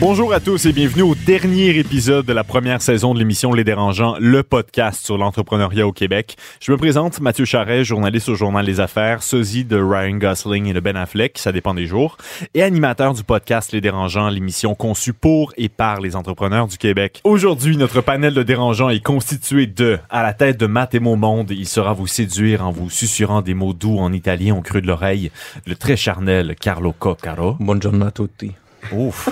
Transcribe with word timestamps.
Bonjour 0.00 0.32
à 0.32 0.40
tous 0.40 0.66
et 0.66 0.72
bienvenue 0.72 1.02
au 1.02 1.14
dernier 1.14 1.78
épisode 1.78 2.26
de 2.26 2.32
la 2.32 2.42
première 2.42 2.82
saison 2.82 3.14
de 3.14 3.20
l'émission 3.20 3.52
Les 3.52 3.62
Dérangeants, 3.62 4.16
le 4.18 4.42
podcast 4.42 5.06
sur 5.06 5.16
l'entrepreneuriat 5.16 5.86
au 5.86 5.92
Québec. 5.92 6.36
Je 6.60 6.72
me 6.72 6.76
présente 6.76 7.20
Mathieu 7.20 7.44
Charret, 7.44 7.84
journaliste 7.84 8.28
au 8.28 8.34
journal 8.34 8.66
Les 8.66 8.80
Affaires, 8.80 9.22
sosie 9.22 9.64
de 9.64 9.76
Ryan 9.76 10.16
Gosling 10.16 10.66
et 10.66 10.72
de 10.72 10.80
Ben 10.80 10.96
Affleck, 10.96 11.38
ça 11.38 11.52
dépend 11.52 11.74
des 11.74 11.86
jours, 11.86 12.16
et 12.54 12.64
animateur 12.64 13.14
du 13.14 13.22
podcast 13.22 13.70
Les 13.70 13.80
Dérangeants, 13.80 14.28
l'émission 14.30 14.74
conçue 14.74 15.12
pour 15.12 15.52
et 15.56 15.68
par 15.68 16.00
les 16.00 16.16
entrepreneurs 16.16 16.66
du 16.66 16.76
Québec. 16.76 17.20
Aujourd'hui, 17.22 17.76
notre 17.76 18.00
panel 18.00 18.34
de 18.34 18.42
dérangeants 18.42 18.90
est 18.90 19.04
constitué 19.04 19.68
de, 19.68 20.00
à 20.10 20.24
la 20.24 20.32
tête 20.32 20.58
de 20.58 20.66
Matt 20.66 20.96
et 20.96 21.00
mon 21.00 21.14
monde, 21.14 21.52
il 21.52 21.68
sera 21.68 21.92
vous 21.92 22.08
séduire 22.08 22.66
en 22.66 22.72
vous 22.72 22.90
susurrant 22.90 23.42
des 23.42 23.54
mots 23.54 23.74
doux 23.74 23.98
en 23.98 24.12
italien 24.12 24.56
au 24.56 24.60
creux 24.60 24.80
de 24.80 24.88
l'oreille, 24.88 25.30
le 25.66 25.76
très 25.76 25.96
charnel 25.96 26.56
Carlo 26.60 26.92
Coccaro. 26.92 27.56
Buongiorno 27.60 28.06
a 28.06 28.10
tutti. 28.10 28.50
Ouf. 28.92 29.28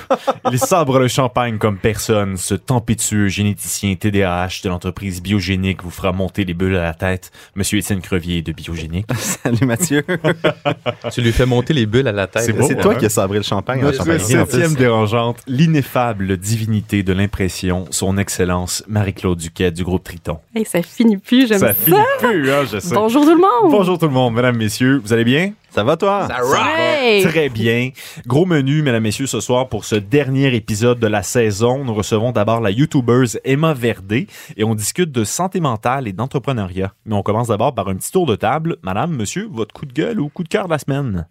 Il 0.50 0.58
sabre 0.58 0.98
le 0.98 1.08
champagne 1.08 1.58
comme 1.58 1.76
personne. 1.78 2.36
Ce 2.36 2.54
tempétueux 2.54 3.28
généticien 3.28 3.94
TDAH 3.94 4.60
de 4.64 4.68
l'entreprise 4.68 5.22
Biogénique 5.22 5.82
vous 5.82 5.90
fera 5.90 6.12
monter 6.12 6.44
les 6.44 6.54
bulles 6.54 6.76
à 6.76 6.82
la 6.82 6.94
tête. 6.94 7.30
Monsieur 7.54 7.78
Étienne 7.78 8.00
Crevier 8.00 8.42
de 8.42 8.52
Biogénique. 8.52 9.06
Salut 9.16 9.66
Mathieu. 9.66 10.04
Tu 11.12 11.20
lui 11.20 11.32
fais 11.32 11.46
monter 11.46 11.74
les 11.74 11.86
bulles 11.86 12.08
à 12.08 12.12
la 12.12 12.26
tête. 12.26 12.42
C'est 12.44 12.76
toi 12.80 12.92
hein? 12.94 12.96
qui 12.98 13.06
as 13.06 13.10
sabré 13.10 13.38
le 13.38 13.44
champagne. 13.44 13.80
hein, 13.80 13.84
Notre 13.84 13.98
champagne 13.98 14.18
septième 14.18 14.74
dérangeante, 14.74 15.38
l'ineffable 15.46 16.36
divinité 16.36 17.02
de 17.02 17.12
l'impression, 17.12 17.86
son 17.90 18.18
excellence 18.18 18.82
Marie-Claude 18.88 19.38
Duquet 19.38 19.70
du 19.70 19.84
groupe 19.84 20.04
Triton. 20.04 20.38
Hey, 20.54 20.64
ça 20.64 20.82
finit 20.82 21.16
plus, 21.18 21.46
j'aime 21.48 21.58
Ça 21.58 21.68
ça. 21.68 21.74
finit 21.74 21.96
plus, 22.20 22.50
hein, 22.50 22.64
je 22.70 22.78
sais. 22.78 22.94
Bonjour 22.94 23.24
tout 23.24 23.30
le 23.34 23.36
monde. 23.36 23.70
Bonjour 23.70 23.98
tout 23.98 24.06
le 24.06 24.12
monde, 24.12 24.34
mesdames, 24.34 24.56
messieurs. 24.56 25.00
Vous 25.04 25.12
allez 25.12 25.24
bien? 25.24 25.52
Ça 25.72 25.84
va 25.84 25.96
toi? 25.96 26.28
Hey. 26.76 27.22
Très 27.22 27.48
bien. 27.48 27.92
Gros 28.26 28.44
menu, 28.44 28.82
mesdames, 28.82 29.02
messieurs, 29.02 29.26
ce 29.26 29.40
soir 29.40 29.70
pour 29.70 29.86
ce 29.86 29.94
dernier 29.94 30.54
épisode 30.54 30.98
de 30.98 31.06
la 31.06 31.22
saison. 31.22 31.82
Nous 31.82 31.94
recevons 31.94 32.30
d'abord 32.30 32.60
la 32.60 32.70
YouTubeuse 32.70 33.40
Emma 33.42 33.72
Verdé 33.72 34.26
et 34.58 34.64
on 34.64 34.74
discute 34.74 35.10
de 35.10 35.24
santé 35.24 35.60
mentale 35.60 36.06
et 36.08 36.12
d'entrepreneuriat. 36.12 36.92
Mais 37.06 37.14
on 37.14 37.22
commence 37.22 37.48
d'abord 37.48 37.74
par 37.74 37.88
un 37.88 37.94
petit 37.94 38.12
tour 38.12 38.26
de 38.26 38.36
table. 38.36 38.76
Madame, 38.82 39.16
monsieur, 39.16 39.48
votre 39.50 39.72
coup 39.72 39.86
de 39.86 39.94
gueule 39.94 40.20
ou 40.20 40.28
coup 40.28 40.42
de 40.42 40.48
cœur 40.50 40.66
de 40.66 40.72
la 40.72 40.78
semaine? 40.78 41.26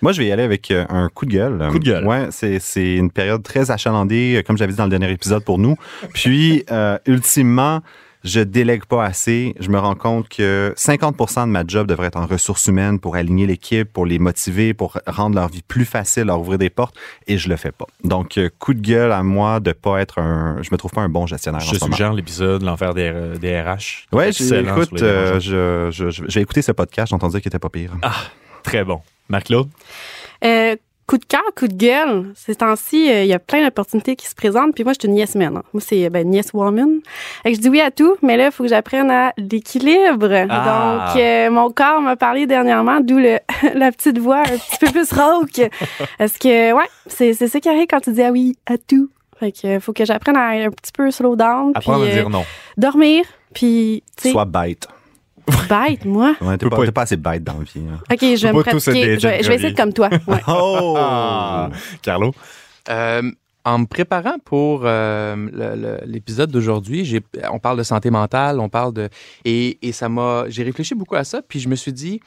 Moi, 0.00 0.12
je 0.12 0.20
vais 0.20 0.28
y 0.28 0.32
aller 0.32 0.44
avec 0.44 0.70
euh, 0.70 0.84
un 0.88 1.08
coup 1.08 1.26
de 1.26 1.32
gueule. 1.32 1.66
Coup 1.72 1.80
de 1.80 1.84
gueule. 1.84 2.06
Ouais, 2.06 2.28
c'est, 2.30 2.60
c'est 2.60 2.94
une 2.94 3.10
période 3.10 3.42
très 3.42 3.72
achalandée, 3.72 4.36
euh, 4.36 4.42
comme 4.42 4.56
j'avais 4.56 4.70
dit 4.70 4.78
dans 4.78 4.84
le 4.84 4.90
dernier 4.90 5.10
épisode 5.10 5.42
pour 5.44 5.58
nous. 5.58 5.74
Puis, 6.14 6.64
euh, 6.70 6.98
ultimement, 7.06 7.80
je 8.24 8.40
délègue 8.40 8.84
pas 8.84 9.04
assez. 9.04 9.54
Je 9.58 9.68
me 9.68 9.78
rends 9.78 9.94
compte 9.94 10.28
que 10.28 10.72
50% 10.76 11.42
de 11.46 11.50
ma 11.50 11.64
job 11.66 11.86
devrait 11.86 12.06
être 12.08 12.16
en 12.18 12.26
ressources 12.26 12.66
humaines 12.66 12.98
pour 13.00 13.16
aligner 13.16 13.46
l'équipe, 13.46 13.92
pour 13.92 14.06
les 14.06 14.18
motiver, 14.18 14.74
pour 14.74 14.98
rendre 15.06 15.34
leur 15.36 15.48
vie 15.48 15.62
plus 15.62 15.84
facile, 15.84 16.24
leur 16.24 16.40
ouvrir 16.40 16.58
des 16.58 16.70
portes, 16.70 16.94
et 17.26 17.38
je 17.38 17.48
le 17.48 17.56
fais 17.56 17.72
pas. 17.72 17.86
Donc, 18.04 18.38
euh, 18.38 18.48
coup 18.58 18.74
de 18.74 18.80
gueule 18.80 19.12
à 19.12 19.22
moi 19.22 19.60
de 19.60 19.72
pas 19.72 20.00
être 20.00 20.18
un, 20.20 20.58
je 20.62 20.68
me 20.72 20.76
trouve 20.76 20.92
pas 20.92 21.00
un 21.02 21.08
bon 21.08 21.26
gestionnaire 21.26 21.60
en 21.60 21.64
Je 21.64 21.74
ce 21.76 21.80
moment. 21.84 21.94
suggère 21.96 22.12
l'épisode 22.12 22.62
L'enfer 22.62 22.94
des, 22.94 23.12
des 23.40 23.60
RH. 23.60 24.06
Ouais, 24.12 24.30
les 24.30 24.52
euh, 24.52 24.62
dérangeants. 24.62 25.40
je, 25.40 25.88
je, 25.90 26.10
je- 26.10 26.24
j'ai 26.28 26.40
écouté 26.40 26.62
ce 26.62 26.72
podcast, 26.72 27.08
j'ai 27.10 27.14
entendu 27.16 27.40
qu'il 27.40 27.48
était 27.48 27.58
pas 27.58 27.68
pire. 27.70 27.92
Très 28.62 28.84
bon. 28.84 29.00
Marc-Claude? 29.28 29.68
Euh, 30.44 30.76
coup 31.06 31.18
de 31.18 31.24
cœur, 31.24 31.42
coup 31.56 31.68
de 31.68 31.74
gueule. 31.74 32.32
Ces 32.34 32.54
temps-ci, 32.56 33.10
euh, 33.10 33.22
il 33.22 33.28
y 33.28 33.32
a 33.34 33.38
plein 33.38 33.62
d'opportunités 33.64 34.16
qui 34.16 34.26
se 34.26 34.34
présentent. 34.34 34.74
Puis 34.74 34.84
moi, 34.84 34.92
je 34.94 34.98
suis 35.00 35.08
une 35.08 35.16
yes 35.16 35.34
man. 35.34 35.56
hein. 35.58 35.62
Moi, 35.72 35.82
c'est 35.84 36.08
ben, 36.10 36.26
une 36.26 36.34
yes 36.34 36.52
woman. 36.54 37.00
Que 37.44 37.52
je 37.54 37.58
dis 37.58 37.68
oui 37.68 37.80
à 37.80 37.90
tout, 37.90 38.16
mais 38.22 38.36
là, 38.36 38.46
il 38.46 38.52
faut 38.52 38.62
que 38.62 38.68
j'apprenne 38.70 39.10
à 39.10 39.32
l'équilibre. 39.36 40.46
Ah. 40.48 41.10
Donc, 41.12 41.20
euh, 41.20 41.50
mon 41.50 41.70
corps 41.70 42.00
m'a 42.00 42.16
parlé 42.16 42.46
dernièrement, 42.46 43.00
d'où 43.00 43.18
le, 43.18 43.38
la 43.74 43.92
petite 43.92 44.18
voix 44.18 44.40
un 44.40 44.56
petit 44.58 44.78
peu 44.80 44.86
plus 44.90 45.12
rauque. 45.12 45.70
Parce 46.18 46.38
que, 46.38 46.72
ouais, 46.72 46.88
c'est 47.06 47.32
c'est 47.34 47.48
ça 47.48 47.60
qui 47.60 47.68
arrive 47.68 47.86
quand 47.88 48.00
tu 48.00 48.12
dis 48.12 48.22
ah 48.22 48.30
oui 48.30 48.56
à 48.66 48.78
tout. 48.78 49.10
Fait 49.38 49.52
que 49.52 49.66
euh, 49.66 49.80
faut 49.80 49.92
que 49.92 50.04
j'apprenne 50.04 50.36
à 50.36 50.48
un 50.50 50.70
petit 50.70 50.92
peu 50.92 51.10
slow 51.10 51.34
down. 51.36 51.72
Apprendre 51.74 52.02
puis, 52.04 52.10
à 52.10 52.12
euh, 52.12 52.16
dire 52.16 52.30
non. 52.30 52.44
dormir. 52.76 53.24
Puis, 53.52 54.02
tu 54.16 54.22
sais, 54.24 54.30
Sois 54.30 54.44
bête. 54.44 54.88
Bête, 55.68 56.04
moi? 56.04 56.34
Ouais, 56.40 56.56
t'es 56.58 56.66
Peut 56.66 56.70
pas, 56.70 56.84
pas 56.84 56.92
pas 56.92 57.02
assez 57.02 57.16
bête 57.16 57.42
dans 57.44 57.58
la 57.58 57.64
vie. 57.64 57.80
hein. 57.90 57.98
OK, 58.10 58.18
je 58.20 58.46
vais 58.46 58.52
me 58.52 58.62
pratiquer. 58.62 59.18
Je 59.18 59.26
vais, 59.28 59.42
je 59.42 59.48
vais 59.48 59.54
essayer 59.56 59.72
de 59.72 59.76
comme 59.76 59.92
toi. 59.92 60.08
Ouais. 60.26 60.40
Oh! 60.48 60.94
Ah. 60.98 61.70
Carlo? 62.02 62.32
Euh, 62.88 63.30
en 63.64 63.78
me 63.78 63.86
préparant 63.86 64.38
pour 64.44 64.82
euh, 64.84 65.36
le- 65.36 65.80
le- 65.80 66.00
l'épisode 66.04 66.50
d'aujourd'hui, 66.50 67.22
on 67.52 67.58
parle 67.60 67.78
de 67.78 67.82
santé 67.84 68.10
mentale, 68.10 68.58
on 68.58 68.68
parle 68.68 68.92
de 68.92 69.08
et, 69.44 69.78
et 69.86 69.92
ça 69.92 70.08
m'a, 70.08 70.44
j'ai 70.48 70.64
réfléchi 70.64 70.94
beaucoup 70.96 71.14
à 71.14 71.22
ça, 71.24 71.42
puis 71.42 71.60
je 71.60 71.68
me 71.68 71.76
suis 71.76 71.92
dit 71.92 72.20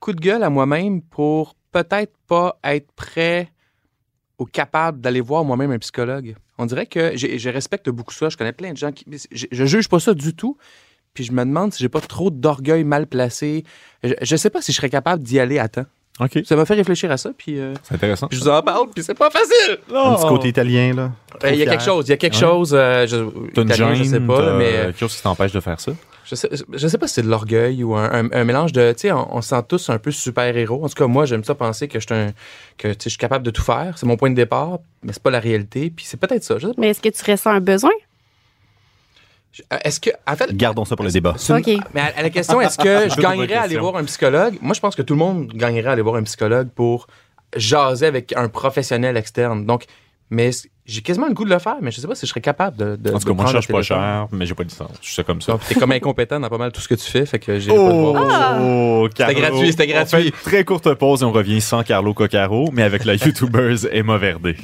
coup 0.00 0.12
de 0.12 0.20
gueule 0.20 0.42
à 0.42 0.50
moi-même 0.50 1.00
pour 1.00 1.54
peut-être 1.70 2.12
pas 2.26 2.58
être 2.64 2.90
prêt 2.96 3.50
ou 4.40 4.46
capable 4.46 5.00
d'aller 5.00 5.20
voir 5.20 5.44
moi-même 5.44 5.70
un 5.70 5.78
psychologue. 5.78 6.34
On 6.58 6.66
dirait 6.66 6.86
que 6.86 7.16
je 7.16 7.48
respecte 7.50 7.88
beaucoup 7.88 8.12
ça. 8.12 8.28
Je 8.28 8.36
connais 8.36 8.52
plein 8.52 8.72
de 8.72 8.76
gens 8.76 8.90
qui, 8.90 9.04
je, 9.30 9.46
je 9.50 9.64
juge 9.64 9.88
pas 9.88 10.00
ça 10.00 10.12
du 10.12 10.34
tout. 10.34 10.56
Puis 11.14 11.24
je 11.24 11.32
me 11.32 11.44
demande 11.44 11.72
si 11.72 11.82
j'ai 11.82 11.88
pas 11.88 12.00
trop 12.00 12.30
d'orgueil 12.30 12.84
mal 12.84 13.06
placé. 13.06 13.64
Je, 14.02 14.14
je 14.20 14.36
sais 14.36 14.50
pas 14.50 14.60
si 14.60 14.72
je 14.72 14.76
serais 14.76 14.90
capable 14.90 15.22
d'y 15.22 15.38
aller 15.40 15.58
à 15.58 15.68
temps. 15.68 15.84
OK. 16.20 16.40
Ça 16.44 16.54
m'a 16.54 16.64
fait 16.64 16.74
réfléchir 16.74 17.10
à 17.10 17.16
ça, 17.16 17.30
puis 17.36 17.58
euh, 17.58 17.74
C'est 17.82 17.96
intéressant. 17.96 18.28
je 18.30 18.38
vous 18.38 18.48
en 18.48 18.62
parle, 18.62 18.86
puis 18.94 19.02
c'est 19.02 19.14
pas 19.18 19.30
facile. 19.30 19.78
Un 19.92 20.14
petit 20.14 20.26
côté 20.28 20.48
italien, 20.48 20.94
là. 20.94 21.10
Euh, 21.42 21.50
Il 21.50 21.56
y 21.58 21.62
a 21.62 21.66
quelque 21.66 21.82
chose, 21.82 22.06
il 22.06 22.10
y 22.10 22.12
a 22.12 22.16
quelque 22.16 22.34
Ouais. 22.34 22.40
chose. 22.40 22.70
euh, 22.72 23.04
je, 23.08 23.16
T'as 23.52 23.62
une 23.62 23.68
italien, 23.68 23.94
gêne, 23.94 24.04
je 24.04 24.10
sais 24.10 24.20
pas, 24.20 24.56
mais 24.56 24.64
euh, 24.74 24.84
quelque 24.86 24.98
chose 25.00 25.16
qui 25.16 25.22
t'empêche 25.22 25.50
de 25.52 25.58
faire 25.60 25.80
ça? 25.80 25.90
je 26.24 26.36
sais, 26.36 26.48
je 26.72 26.88
sais 26.88 26.98
pas 26.98 27.06
si 27.08 27.14
c'est 27.14 27.22
de 27.22 27.28
l'orgueil 27.28 27.82
ou 27.84 27.96
un, 27.96 28.10
un- 28.26 28.30
un 28.32 28.44
mélange 28.44 28.72
de, 28.72 28.92
tu 28.92 29.00
sais, 29.00 29.12
on, 29.12 29.36
on 29.36 29.42
se 29.42 29.48
sent 29.50 29.62
tous 29.68 29.90
un 29.90 29.98
peu 29.98 30.12
super-héros. 30.12 30.84
En 30.84 30.88
tout 30.88 30.94
cas, 30.94 31.06
moi, 31.08 31.26
j'aime 31.26 31.42
ça 31.44 31.54
penser 31.56 31.88
que 31.88 31.98
je 31.98 32.06
suis 32.06 32.14
un, 32.14 32.30
que 32.78 32.88
tu 32.88 32.94
sais, 32.94 32.98
je 33.04 33.08
suis 33.10 33.18
capable 33.18 33.44
de 33.44 33.50
tout 33.50 33.62
faire. 33.62 33.98
C'est 33.98 34.06
mon 34.06 34.16
point 34.16 34.30
de 34.30 34.36
départ, 34.36 34.78
mais 35.02 35.12
c'est 35.12 35.22
pas 35.22 35.30
la 35.32 35.40
réalité. 35.40 35.90
Puis 35.90 36.06
c'est 36.08 36.16
peut-être 36.16 36.44
ça. 36.44 36.58
Je 36.58 36.68
sais 36.68 36.74
pas. 36.74 36.80
Mais 36.80 36.90
est-ce 36.90 37.00
que 37.00 37.08
tu 37.08 37.28
ressens 37.30 37.50
un 37.50 37.60
besoin? 37.60 37.90
Euh, 39.72 39.76
Est-ce 39.84 40.00
que, 40.00 40.10
en 40.26 40.36
fait, 40.36 40.54
Gardons 40.56 40.84
ça 40.84 40.96
pour 40.96 41.04
le 41.04 41.10
débat. 41.12 41.34
mais 41.94 42.00
à, 42.00 42.12
à 42.16 42.22
la 42.22 42.30
question, 42.30 42.60
est-ce 42.60 42.78
que 42.78 43.08
je 43.14 43.20
gagnerais 43.20 43.54
à 43.54 43.62
aller 43.62 43.76
voir 43.78 43.96
un 43.96 44.04
psychologue? 44.04 44.58
Moi, 44.60 44.74
je 44.74 44.80
pense 44.80 44.94
que 44.96 45.02
tout 45.02 45.14
le 45.14 45.18
monde 45.20 45.48
gagnerait 45.54 45.88
à 45.88 45.92
aller 45.92 46.02
voir 46.02 46.16
un 46.16 46.22
psychologue 46.24 46.68
pour 46.74 47.06
jaser 47.56 48.06
avec 48.06 48.32
un 48.36 48.48
professionnel 48.48 49.16
externe. 49.16 49.64
Donc, 49.64 49.84
mais 50.30 50.50
j'ai 50.86 51.02
quasiment 51.02 51.28
le 51.28 51.34
goût 51.34 51.44
de 51.44 51.50
le 51.50 51.58
faire, 51.58 51.76
mais 51.80 51.90
je 51.90 52.00
sais 52.00 52.08
pas 52.08 52.14
si 52.14 52.26
je 52.26 52.30
serais 52.30 52.40
capable 52.40 52.76
de. 52.76 52.96
de 52.96 53.10
En 53.10 53.12
tout 53.12 53.18
de 53.20 53.24
cas, 53.26 53.32
moi, 53.34 53.46
je 53.46 53.52
cherche 53.52 53.68
pas 53.68 53.82
cher, 53.82 54.26
mais 54.32 54.44
j'ai 54.46 54.54
pas 54.54 54.64
de 54.64 54.70
licence. 54.70 54.90
Je 55.00 55.10
suis 55.12 55.22
comme 55.24 55.40
ça. 55.40 55.52
Donc, 55.52 55.60
t'es 55.66 55.74
comme 55.76 55.92
incompétent 55.92 56.40
dans 56.40 56.48
pas 56.48 56.58
mal 56.58 56.72
tout 56.72 56.80
ce 56.80 56.88
que 56.88 56.94
tu 56.96 57.08
fais, 57.08 57.24
fait 57.26 57.38
que 57.38 57.58
j'ai 57.60 57.70
pas 57.70 57.76
le 57.76 57.92
voir. 57.92 58.56
Oh, 58.60 59.08
Carlo. 59.14 59.34
gratuit, 59.38 59.70
c'était 59.70 59.84
On 59.88 59.92
gratuit. 59.94 60.32
fait 60.32 60.50
très 60.50 60.64
courte 60.64 60.92
pause 60.94 61.22
et 61.22 61.24
on 61.26 61.32
revient 61.32 61.60
sans 61.60 61.82
Carlo 61.84 62.12
Coccaro, 62.14 62.70
mais 62.72 62.82
avec 62.82 63.04
la 63.04 63.14
YouTubeuse 63.24 63.88
Emma 63.92 64.16
Verdé. 64.18 64.56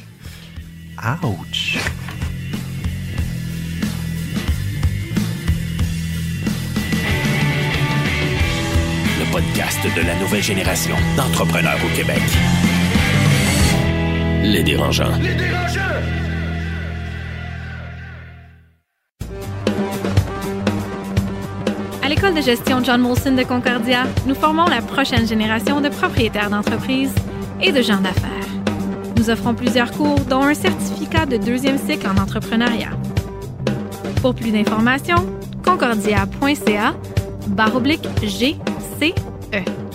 Ouch! 1.23 1.79
Podcast 9.41 9.81
de 9.97 10.07
la 10.07 10.15
nouvelle 10.17 10.43
génération 10.43 10.95
d'entrepreneurs 11.17 11.79
au 11.85 11.97
Québec. 11.97 12.21
Les 14.43 14.63
dérangeants. 14.63 15.13
À 22.03 22.09
l'école 22.09 22.35
de 22.35 22.43
gestion 22.43 22.85
John 22.85 23.01
Molson 23.01 23.33
de 23.33 23.43
Concordia, 23.43 24.05
nous 24.27 24.35
formons 24.35 24.67
la 24.67 24.83
prochaine 24.83 25.27
génération 25.27 25.81
de 25.81 25.89
propriétaires 25.89 26.51
d'entreprises 26.51 27.15
et 27.63 27.73
de 27.73 27.81
gens 27.81 28.01
d'affaires. 28.01 28.31
Nous 29.17 29.31
offrons 29.31 29.55
plusieurs 29.55 29.91
cours, 29.93 30.21
dont 30.29 30.43
un 30.43 30.55
certificat 30.55 31.25
de 31.25 31.39
deuxième 31.39 31.79
cycle 31.79 32.07
en 32.07 32.21
entrepreneuriat. 32.21 32.91
Pour 34.21 34.35
plus 34.35 34.51
d'informations, 34.51 35.25
concordia.ca 35.65 36.95
barre 37.49 37.77
oblique 37.77 38.07
GCE. 39.53 39.90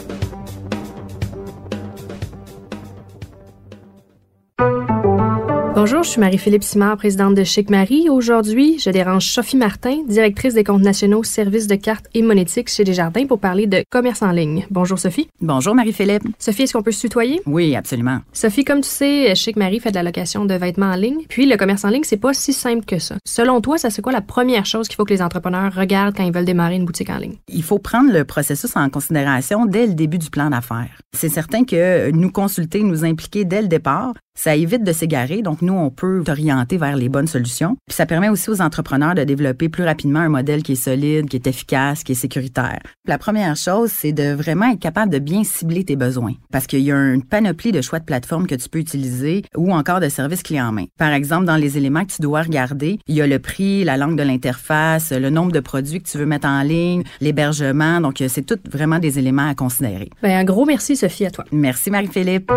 Bonjour, 5.75 6.03
je 6.03 6.09
suis 6.11 6.21
Marie-Philippe 6.21 6.63
Simard, 6.63 6.95
présidente 6.95 7.35
de 7.35 7.43
Chic 7.43 7.69
Marie. 7.69 8.09
Aujourd'hui, 8.09 8.79
je 8.79 8.89
dérange 8.89 9.25
Sophie 9.25 9.57
Martin, 9.57 10.03
directrice 10.07 10.53
des 10.53 10.63
comptes 10.63 10.81
nationaux, 10.81 11.21
services 11.23 11.67
de 11.67 11.75
cartes 11.75 12.05
et 12.13 12.21
monétiques 12.21 12.69
chez 12.69 12.85
Desjardins 12.85 13.25
pour 13.25 13.39
parler 13.39 13.67
de 13.67 13.83
commerce 13.89 14.21
en 14.21 14.31
ligne. 14.31 14.65
Bonjour 14.71 14.97
Sophie. 14.97 15.27
Bonjour 15.41 15.75
Marie-Philippe. 15.75 16.23
Sophie, 16.39 16.61
est-ce 16.63 16.71
qu'on 16.71 16.81
peut 16.81 16.93
se 16.93 17.01
tutoyer? 17.01 17.41
Oui, 17.45 17.75
absolument. 17.75 18.19
Sophie, 18.31 18.63
comme 18.63 18.79
tu 18.79 18.87
sais, 18.87 19.35
Chic 19.35 19.57
Marie 19.57 19.81
fait 19.81 19.89
de 19.89 19.95
la 19.95 20.03
location 20.03 20.45
de 20.45 20.53
vêtements 20.53 20.93
en 20.93 20.95
ligne. 20.95 21.25
Puis 21.27 21.45
le 21.45 21.57
commerce 21.57 21.83
en 21.83 21.89
ligne, 21.89 22.05
c'est 22.05 22.15
pas 22.15 22.33
si 22.33 22.53
simple 22.53 22.85
que 22.85 22.97
ça. 22.97 23.15
Selon 23.25 23.59
toi, 23.59 23.77
ça 23.77 23.89
c'est 23.89 24.01
quoi 24.01 24.13
la 24.13 24.21
première 24.21 24.65
chose 24.65 24.87
qu'il 24.87 24.95
faut 24.95 25.03
que 25.03 25.13
les 25.13 25.21
entrepreneurs 25.21 25.75
regardent 25.75 26.15
quand 26.15 26.23
ils 26.23 26.33
veulent 26.33 26.45
démarrer 26.45 26.77
une 26.77 26.85
boutique 26.85 27.09
en 27.09 27.17
ligne? 27.17 27.35
Il 27.49 27.63
faut 27.63 27.79
prendre 27.79 28.13
le 28.13 28.23
processus 28.23 28.77
en 28.77 28.89
considération 28.89 29.65
dès 29.65 29.87
le 29.87 29.93
début 29.93 30.19
du 30.19 30.29
plan 30.29 30.49
d'affaires. 30.49 31.01
C'est 31.11 31.27
certain 31.27 31.65
que 31.65 32.11
nous 32.11 32.31
consulter, 32.31 32.81
nous 32.81 33.03
impliquer 33.03 33.43
dès 33.43 33.61
le 33.61 33.67
départ, 33.67 34.13
ça 34.37 34.53
évite 34.55 34.83
de 34.83 34.91
s'égarer, 34.91 35.41
donc 35.41 35.61
nous, 35.65 35.73
on 35.73 35.89
peut 35.89 36.23
t'orienter 36.25 36.77
vers 36.77 36.95
les 36.95 37.09
bonnes 37.09 37.27
solutions. 37.27 37.77
Puis 37.87 37.95
ça 37.95 38.05
permet 38.05 38.29
aussi 38.29 38.49
aux 38.49 38.61
entrepreneurs 38.61 39.15
de 39.15 39.23
développer 39.23 39.69
plus 39.69 39.83
rapidement 39.83 40.19
un 40.19 40.29
modèle 40.29 40.63
qui 40.63 40.73
est 40.73 40.75
solide, 40.75 41.27
qui 41.27 41.37
est 41.37 41.47
efficace, 41.47 42.03
qui 42.03 42.13
est 42.13 42.15
sécuritaire. 42.15 42.79
La 43.07 43.17
première 43.17 43.55
chose, 43.55 43.91
c'est 43.91 44.13
de 44.13 44.33
vraiment 44.33 44.71
être 44.71 44.79
capable 44.79 45.11
de 45.11 45.19
bien 45.19 45.43
cibler 45.43 45.83
tes 45.83 45.95
besoins, 45.95 46.33
parce 46.51 46.67
qu'il 46.67 46.81
y 46.81 46.91
a 46.91 46.95
une 46.95 47.23
panoplie 47.23 47.71
de 47.71 47.81
choix 47.81 47.99
de 47.99 48.05
plateformes 48.05 48.47
que 48.47 48.55
tu 48.55 48.69
peux 48.69 48.79
utiliser 48.79 49.43
ou 49.55 49.73
encore 49.73 49.99
de 49.99 50.09
services 50.09 50.43
clés 50.43 50.61
en 50.61 50.71
main. 50.71 50.85
Par 50.97 51.11
exemple, 51.11 51.45
dans 51.45 51.57
les 51.57 51.77
éléments 51.77 52.05
que 52.05 52.13
tu 52.13 52.21
dois 52.21 52.43
regarder, 52.43 52.99
il 53.07 53.15
y 53.15 53.21
a 53.21 53.27
le 53.27 53.39
prix, 53.39 53.83
la 53.83 53.97
langue 53.97 54.17
de 54.17 54.23
l'interface, 54.23 55.11
le 55.11 55.29
nombre 55.29 55.51
de 55.51 55.59
produits 55.59 56.01
que 56.01 56.09
tu 56.09 56.17
veux 56.17 56.25
mettre 56.25 56.47
en 56.47 56.61
ligne, 56.61 57.03
l'hébergement. 57.21 58.01
Donc, 58.01 58.23
c'est 58.27 58.45
tout 58.45 58.59
vraiment 58.71 58.99
des 58.99 59.19
éléments 59.19 59.49
à 59.49 59.55
considérer. 59.55 60.09
Bien, 60.21 60.39
un 60.39 60.43
gros 60.43 60.65
merci, 60.65 60.95
Sophie, 60.95 61.25
à 61.25 61.31
toi. 61.31 61.45
Merci, 61.51 61.91
Marie-Philippe. 61.91 62.51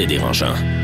Les 0.00 0.06
dérangeants. 0.06 0.79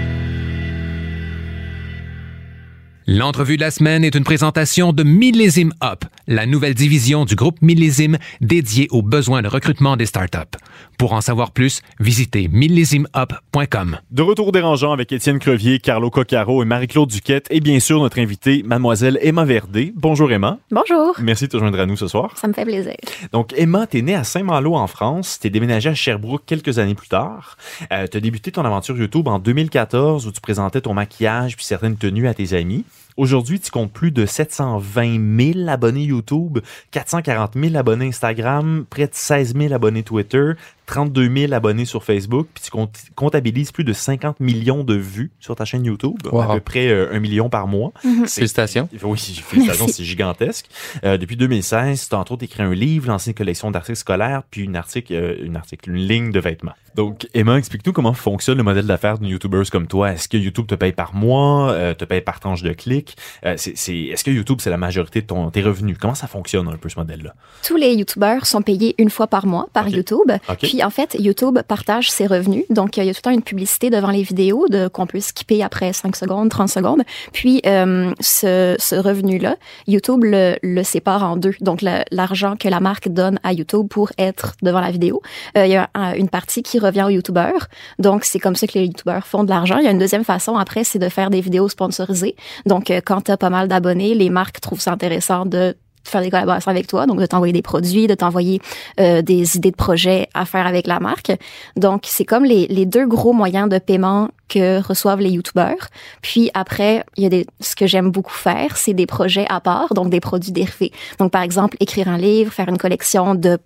L'entrevue 3.08 3.56
de 3.56 3.60
la 3.60 3.70
semaine 3.70 4.02
est 4.02 4.16
une 4.16 4.24
présentation 4.24 4.92
de 4.92 5.04
Millésime 5.04 5.72
Up, 5.80 6.02
la 6.26 6.44
nouvelle 6.44 6.74
division 6.74 7.24
du 7.24 7.36
groupe 7.36 7.62
Millésime 7.62 8.18
dédiée 8.40 8.88
aux 8.90 9.00
besoins 9.00 9.42
de 9.42 9.46
recrutement 9.48 9.96
des 9.96 10.06
startups. 10.06 10.58
Pour 10.98 11.12
en 11.12 11.20
savoir 11.20 11.52
plus, 11.52 11.82
visitez 12.00 12.48
millésimeup.com. 12.48 13.98
De 14.10 14.22
retour 14.22 14.50
dérangeant 14.50 14.90
avec 14.90 15.12
Étienne 15.12 15.38
Crevier, 15.38 15.78
Carlo 15.78 16.10
Coccaro 16.10 16.64
et 16.64 16.66
Marie-Claude 16.66 17.08
Duquette 17.08 17.46
et 17.50 17.60
bien 17.60 17.78
sûr 17.78 18.00
notre 18.00 18.18
invitée, 18.18 18.64
mademoiselle 18.64 19.20
Emma 19.22 19.44
Verdé. 19.44 19.92
Bonjour 19.94 20.32
Emma. 20.32 20.58
Bonjour. 20.72 21.14
Merci 21.20 21.44
de 21.44 21.50
te 21.50 21.58
joindre 21.58 21.78
à 21.78 21.86
nous 21.86 21.96
ce 21.96 22.08
soir. 22.08 22.36
Ça 22.36 22.48
me 22.48 22.54
fait 22.54 22.64
plaisir. 22.64 22.96
Donc 23.30 23.54
Emma, 23.56 23.86
t'es 23.86 24.02
née 24.02 24.16
à 24.16 24.24
Saint-Malo 24.24 24.74
en 24.74 24.88
France, 24.88 25.38
t'es 25.38 25.50
déménagée 25.50 25.90
à 25.90 25.94
Sherbrooke 25.94 26.42
quelques 26.44 26.80
années 26.80 26.96
plus 26.96 27.06
tard. 27.06 27.56
Euh, 27.92 28.08
t'as 28.08 28.18
débuté 28.18 28.50
ton 28.50 28.64
aventure 28.64 28.98
YouTube 28.98 29.28
en 29.28 29.38
2014 29.38 30.26
où 30.26 30.32
tu 30.32 30.40
présentais 30.40 30.80
ton 30.80 30.92
maquillage 30.92 31.54
puis 31.54 31.64
certaines 31.64 31.96
tenues 31.96 32.26
à 32.26 32.34
tes 32.34 32.52
amis. 32.52 32.84
Aujourd'hui, 33.16 33.58
tu 33.58 33.70
comptes 33.70 33.92
plus 33.92 34.10
de 34.10 34.26
720 34.26 35.54
000 35.54 35.68
abonnés 35.68 36.04
YouTube, 36.04 36.58
440 36.90 37.54
000 37.54 37.74
abonnés 37.76 38.08
Instagram, 38.08 38.84
près 38.90 39.06
de 39.06 39.14
16 39.14 39.54
000 39.56 39.72
abonnés 39.72 40.02
Twitter, 40.02 40.52
32 40.86 41.28
000 41.36 41.52
abonnés 41.52 41.84
sur 41.84 42.04
Facebook, 42.04 42.46
puis 42.54 42.62
tu 42.64 42.70
compte- 42.70 42.96
comptabilises 43.14 43.72
plus 43.72 43.84
de 43.84 43.92
50 43.92 44.40
millions 44.40 44.84
de 44.84 44.94
vues 44.94 45.32
sur 45.40 45.56
ta 45.56 45.64
chaîne 45.64 45.84
YouTube, 45.84 46.14
Wow. 46.30 46.40
à 46.42 46.54
peu 46.54 46.60
près 46.60 46.88
euh, 46.88 47.08
un 47.12 47.18
million 47.20 47.48
par 47.50 47.66
mois. 47.66 47.92
C'est- 48.26 48.36
Félicitations. 48.40 48.88
Oui, 49.02 49.18
félicitations, 49.18 49.88
c'est 49.88 50.04
gigantesque. 50.04 50.66
Euh, 51.04 51.16
depuis 51.18 51.36
2016, 51.36 52.08
tu 52.08 52.14
as 52.14 52.18
entre 52.18 52.32
autres 52.32 52.44
écrit 52.44 52.62
un 52.62 52.72
livre, 52.74 53.08
lancé 53.08 53.30
une 53.30 53.34
collection 53.34 53.70
d'articles 53.70 53.98
scolaires, 53.98 54.42
puis 54.50 54.62
une 54.62 54.76
article, 54.76 55.12
euh, 55.14 55.34
une 55.42 55.56
article, 55.56 55.90
une 55.90 55.96
ligne 55.96 56.30
de 56.30 56.40
vêtements. 56.40 56.72
Donc, 56.94 57.28
Emma, 57.34 57.58
explique-nous 57.58 57.92
comment 57.92 58.14
fonctionne 58.14 58.56
le 58.56 58.62
modèle 58.64 58.86
d'affaires 58.86 59.18
d'une 59.18 59.28
YouTubeuse 59.28 59.68
comme 59.68 59.86
toi. 59.86 60.12
Est-ce 60.12 60.28
que 60.28 60.38
YouTube 60.38 60.66
te 60.66 60.74
paye 60.74 60.92
par 60.92 61.14
mois, 61.14 61.72
euh, 61.72 61.92
te 61.92 62.06
paye 62.06 62.22
par 62.22 62.40
tranche 62.40 62.62
de 62.62 62.72
clics? 62.72 63.16
Euh, 63.44 63.54
c'est, 63.58 63.76
c'est- 63.76 64.04
est-ce 64.04 64.24
que 64.24 64.30
YouTube, 64.30 64.58
c'est 64.62 64.70
la 64.70 64.78
majorité 64.78 65.20
de 65.20 65.26
ton, 65.26 65.50
tes 65.50 65.62
revenus? 65.62 65.98
Comment 66.00 66.14
ça 66.14 66.26
fonctionne 66.26 66.68
un 66.68 66.76
peu 66.78 66.88
ce 66.88 66.98
modèle-là? 66.98 67.34
Tous 67.66 67.76
les 67.76 67.92
YouTubeurs 67.94 68.46
sont 68.46 68.62
payés 68.62 68.94
une 68.98 69.10
fois 69.10 69.26
par 69.26 69.44
mois 69.46 69.66
par. 69.74 69.86
YouTube. 69.88 70.30
OK. 70.48 70.58
Puis 70.58 70.75
en 70.84 70.90
fait, 70.90 71.14
YouTube 71.18 71.58
partage 71.66 72.10
ses 72.10 72.26
revenus. 72.26 72.64
Donc 72.70 72.96
il 72.96 73.04
y 73.04 73.08
a 73.08 73.12
tout 73.12 73.18
le 73.18 73.22
temps 73.22 73.30
une 73.30 73.42
publicité 73.42 73.90
devant 73.90 74.10
les 74.10 74.22
vidéos 74.22 74.66
de 74.68 74.88
qu'on 74.88 75.06
peut 75.06 75.20
skipper 75.20 75.62
après 75.62 75.92
5 75.92 76.14
secondes, 76.16 76.48
30 76.50 76.68
secondes. 76.68 77.02
Puis 77.32 77.60
euh, 77.66 78.12
ce, 78.20 78.76
ce 78.78 78.94
revenu-là, 78.96 79.56
YouTube 79.86 80.24
le, 80.24 80.56
le 80.62 80.82
sépare 80.82 81.22
en 81.22 81.36
deux. 81.36 81.54
Donc 81.60 81.82
l'argent 82.10 82.56
que 82.56 82.68
la 82.68 82.80
marque 82.80 83.08
donne 83.08 83.38
à 83.42 83.52
YouTube 83.52 83.88
pour 83.88 84.10
être 84.18 84.54
devant 84.62 84.80
la 84.80 84.90
vidéo, 84.90 85.22
euh, 85.56 85.66
il 85.66 85.72
y 85.72 85.76
a 85.76 85.88
un- 85.94 86.14
une 86.14 86.28
partie 86.28 86.62
qui 86.62 86.78
revient 86.78 87.04
aux 87.04 87.10
YouTubeurs. 87.10 87.68
Donc 87.98 88.24
c'est 88.24 88.38
comme 88.38 88.56
ça 88.56 88.66
que 88.66 88.74
les 88.78 88.86
YouTubeurs 88.86 89.26
font 89.26 89.44
de 89.44 89.50
l'argent. 89.50 89.78
Il 89.78 89.84
y 89.84 89.88
a 89.88 89.90
une 89.90 89.98
deuxième 89.98 90.24
façon 90.24 90.56
après, 90.56 90.84
c'est 90.84 90.98
de 90.98 91.08
faire 91.08 91.30
des 91.30 91.40
vidéos 91.40 91.68
sponsorisées. 91.68 92.36
Donc 92.66 92.90
euh, 92.90 93.00
quand 93.04 93.22
tu 93.22 93.30
as 93.30 93.36
pas 93.36 93.50
mal 93.50 93.68
d'abonnés, 93.68 94.14
les 94.14 94.30
marques 94.30 94.60
trouvent 94.60 94.80
ça 94.80 94.92
intéressant 94.92 95.46
de 95.46 95.76
faire 96.06 96.22
des 96.22 96.30
collaborations 96.30 96.70
avec 96.70 96.86
toi, 96.86 97.06
donc 97.06 97.20
de 97.20 97.26
t'envoyer 97.26 97.52
des 97.52 97.62
produits, 97.62 98.06
de 98.06 98.14
t'envoyer 98.14 98.60
euh, 99.00 99.22
des 99.22 99.56
idées 99.56 99.70
de 99.70 99.76
projets 99.76 100.28
à 100.34 100.44
faire 100.44 100.66
avec 100.66 100.86
la 100.86 101.00
marque. 101.00 101.32
Donc, 101.76 102.04
c'est 102.06 102.24
comme 102.24 102.44
les, 102.44 102.66
les 102.68 102.86
deux 102.86 103.06
gros 103.06 103.32
moyens 103.32 103.68
de 103.68 103.78
paiement 103.78 104.30
que 104.48 104.80
reçoivent 104.80 105.20
les 105.20 105.30
YouTubeurs. 105.30 105.88
Puis 106.22 106.50
après, 106.54 107.04
il 107.16 107.24
y 107.24 107.26
a 107.26 107.28
des, 107.28 107.46
ce 107.60 107.74
que 107.74 107.86
j'aime 107.86 108.10
beaucoup 108.10 108.32
faire, 108.32 108.76
c'est 108.76 108.94
des 108.94 109.06
projets 109.06 109.46
à 109.48 109.60
part, 109.60 109.94
donc 109.94 110.10
des 110.10 110.20
produits 110.20 110.52
dérivés. 110.52 110.92
Donc, 111.18 111.32
par 111.32 111.42
exemple, 111.42 111.76
écrire 111.80 112.08
un 112.08 112.18
livre, 112.18 112.52
faire 112.52 112.68
une 112.68 112.78
collection 112.78 113.34
de 113.34 113.58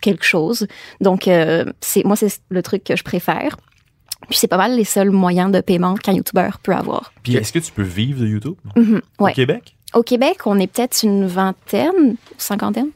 quelque 0.00 0.24
chose. 0.24 0.66
Donc, 1.00 1.26
euh, 1.26 1.64
c'est 1.80 2.04
moi, 2.04 2.16
c'est 2.16 2.40
le 2.50 2.62
truc 2.62 2.84
que 2.84 2.96
je 2.96 3.02
préfère. 3.02 3.56
Puis 4.28 4.38
c'est 4.38 4.48
pas 4.48 4.56
mal 4.56 4.76
les 4.76 4.84
seuls 4.84 5.10
moyens 5.10 5.50
de 5.50 5.60
paiement 5.60 5.94
qu'un 5.94 6.12
YouTuber 6.12 6.50
peut 6.62 6.74
avoir. 6.74 7.12
Puis, 7.22 7.36
est-ce 7.36 7.52
que 7.52 7.60
tu 7.60 7.72
peux 7.72 7.82
vivre 7.82 8.20
de 8.20 8.26
YouTube? 8.26 8.56
Mhm, 8.76 9.00
ouais. 9.20 9.30
Au 9.30 9.34
Québec? 9.34 9.76
Au 9.94 10.02
Québec, 10.02 10.38
on 10.46 10.58
est 10.58 10.66
peut-être 10.66 11.02
une 11.02 11.26
vingtaine, 11.26 12.16
cinquantaine 12.36 12.88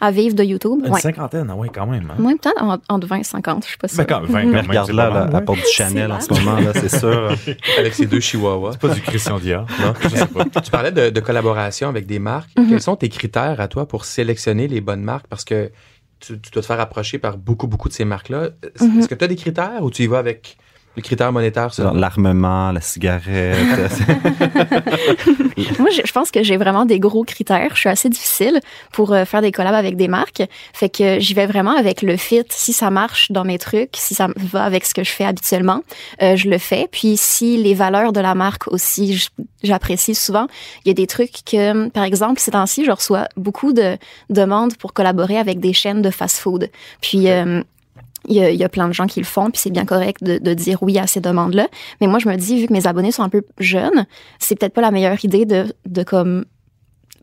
à 0.00 0.10
vivre 0.10 0.34
de 0.34 0.42
YouTube. 0.42 0.80
Une 0.84 0.92
Ouais. 0.92 1.00
cinquantaine, 1.00 1.46
ah 1.48 1.54
ouais, 1.54 1.68
quand 1.72 1.86
même. 1.86 2.10
hein? 2.10 2.16
Moi, 2.18 2.32
peut-être 2.32 2.60
en- 2.60 2.78
entre 2.88 3.06
20 3.06 3.18
et 3.18 3.24
50, 3.24 3.64
je 3.64 3.70
sais 3.70 3.76
pas 3.76 3.86
si 3.86 3.96
Ben, 3.98 4.04
quand 4.04 4.20
même, 4.22 4.30
quand 4.32 4.34
Mais 4.38 4.44
même, 4.46 4.66
regarde 4.66 4.86
c'est 4.90 4.92
là, 4.92 5.28
ouais. 5.32 5.40
porte 5.42 5.60
du 5.60 5.66
Chanel 5.72 6.10
en 6.10 6.20
ce 6.20 6.32
moment, 6.34 6.56
là, 6.58 6.72
c'est 6.74 6.88
sûr. 6.88 7.32
Avec 7.78 7.94
ces 7.94 8.06
deux 8.06 8.18
chihuahuas. 8.18 8.72
C'est 8.72 8.80
pas 8.80 8.88
du 8.94 9.00
Christian 9.00 9.38
Dior, 9.38 9.66
non? 9.80 9.92
Je 10.02 10.08
sais 10.08 10.26
pas. 10.26 10.44
Tu 10.60 10.70
parlais 10.72 10.90
de, 10.90 11.10
de 11.10 11.20
collaboration 11.20 11.88
avec 11.88 12.06
des 12.06 12.18
marques. 12.18 12.50
Mhm. 12.58 12.68
Quels 12.70 12.82
sont 12.82 12.96
tes 12.96 13.08
critères 13.08 13.60
à 13.60 13.68
toi 13.68 13.86
pour 13.86 14.04
sélectionner 14.04 14.66
les 14.66 14.80
bonnes 14.80 15.02
marques? 15.04 15.26
Parce 15.28 15.44
que 15.44 15.70
tu, 16.18 16.40
tu 16.40 16.50
dois 16.50 16.62
te 16.62 16.66
faire 16.66 16.80
approcher 16.80 17.18
par 17.18 17.36
beaucoup, 17.36 17.68
beaucoup 17.68 17.88
de 17.88 17.94
ces 17.94 18.04
marques-là. 18.04 18.46
Est-ce 18.64 18.82
Mhm. 18.84 18.98
est-ce 18.98 19.08
que 19.08 19.14
tu 19.14 19.24
as 19.24 19.28
des 19.28 19.36
critères 19.36 19.82
ou 19.82 19.90
tu 19.92 20.02
y 20.02 20.06
vas 20.08 20.18
avec 20.18 20.56
les 20.96 21.02
critères 21.02 21.32
monétaires? 21.32 21.64
Genre 21.64 21.72
seulement? 21.72 21.92
L'armement, 21.94 22.72
la 22.72 22.80
cigarette. 22.80 23.56
Moi, 25.78 25.90
je, 25.90 26.02
je 26.04 26.12
pense 26.12 26.30
que 26.30 26.42
j'ai 26.42 26.56
vraiment 26.56 26.84
des 26.84 27.00
gros 27.00 27.24
critères. 27.24 27.70
Je 27.74 27.80
suis 27.80 27.88
assez 27.88 28.08
difficile 28.08 28.60
pour 28.92 29.12
euh, 29.12 29.24
faire 29.24 29.40
des 29.40 29.52
collabs 29.52 29.74
avec 29.74 29.96
des 29.96 30.08
marques. 30.08 30.42
Fait 30.72 30.88
que 30.88 31.18
j'y 31.18 31.34
vais 31.34 31.46
vraiment 31.46 31.76
avec 31.76 32.02
le 32.02 32.16
fit. 32.16 32.44
Si 32.50 32.72
ça 32.72 32.90
marche 32.90 33.32
dans 33.32 33.44
mes 33.44 33.58
trucs, 33.58 33.96
si 33.96 34.14
ça 34.14 34.28
va 34.36 34.64
avec 34.64 34.84
ce 34.84 34.94
que 34.94 35.04
je 35.04 35.10
fais 35.10 35.24
habituellement, 35.24 35.82
euh, 36.22 36.36
je 36.36 36.48
le 36.48 36.58
fais. 36.58 36.88
Puis 36.90 37.16
si 37.16 37.56
les 37.56 37.74
valeurs 37.74 38.12
de 38.12 38.20
la 38.20 38.34
marque 38.34 38.68
aussi, 38.68 39.28
j'apprécie 39.62 40.14
souvent. 40.14 40.46
Il 40.84 40.88
y 40.88 40.90
a 40.90 40.94
des 40.94 41.06
trucs 41.06 41.44
que, 41.44 41.88
par 41.88 42.04
exemple, 42.04 42.40
ces 42.40 42.50
temps-ci, 42.50 42.84
je 42.84 42.90
reçois 42.90 43.28
beaucoup 43.36 43.72
de 43.72 43.96
demandes 44.30 44.76
pour 44.76 44.92
collaborer 44.92 45.38
avec 45.38 45.60
des 45.60 45.72
chaînes 45.72 46.02
de 46.02 46.10
fast-food. 46.10 46.70
Puis 47.00 47.30
euh, 47.30 47.62
il 48.28 48.36
y, 48.36 48.40
a, 48.42 48.50
il 48.50 48.56
y 48.58 48.64
a 48.64 48.68
plein 48.68 48.88
de 48.88 48.92
gens 48.92 49.06
qui 49.06 49.20
le 49.20 49.26
font, 49.26 49.50
puis 49.50 49.60
c'est 49.60 49.70
bien 49.70 49.84
correct 49.84 50.22
de, 50.22 50.38
de 50.38 50.54
dire 50.54 50.82
oui 50.82 50.98
à 50.98 51.06
ces 51.06 51.20
demandes-là. 51.20 51.68
Mais 52.00 52.06
moi, 52.06 52.18
je 52.18 52.28
me 52.28 52.36
dis, 52.36 52.60
vu 52.60 52.66
que 52.68 52.72
mes 52.72 52.86
abonnés 52.86 53.12
sont 53.12 53.22
un 53.22 53.28
peu 53.28 53.42
jeunes, 53.58 54.06
c'est 54.38 54.54
peut-être 54.58 54.74
pas 54.74 54.80
la 54.80 54.90
meilleure 54.90 55.24
idée 55.24 55.44
de, 55.44 55.74
de 55.86 56.02
comme 56.02 56.44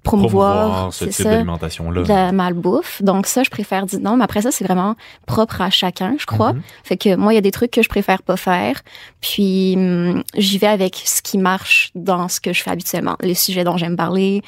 promouvoir, 0.03 0.62
Promouvoir 0.62 0.94
ce 0.94 1.06
type 1.06 1.25
d'alimentation-là. 1.25 2.03
de 2.03 2.08
la 2.08 2.32
malbouffe. 2.32 3.01
Donc 3.03 3.27
ça, 3.27 3.44
je 3.44 3.50
préfère 3.50 3.86
dire 3.86 4.00
non. 4.00 4.15
Mais 4.18 4.24
après 4.24 4.41
ça, 4.41 4.51
c'est 4.51 4.63
vraiment 4.63 4.96
propre 5.25 5.62
à 5.62 5.70
chacun, 5.70 6.15
je 6.18 6.25
crois. 6.25 6.53
Mhm. 6.53 6.62
Fait 6.84 6.98
que 6.98 7.15
moi, 7.15 7.34
il 7.34 7.36
y 7.36 7.38
a 7.38 7.41
des 7.41 7.51
trucs 7.51 7.72
que 7.72 7.82
je 7.82 7.89
préfère 7.89 8.24
pas 8.24 8.38
faire. 8.38 8.82
Puis 9.22 9.74
hum, 9.77 10.24
j'y 10.36 10.58
vais 10.58 10.68
avec 10.68 11.01
ce 11.06 11.22
qui 11.22 11.38
marche 11.38 11.91
dans 11.96 12.27
ce 12.29 12.39
que 12.39 12.53
je 12.53 12.63
fais 12.63 12.72
habituellement, 12.72 13.18
les 13.22 13.36
sujets 13.36 13.63
dont 13.63 13.77
j'aime 13.77 13.98
parler, 13.98 14.41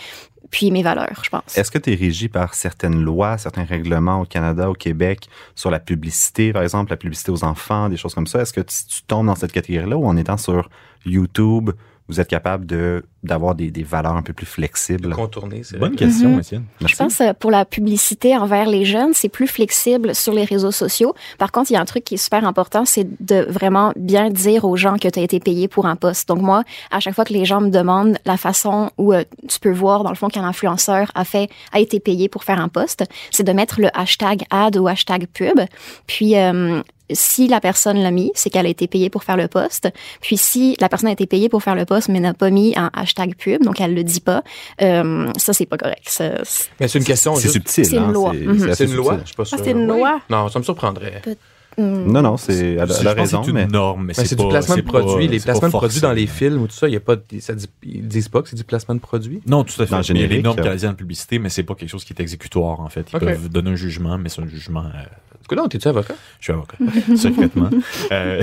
puis 0.52 0.70
mes 0.70 0.84
valeurs, 0.84 1.22
je 1.24 1.30
pense. 1.30 1.58
Est-ce 1.58 1.72
que 1.72 1.78
tu 1.78 1.94
es 1.94 1.96
régi 1.96 2.28
par 2.28 2.54
certaines 2.54 3.02
lois, 3.02 3.38
certains 3.38 3.64
règlements 3.64 4.22
au 4.22 4.26
Canada, 4.26 4.70
au 4.70 4.74
Québec, 4.74 5.30
sur 5.56 5.72
la 5.72 5.80
publicité, 5.80 6.52
par 6.52 6.62
exemple, 6.62 6.92
la 6.92 6.98
publicité 6.98 7.32
aux 7.32 7.44
enfants, 7.46 7.88
des 7.88 7.98
choses 7.98 8.14
comme 8.14 8.28
ça? 8.28 8.42
Est-ce 8.42 8.54
que 8.54 8.62
tu, 8.62 9.02
tombes 9.08 9.28
dans 9.28 9.36
cette 9.36 9.54
catégorie-là 9.54 9.98
ou 9.98 10.06
en 10.06 10.18
étant 10.18 10.38
sur 10.38 10.70
YouTube, 11.06 11.72
vous 12.12 12.20
êtes 12.20 12.28
capable 12.28 12.66
de 12.66 13.04
d'avoir 13.24 13.54
des, 13.54 13.70
des 13.70 13.84
valeurs 13.84 14.16
un 14.16 14.24
peu 14.24 14.34
plus 14.34 14.48
flexibles? 14.48 15.14
Contourner, 15.14 15.62
c'est 15.64 15.78
Bonne 15.78 15.90
vrai. 15.90 15.98
question, 15.98 16.30
Mhm. 16.32 16.40
Étienne. 16.40 16.64
Je 16.84 16.96
pense 16.96 17.22
euh, 17.22 17.34
pour 17.40 17.52
la 17.52 17.66
publicité 17.66 18.36
envers 18.36 18.68
les 18.68 18.84
jeunes, 18.84 19.14
c'est 19.14 19.30
plus 19.30 19.48
flexible 19.48 20.16
sur 20.16 20.34
les 20.34 20.44
réseaux 20.44 20.72
sociaux. 20.72 21.14
Par 21.38 21.52
contre, 21.52 21.70
il 21.70 21.76
y 21.76 21.78
a 21.78 21.82
un 21.82 21.86
truc 21.86 22.04
qui 22.04 22.16
est 22.16 22.18
super 22.18 22.44
important, 22.46 22.84
c'est 22.86 23.08
de 23.24 23.46
vraiment 23.48 23.94
bien 23.96 24.30
dire 24.32 24.66
aux 24.66 24.76
gens 24.76 24.98
que 24.98 25.08
tu 25.08 25.20
as 25.20 25.22
été 25.22 25.40
payé 25.40 25.68
pour 25.68 25.86
un 25.86 25.96
poste. 25.96 26.28
Donc 26.30 26.42
moi, 26.42 26.64
à 26.90 27.00
chaque 27.00 27.14
fois 27.14 27.24
que 27.26 27.34
les 27.34 27.46
gens 27.46 27.62
me 27.62 27.70
demandent 27.70 28.18
la 28.26 28.38
façon 28.38 28.90
où 28.98 29.14
euh, 29.14 29.24
tu 29.48 29.60
peux 29.60 29.72
voir 29.72 30.04
dans 30.04 30.10
le 30.10 30.16
fond 30.16 30.28
qu'un 30.30 30.44
influenceur 30.44 31.12
a 31.14 31.24
fait 31.24 31.48
a 31.72 31.80
été 31.80 32.00
payé 32.00 32.28
pour 32.28 32.44
faire 32.44 32.60
un 32.60 32.70
poste, 32.70 33.04
c'est 33.30 33.44
de 33.44 33.54
mettre 33.54 33.80
le 33.80 33.90
hashtag 33.96 34.46
ad 34.50 34.78
ou 34.78 34.88
hashtag 34.88 35.28
pub. 35.28 35.60
Puis 36.08 36.36
euh, 36.38 36.82
si 37.14 37.48
la 37.48 37.60
personne 37.60 37.98
l'a 38.02 38.12
mis, 38.12 38.32
c'est 38.36 38.50
qu'elle 38.50 38.66
a 38.66 38.70
été 38.70 38.88
payée 38.88 39.10
pour 39.10 39.24
faire 39.24 39.38
le 39.38 39.48
post. 39.48 39.90
Puis 40.22 40.38
si 40.38 40.76
la 40.80 40.90
personne 40.90 41.10
a 41.10 41.12
été 41.14 41.26
payée 41.26 41.50
pour 41.50 41.64
faire 41.64 41.76
le 41.76 41.86
post, 41.86 42.10
mais 42.10 42.20
n'a 42.20 42.34
pas 42.34 42.50
mis 42.50 42.74
un 42.78 42.90
hashtag 42.94 43.36
pub, 43.36 43.64
donc 43.64 43.80
elle 43.82 43.94
le 43.94 44.04
dit 44.04 44.22
pas, 44.22 44.44
euh, 44.82 45.32
ça, 45.38 45.54
c'est 45.54 45.66
pas 45.66 45.78
correct. 45.78 46.08
Ça, 46.08 46.44
c'est- 46.44 46.70
Mais 46.80 46.88
c'est 46.88 47.00
une 47.00 47.06
question. 47.06 47.36
C'est 47.36 47.50
subtil. 47.50 47.86
C'est 47.86 47.96
une 47.98 48.04
hein, 48.04 48.12
loi. 48.12 48.32
c'est- 48.34 48.60
c'est 48.60 48.70
assez 48.70 48.76
C'est 48.88 48.92
une 48.92 48.96
loi? 48.98 49.18
Je 49.22 49.28
suis 49.28 49.36
pas 49.36 49.46
sûr. 49.46 49.58
Ah, 49.60 49.64
c'est 49.64 49.72
une 49.72 49.88
loi? 49.88 50.20
Non, 50.30 50.48
ça 50.50 50.60
me 50.60 50.64
surprendrait. 50.64 51.22
Hmm. 51.26 51.34
Non, 51.78 52.22
non, 52.22 52.38
c'est, 52.38 52.74
elle, 52.74 52.80
a- 52.82 52.86
Je 52.86 52.92
elle 53.02 53.08
a 53.08 53.16
pense 53.16 53.16
que 53.16 53.20
raison, 53.22 53.44
c'est 53.44 53.50
une 53.50 53.56
mais 53.56 53.68
norme, 53.68 54.02
mais 54.02 54.14
Ben, 54.14 54.22
c'est 54.24 54.28
c'est 54.28 54.36
pas- 54.36 54.44
du 54.44 54.50
placement 54.50 54.76
de 54.76 54.80
c'est 54.82 54.92
pas- 54.92 55.00
produits. 55.02 55.28
Les 55.28 55.40
c'est 55.40 55.46
pas 55.46 55.52
placements 55.54 55.68
de 55.68 55.72
produits 55.72 56.02
dans 56.02 56.12
les 56.12 56.28
films 56.28 56.62
ou 56.62 56.68
tout 56.68 56.74
ça, 56.74 56.88
y 56.90 56.96
a 56.96 57.00
pas, 57.00 57.16
ça 57.40 57.54
dit, 57.56 57.68
ils 57.84 58.08
disent 58.08 58.30
pas 58.30 58.42
que 58.42 58.50
c'est 58.50 58.56
du 58.56 58.64
placement 58.64 58.96
de 58.96 59.00
produits? 59.00 59.42
Non, 59.48 59.64
tout 59.64 59.82
à 59.82 59.86
fait. 59.86 59.96
Mais 59.96 60.02
il 60.02 60.08
y 60.08 60.12
a 60.12 60.14
les 60.14 60.20
générique, 60.28 60.44
normes 60.44 60.60
euh, 60.60 60.64
canadiennes 60.64 60.92
de 60.92 60.96
publicité, 60.98 61.40
mais 61.40 61.50
c'est 61.50 61.64
pas 61.64 61.76
quelque 61.76 61.90
chose 61.90 62.04
qui 62.04 62.14
est 62.14 62.20
exécutoire, 62.22 62.80
en 62.82 62.90
fait. 62.90 63.08
Ils 63.12 63.16
Ok. 63.16 63.24
peuvent 63.24 63.50
donner 63.50 63.72
un 63.72 63.76
jugement, 63.76 64.18
mais 64.18 64.30
c'est 64.30 64.42
un 64.42 64.48
jugement. 64.48 64.84
euh, 64.86 65.56
là, 65.56 65.68
t'es-tu 65.70 65.88
avocat? 65.88 66.14
je 66.40 66.44
suis 66.46 66.54
avocat, 66.54 66.78
secrètement. 67.18 67.70
Euh, 68.12 68.42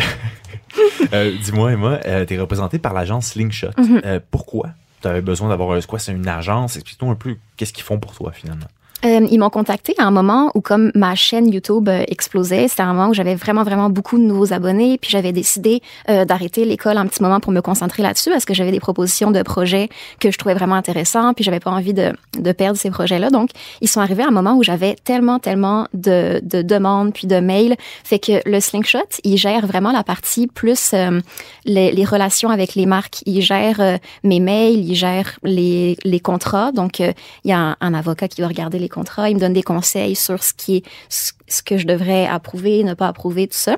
euh, 1.13 1.37
Dis-moi, 1.43 1.73
Emma, 1.73 2.01
euh, 2.07 2.25
t'es 2.25 2.39
représentée 2.39 2.79
par 2.79 2.93
l'agence 2.95 3.29
Slingshot. 3.29 3.69
Mhm. 3.79 4.01
Euh, 4.05 4.21
pourquoi? 4.31 4.71
Tu 5.01 5.09
avais 5.09 5.21
besoin 5.23 5.49
d'avoir 5.49 5.73
un 5.77 5.81
quoi 5.83 5.99
C'est 5.99 6.13
une 6.13 6.27
agence. 6.27 6.77
Explique-nous 6.77 7.11
un 7.11 7.15
peu 7.15 7.37
qu'est-ce 7.57 7.73
qu'ils 7.73 7.85
font 7.85 7.99
pour 7.99 8.15
toi, 8.15 8.33
finalement. 8.33 8.67
Euh, 9.05 9.26
ils 9.31 9.38
m'ont 9.38 9.50
contacté 9.50 9.95
à 9.99 10.05
un 10.05 10.11
moment 10.11 10.50
où, 10.57 10.61
comme 10.61 10.90
ma 10.95 11.14
chaîne 11.14 11.52
YouTube 11.52 11.88
euh, 11.88 12.02
explosait, 12.09 12.67
c'était 12.67 12.83
un 12.83 12.93
moment 12.93 13.11
où 13.11 13.14
j'avais 13.14 13.37
vraiment, 13.37 13.62
vraiment 13.62 13.90
beaucoup 13.90 14.19
de 14.19 14.25
nouveaux 14.25 14.52
abonnés, 14.52 14.99
puis 14.99 15.11
j'avais 15.11 15.31
décidé 15.31 15.83
euh, 16.09 16.25
d'arrêter 16.25 16.64
l'école 16.64 16.97
un 16.97 17.07
petit 17.07 17.23
moment 17.23 17.38
pour 17.38 17.52
me 17.52 17.61
concentrer 17.61 18.02
là-dessus, 18.02 18.31
parce 18.31 18.45
que 18.45 18.55
j'avais 18.55 18.73
des 18.73 18.81
propositions 18.81 19.31
de 19.31 19.40
projets 19.43 19.88
que 20.19 20.33
je 20.33 20.38
trouvais 20.38 20.55
vraiment 20.55 20.75
intéressants, 20.75 21.33
puis 21.33 21.45
j'avais 21.45 21.61
pas 21.61 21.71
envie 21.71 21.95
de, 21.95 22.12
de 22.38 22.52
perdre 22.52 22.76
ces 22.76 22.90
projets-là. 22.90 23.31
Donc, 23.31 23.50
ils 23.81 23.88
sont 23.88 24.00
arrivés 24.00 24.25
à 24.25 24.28
un 24.28 24.33
moment 24.33 24.57
où 24.57 24.64
j'avais 24.64 24.97
tellement, 25.05 25.38
tellement 25.38 25.87
de, 25.95 26.40
de 26.43 26.62
demandes, 26.62 27.12
puis 27.12 27.28
de 27.28 27.38
mails, 27.38 27.76
fait 28.02 28.19
que 28.19 28.40
le 28.47 28.59
Slingshot, 28.59 28.99
il 29.23 29.37
gère 29.37 29.64
vraiment 29.64 29.93
la 29.93 30.02
partie 30.02 30.49
plus 30.49 30.93
les, 31.64 32.05
relations 32.05 32.50
avec 32.50 32.75
les 32.75 32.87
marques. 32.87 33.23
Il 33.26 33.43
gère 33.43 33.99
mes 34.25 34.40
mails, 34.40 34.78
il 34.78 34.95
gère 34.95 35.38
les, 35.45 35.97
les 36.05 36.21
contrats, 36.21 36.73
donc 36.73 36.99
il 36.99 37.14
y 37.45 37.52
a 37.52 37.76
un 37.81 37.95
avocat 37.95 38.28
qui 38.28 38.40
doit 38.40 38.49
regarder 38.49 38.78
les 38.78 38.88
contrats, 38.88 39.30
il 39.30 39.37
me 39.37 39.40
donne 39.40 39.52
des 39.52 39.62
conseils 39.62 40.16
sur 40.16 40.42
ce 40.42 40.52
qui 40.52 40.76
est 40.76 40.85
ce, 41.09 41.62
que 41.62 41.78
je 41.78 41.87
devrais 41.87 42.26
approuver, 42.26 42.85
ne 42.85 42.95
pas 42.95 43.09
approuver, 43.09 43.49
tout 43.49 43.57
ça. 43.57 43.76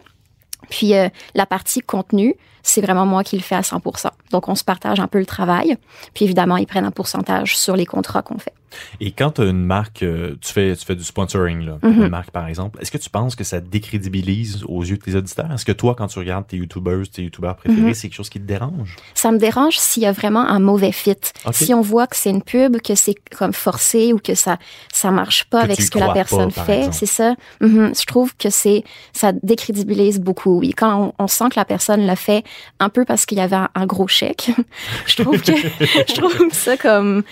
Puis 0.68 0.94
euh, 0.94 1.08
la 1.34 1.46
partie 1.46 1.80
contenu, 1.80 2.36
c'est 2.62 2.80
vraiment 2.80 3.06
moi 3.06 3.24
qui 3.24 3.36
le 3.36 3.42
fais 3.42 3.54
à 3.56 3.62
100%. 3.62 4.10
Donc 4.32 4.48
on 4.48 4.54
se 4.54 4.64
partage 4.64 5.00
un 5.00 5.06
peu 5.08 5.18
le 5.18 5.26
travail. 5.26 5.76
Puis 6.14 6.24
évidemment, 6.24 6.56
ils 6.56 6.66
prennent 6.66 6.84
un 6.84 6.90
pourcentage 6.90 7.56
sur 7.58 7.76
les 7.76 7.86
contrats 7.86 8.22
qu'on 8.22 8.38
fait. 8.38 8.52
Et 9.00 9.10
quand 9.10 9.32
tu 9.32 9.40
as 9.40 9.46
une 9.46 9.64
marque, 9.64 10.04
euh, 10.04 10.36
tu 10.40 10.52
fais, 10.52 10.76
tu 10.76 10.84
fais 10.84 10.94
du 10.94 11.02
sponsoring, 11.02 11.62
là, 11.66 11.78
Mhm. 11.82 12.02
une 12.04 12.08
marque 12.08 12.30
par 12.30 12.46
exemple, 12.46 12.78
est-ce 12.80 12.92
que 12.92 12.98
tu 12.98 13.10
penses 13.10 13.34
que 13.34 13.42
ça 13.42 13.58
décrédibilise 13.60 14.62
aux 14.68 14.84
yeux 14.84 14.96
de 14.96 15.02
tes 15.02 15.16
auditeurs? 15.16 15.50
Est-ce 15.52 15.64
que 15.64 15.72
toi, 15.72 15.96
quand 15.98 16.06
tu 16.06 16.18
regardes 16.20 16.46
tes 16.46 16.56
YouTubers, 16.56 17.08
tes 17.12 17.22
YouTubeurs 17.22 17.56
préférés, 17.56 17.80
Mhm. 17.88 17.94
c'est 17.94 18.08
quelque 18.08 18.16
chose 18.16 18.28
qui 18.30 18.38
te 18.40 18.46
dérange? 18.46 18.94
Ça 19.14 19.32
me 19.32 19.38
dérange 19.38 19.76
s'il 19.78 20.04
y 20.04 20.06
a 20.06 20.12
vraiment 20.12 20.46
un 20.46 20.60
mauvais 20.60 20.92
fit. 20.92 21.16
Si 21.52 21.74
on 21.74 21.80
voit 21.80 22.06
que 22.06 22.16
c'est 22.16 22.30
une 22.30 22.42
pub, 22.42 22.80
que 22.80 22.94
c'est 22.94 23.16
comme 23.36 23.52
forcé 23.52 24.12
ou 24.12 24.18
que 24.18 24.34
ça 24.36 24.58
ça 24.92 25.10
marche 25.10 25.44
pas 25.46 25.60
Que 25.60 25.64
avec 25.64 25.80
ce 25.82 25.90
que 25.90 25.98
la 25.98 26.06
pas, 26.08 26.12
personne 26.14 26.50
fait, 26.52 26.92
c'est 26.92 27.06
ça? 27.06 27.34
Mhm. 27.60 27.92
Je 27.98 28.06
trouve 28.06 28.36
que 28.36 28.50
c'est 28.50 28.84
ça 29.12 29.32
décrédibilise 29.32 30.20
beaucoup. 30.20 30.60
Oui, 30.60 30.72
quand 30.72 31.12
on, 31.18 31.24
on 31.24 31.26
sent 31.26 31.48
que 31.50 31.56
la 31.58 31.64
personne 31.64 32.02
l'a 32.06 32.16
fait 32.16 32.44
un 32.78 32.88
peu 32.88 33.04
parce 33.04 33.26
qu'il 33.26 33.38
y 33.38 33.40
avait 33.40 33.56
un, 33.56 33.68
un 33.74 33.86
gros 33.86 34.08
chèque, 34.08 34.50
je 35.06 35.22
trouve 35.22 35.40
que 35.40 35.52
je 36.08 36.14
trouve 36.14 36.34
ça 36.52 36.76
comme 36.76 37.22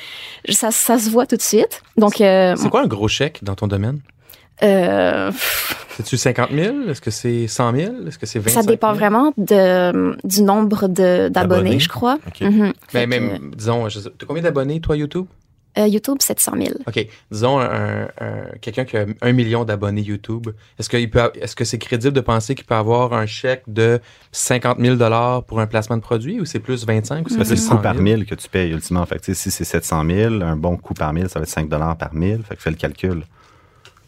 ça 0.49 0.71
ça 0.71 0.99
se 0.99 1.11
voit 1.11 1.27
tout 1.27 1.37
de 1.37 1.43
suite. 1.43 1.83
Donc 1.97 2.21
euh, 2.21 2.55
C'est 2.57 2.69
quoi 2.71 2.83
un 2.83 2.87
gros 2.87 3.09
chèque 3.09 3.43
dans 3.43 3.55
ton 3.55 3.67
domaine? 3.67 4.01
euh, 4.63 5.31
C'est-tu 5.97 6.17
50 6.17 6.51
000? 6.53 6.77
Est-ce 6.89 7.01
que 7.01 7.11
c'est 7.11 7.47
100 7.49 7.75
000? 7.77 7.93
Est-ce 8.07 8.19
que 8.19 8.27
c'est 8.27 8.39
25 8.39 8.55
ça 8.55 8.61
000? 8.63 8.71
dépend 8.73 8.93
vraiment 8.93 9.33
de, 9.37 10.17
du 10.25 10.43
nombre 10.43 10.87
D'abonnés. 10.89 11.79
je 11.81 11.89
crois. 11.89 12.19
OK. 12.27 12.41
Mhm. 12.41 12.73
Que, 12.93 13.05
même, 13.07 13.51
disons, 13.57 13.89
sais- 13.91 14.09
t'as 14.17 14.27
combien 14.27 14.43
d'abonnés, 14.43 14.81
toi, 14.81 14.97
YouTube? 14.97 15.27
Euh, 15.79 15.87
YouTube, 15.87 16.17
700 16.21 16.53
000. 16.57 16.69
OK. 16.87 17.07
Disons, 17.31 17.61
un, 17.61 18.03
un- 18.21 18.49
quelqu'un 18.61 18.85
qui 18.85 18.97
a 18.97 19.07
un 19.23 19.33
million 19.33 19.65
d'abonnés 19.65 20.03
YouTube, 20.03 20.49
est-ce, 20.79 20.89
qu'il 20.89 21.09
peut, 21.11 21.31
est-ce 21.41 21.55
que 21.55 21.65
c'est 21.65 21.79
crédible 21.79 22.13
de 22.13 22.21
penser 22.21 22.55
qu'il 22.55 22.65
peut 22.67 22.75
avoir 22.75 23.13
un 23.13 23.27
chèque 23.27 23.63
de 23.67 24.01
50 24.33 24.79
000 24.81 24.97
pour 25.47 25.61
un 25.61 25.67
placement 25.67 25.97
de 25.97 26.03
produit 26.03 26.41
ou 26.41 26.45
c'est 26.45 26.59
plus 26.61 26.85
25 26.87 27.27
ou 27.27 27.29
c'est 27.31 27.37
Ben, 27.39 27.45
c'est 27.45 27.55
le 27.55 27.61
coût 27.61 27.67
100 27.67 27.77
par 27.79 27.93
000? 27.95 28.03
1000 28.03 28.27
que 28.27 28.35
tu 28.35 28.49
payes 28.49 28.71
ultimement. 28.73 29.07
Fait 29.07 29.19
que, 29.19 29.33
si 29.35 29.51
c'est 29.51 29.65
700 29.65 30.05
000, 30.07 30.35
un 30.43 30.57
bon 30.57 30.77
coût 30.77 30.95
par 30.95 31.13
1000, 31.13 31.29
ça 31.29 31.39
va 31.39 31.45
être 31.45 31.49
5 31.49 31.69
par 31.69 32.13
1000. 32.15 32.43
Fait 32.43 32.57
que 32.57 32.63
fais 32.63 32.71
le 32.71 32.77
calcul. 32.77 33.23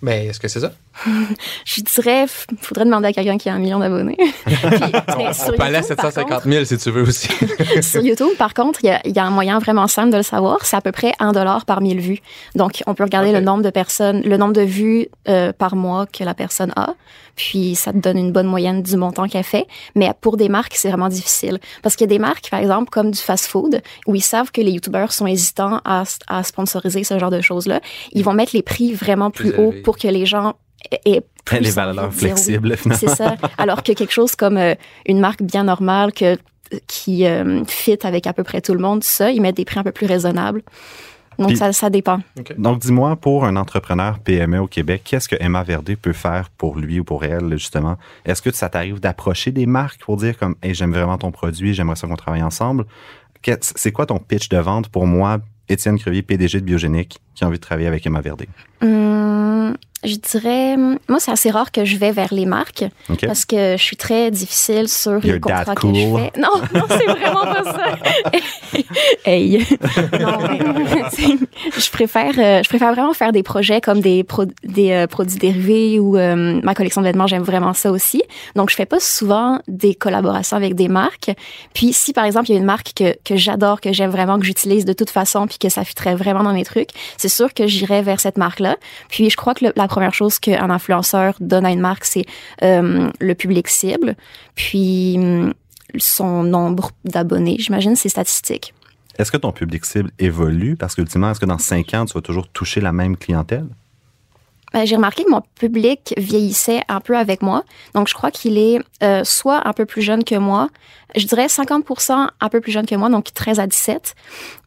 Mais 0.02 0.26
est-ce 0.26 0.40
que 0.40 0.48
c'est 0.48 0.60
ça? 0.60 0.72
Je 1.64 1.80
dirais, 1.82 2.26
faudrait 2.60 2.84
demander 2.84 3.08
à 3.08 3.12
quelqu'un 3.12 3.38
qui 3.38 3.48
a 3.48 3.54
un 3.54 3.58
million 3.58 3.78
d'abonnés. 3.78 4.16
Sur 5.32 5.54
On 5.54 5.56
peut 5.56 5.62
aller 5.62 5.76
à 5.76 5.80
YouTube, 5.80 5.96
par 5.96 6.12
750 6.12 6.44
000 6.44 6.64
si 6.64 6.78
tu 6.78 6.90
veux 6.90 7.02
aussi. 7.02 7.28
Sur 7.82 8.02
YouTube, 8.02 8.36
par 8.38 8.54
contre, 8.54 8.80
il 8.82 8.88
y 8.88 8.90
a, 8.90 9.00
il 9.04 9.14
y 9.14 9.18
a 9.18 9.24
un 9.24 9.30
moyen 9.30 9.58
vraiment 9.58 9.86
simple 9.86 10.10
de 10.10 10.18
le 10.18 10.22
savoir. 10.22 10.64
C'est 10.64 10.76
à 10.76 10.80
peu 10.80 10.92
près 10.92 11.12
1 11.18 11.32
dollar 11.32 11.64
par 11.64 11.80
1000 11.80 12.00
vues. 12.00 12.20
Donc, 12.54 12.82
on 12.86 12.94
peut 12.94 13.04
regarder 13.04 13.32
le 13.32 13.40
nombre 13.40 13.62
de 13.62 13.70
personnes, 13.70 14.22
le 14.22 14.36
nombre 14.36 14.52
de 14.52 14.62
vues 14.62 15.08
euh, 15.28 15.52
par 15.52 15.76
mois 15.76 16.06
que 16.06 16.24
la 16.24 16.34
personne 16.34 16.72
a. 16.76 16.94
Puis, 17.36 17.74
ça 17.74 17.92
te 17.92 17.98
donne 17.98 18.18
une 18.18 18.32
bonne 18.32 18.46
moyenne 18.46 18.82
du 18.82 18.96
montant 18.96 19.26
qu'elle 19.26 19.44
fait. 19.44 19.66
Mais 19.94 20.10
pour 20.20 20.36
des 20.36 20.48
marques, 20.48 20.74
c'est 20.76 20.88
vraiment 20.88 21.08
difficile. 21.08 21.58
Parce 21.82 21.96
qu'il 21.96 22.04
y 22.04 22.10
a 22.10 22.14
des 22.14 22.18
marques, 22.18 22.50
par 22.50 22.60
exemple, 22.60 22.90
comme 22.90 23.10
du 23.10 23.18
fast-food, 23.18 23.82
où 24.06 24.14
ils 24.14 24.22
savent 24.22 24.50
que 24.50 24.60
les 24.60 24.72
YouTubeurs 24.72 25.12
sont 25.12 25.26
hésitants 25.26 25.80
à, 25.84 26.04
à 26.28 26.42
sponsoriser 26.42 27.04
ce 27.04 27.18
genre 27.18 27.30
de 27.30 27.40
choses-là. 27.40 27.80
Ils 28.12 28.24
vont 28.24 28.34
mettre 28.34 28.52
les 28.54 28.62
prix 28.62 28.92
vraiment 28.92 29.30
Plus 29.30 29.52
plus, 29.52 29.58
haut 29.58 29.74
pour 29.82 29.96
que 29.96 30.08
les 30.08 30.26
gens 30.26 30.54
plus 31.44 31.60
Les 31.60 31.70
valeurs 31.70 32.10
oui. 32.12 32.18
flexibles, 32.18 32.76
finalement. 32.76 32.98
C'est 33.00 33.14
ça. 33.14 33.36
Alors 33.58 33.82
que 33.82 33.92
quelque 33.92 34.12
chose 34.12 34.34
comme 34.36 34.56
euh, 34.56 34.74
une 35.06 35.20
marque 35.20 35.42
bien 35.42 35.64
normale 35.64 36.12
que 36.12 36.36
qui 36.86 37.26
euh, 37.26 37.64
fit 37.64 37.98
avec 38.04 38.26
à 38.28 38.32
peu 38.32 38.44
près 38.44 38.60
tout 38.60 38.74
le 38.74 38.80
monde, 38.80 39.02
ça, 39.02 39.30
ils 39.30 39.40
mettent 39.40 39.56
des 39.56 39.64
prix 39.64 39.80
un 39.80 39.82
peu 39.82 39.90
plus 39.92 40.06
raisonnables. 40.06 40.62
Donc 41.38 41.48
Puis- 41.48 41.56
ça, 41.56 41.72
ça 41.72 41.90
dépend. 41.90 42.20
Donc, 42.58 42.80
dis-moi, 42.80 43.16
pour 43.16 43.44
un 43.44 43.56
entrepreneur 43.56 44.18
PME 44.18 44.60
au 44.60 44.66
Québec, 44.66 45.02
qu'est-ce 45.04 45.28
que 45.28 45.36
Emma 45.40 45.62
Verdé 45.62 45.96
peut 45.96 46.12
faire 46.12 46.50
pour 46.50 46.76
lui 46.78 47.00
ou 47.00 47.04
pour 47.04 47.24
elle, 47.24 47.50
justement? 47.52 47.96
Est-ce 48.26 48.42
que 48.42 48.52
ça 48.52 48.68
t'arrive 48.68 49.00
d'approcher 49.00 49.50
des 49.50 49.66
marques 49.66 50.00
pour 50.04 50.16
dire 50.16 50.38
comme, 50.38 50.54
hey, 50.62 50.74
j'aime 50.74 50.92
vraiment 50.92 51.16
ton 51.18 51.32
produit, 51.32 51.72
j'aimerais 51.74 51.96
ça 51.96 52.06
qu'on 52.06 52.16
travaille 52.16 52.42
ensemble? 52.42 52.84
C'est 53.60 53.90
quoi 53.90 54.04
ton 54.06 54.18
pitch 54.18 54.48
de 54.50 54.58
vente 54.58 54.88
pour 54.90 55.06
moi, 55.06 55.38
Étienne 55.68 55.98
Crevier, 55.98 56.22
PDG 56.22 56.60
de 56.60 56.66
Biogénique, 56.66 57.18
qui 57.34 57.42
a 57.42 57.46
envie 57.46 57.56
de 57.56 57.62
travailler 57.62 57.88
avec 57.88 58.04
Emma 58.06 58.20
Verdé? 58.20 58.46
Hum, 58.82 59.74
je 60.04 60.16
dirais, 60.16 60.76
moi, 60.76 61.18
c'est 61.18 61.30
assez 61.30 61.50
rare 61.50 61.70
que 61.72 61.84
je 61.84 61.96
vais 61.96 62.10
vers 62.12 62.32
les 62.32 62.46
marques 62.46 62.84
parce 63.26 63.44
que 63.44 63.76
je 63.76 63.82
suis 63.82 63.96
très 63.96 64.30
difficile 64.30 64.88
sur 64.88 65.12
You're 65.24 65.34
les 65.34 65.40
contrats 65.40 65.64
that 65.66 65.74
que 65.76 65.88
je 65.94 66.06
cool. 66.06 66.20
fais. 66.20 66.40
Non, 66.40 66.48
non, 66.74 66.84
c'est 66.88 67.04
vraiment 67.06 67.42
pas 67.44 67.64
ça. 67.64 67.98
hey. 69.26 69.58
Non, 70.18 70.38
je 71.76 71.90
préfère, 71.90 72.32
euh, 72.38 72.62
je 72.62 72.68
préfère 72.68 72.92
vraiment 72.94 73.12
faire 73.12 73.32
des 73.32 73.42
projets 73.42 73.80
comme 73.80 74.00
des, 74.00 74.24
pro- 74.24 74.44
des 74.64 74.92
euh, 74.92 75.06
produits 75.06 75.38
dérivés 75.38 75.98
ou 75.98 76.16
euh, 76.16 76.60
ma 76.62 76.74
collection 76.74 77.00
de 77.00 77.06
vêtements. 77.06 77.26
J'aime 77.26 77.42
vraiment 77.42 77.74
ça 77.74 77.90
aussi. 77.90 78.22
Donc, 78.56 78.70
je 78.70 78.76
fais 78.76 78.86
pas 78.86 79.00
souvent 79.00 79.60
des 79.68 79.94
collaborations 79.94 80.56
avec 80.56 80.74
des 80.74 80.88
marques. 80.88 81.30
Puis, 81.74 81.92
si 81.92 82.12
par 82.12 82.24
exemple 82.24 82.50
il 82.50 82.54
y 82.54 82.56
a 82.56 82.58
une 82.58 82.64
marque 82.66 82.92
que, 82.94 83.16
que 83.24 83.36
j'adore, 83.36 83.80
que 83.80 83.92
j'aime 83.92 84.10
vraiment, 84.10 84.38
que 84.38 84.44
j'utilise 84.46 84.84
de 84.84 84.92
toute 84.92 85.10
façon, 85.10 85.46
puis 85.46 85.58
que 85.58 85.68
ça 85.68 85.84
fitterait 85.84 86.14
vraiment 86.14 86.42
dans 86.42 86.52
mes 86.52 86.64
trucs, 86.64 86.90
c'est 87.16 87.28
sûr 87.28 87.52
que 87.54 87.66
j'irai 87.66 88.02
vers 88.02 88.20
cette 88.20 88.38
marque-là. 88.38 88.76
Puis, 89.08 89.30
je 89.30 89.36
crois 89.36 89.54
que 89.54 89.66
le- 89.66 89.72
la 89.76 89.88
première 89.90 90.14
chose 90.14 90.38
qu'un 90.38 90.70
influenceur 90.70 91.34
donne 91.40 91.66
à 91.66 91.70
une 91.70 91.80
marque, 91.80 92.04
c'est 92.04 92.24
euh, 92.62 93.10
le 93.20 93.34
public 93.34 93.68
cible, 93.68 94.16
puis 94.54 95.16
hum, 95.18 95.52
son 95.98 96.44
nombre 96.44 96.92
d'abonnés. 97.04 97.56
J'imagine 97.58 97.96
c'est 97.96 98.08
statistique. 98.08 98.72
Est-ce 99.18 99.32
que 99.32 99.36
ton 99.36 99.52
public 99.52 99.84
cible 99.84 100.10
évolue? 100.18 100.76
Parce 100.76 100.94
qu'ultimement, 100.94 101.30
est-ce 101.32 101.40
que 101.40 101.46
dans 101.46 101.58
cinq 101.58 101.92
ans, 101.94 102.06
tu 102.06 102.14
vas 102.14 102.22
toujours 102.22 102.48
toucher 102.48 102.80
la 102.80 102.92
même 102.92 103.16
clientèle? 103.16 103.66
Ben, 104.72 104.86
j'ai 104.86 104.94
remarqué 104.94 105.24
que 105.24 105.30
mon 105.30 105.42
public 105.56 106.14
vieillissait 106.16 106.82
un 106.88 107.00
peu 107.00 107.16
avec 107.16 107.42
moi. 107.42 107.64
Donc, 107.94 108.06
je 108.06 108.14
crois 108.14 108.30
qu'il 108.30 108.56
est 108.56 108.78
euh, 109.02 109.24
soit 109.24 109.66
un 109.66 109.72
peu 109.72 109.84
plus 109.84 110.00
jeune 110.00 110.22
que 110.22 110.36
moi, 110.36 110.68
je 111.16 111.26
dirais 111.26 111.48
50 111.48 111.84
un 112.40 112.48
peu 112.48 112.60
plus 112.60 112.72
jeune 112.72 112.86
que 112.86 112.94
moi, 112.94 113.08
donc 113.08 113.32
13 113.34 113.60
à 113.60 113.66
17. 113.66 114.14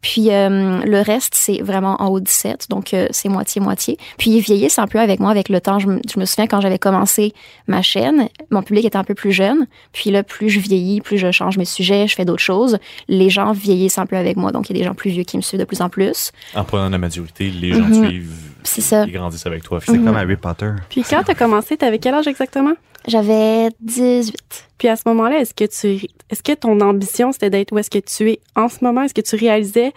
Puis 0.02 0.30
euh, 0.30 0.80
le 0.84 1.00
reste, 1.00 1.34
c'est 1.34 1.62
vraiment 1.62 1.96
en 2.02 2.08
haut 2.08 2.20
de 2.20 2.24
17, 2.24 2.66
donc 2.70 2.92
euh, 2.94 3.06
c'est 3.10 3.28
moitié-moitié. 3.28 3.98
Puis 4.18 4.30
ils 4.32 4.40
vieillissent 4.40 4.78
un 4.78 4.86
peu 4.86 4.98
avec 5.00 5.20
moi 5.20 5.30
avec 5.30 5.48
le 5.48 5.60
temps. 5.60 5.78
Je 5.78 5.86
me, 5.88 6.00
je 6.12 6.18
me 6.20 6.24
souviens 6.24 6.46
quand 6.46 6.60
j'avais 6.60 6.78
commencé 6.78 7.32
ma 7.66 7.82
chaîne, 7.82 8.28
mon 8.50 8.62
public 8.62 8.84
était 8.84 8.96
un 8.98 9.04
peu 9.04 9.14
plus 9.14 9.32
jeune. 9.32 9.66
Puis 9.92 10.10
là, 10.10 10.22
plus 10.22 10.50
je 10.50 10.60
vieillis, 10.60 11.00
plus 11.00 11.18
je 11.18 11.30
change 11.30 11.56
mes 11.58 11.64
sujets, 11.64 12.06
je 12.06 12.14
fais 12.14 12.24
d'autres 12.24 12.42
choses. 12.42 12.78
Les 13.08 13.30
gens 13.30 13.52
vieillissent 13.52 13.98
un 13.98 14.06
peu 14.06 14.16
avec 14.16 14.36
moi, 14.36 14.52
donc 14.52 14.68
il 14.68 14.76
y 14.76 14.78
a 14.78 14.82
des 14.82 14.86
gens 14.86 14.94
plus 14.94 15.10
vieux 15.10 15.24
qui 15.24 15.36
me 15.36 15.42
suivent 15.42 15.60
de 15.60 15.64
plus 15.64 15.80
en 15.80 15.88
plus. 15.88 16.32
En 16.54 16.64
prenant 16.64 16.88
la 16.90 16.98
maturité, 16.98 17.50
les 17.50 17.72
gens 17.72 17.84
Mhm. 17.88 18.06
suivent. 18.08 18.32
C'est 18.62 18.80
ça. 18.80 19.04
Ils 19.06 19.12
grandissent 19.12 19.46
avec 19.46 19.62
toi. 19.62 19.78
C'est 19.84 19.92
Mhm. 19.92 20.04
comme 20.06 20.16
Harry 20.16 20.36
Potter. 20.36 20.70
Puis 20.88 21.02
quand 21.08 21.22
tu 21.22 21.30
as 21.30 21.34
commencé, 21.34 21.76
tu 21.76 21.84
avais 21.84 21.98
quel 21.98 22.14
âge 22.14 22.26
exactement? 22.26 22.72
J'avais 23.06 23.68
18. 23.80 24.68
Puis 24.78 24.88
à 24.88 24.96
ce 24.96 25.02
moment-là, 25.06 25.40
est-ce 25.40 25.54
que 25.54 25.64
tu 25.64 26.06
est-ce 26.30 26.42
que 26.42 26.52
ton 26.52 26.80
ambition 26.80 27.32
c'était 27.32 27.50
d'être 27.50 27.72
où 27.72 27.78
est-ce 27.78 27.90
que 27.90 27.98
tu 27.98 28.30
es 28.30 28.40
en 28.56 28.68
ce 28.68 28.82
moment? 28.82 29.02
Est-ce 29.02 29.14
que 29.14 29.20
tu 29.20 29.36
réalisais 29.36 29.92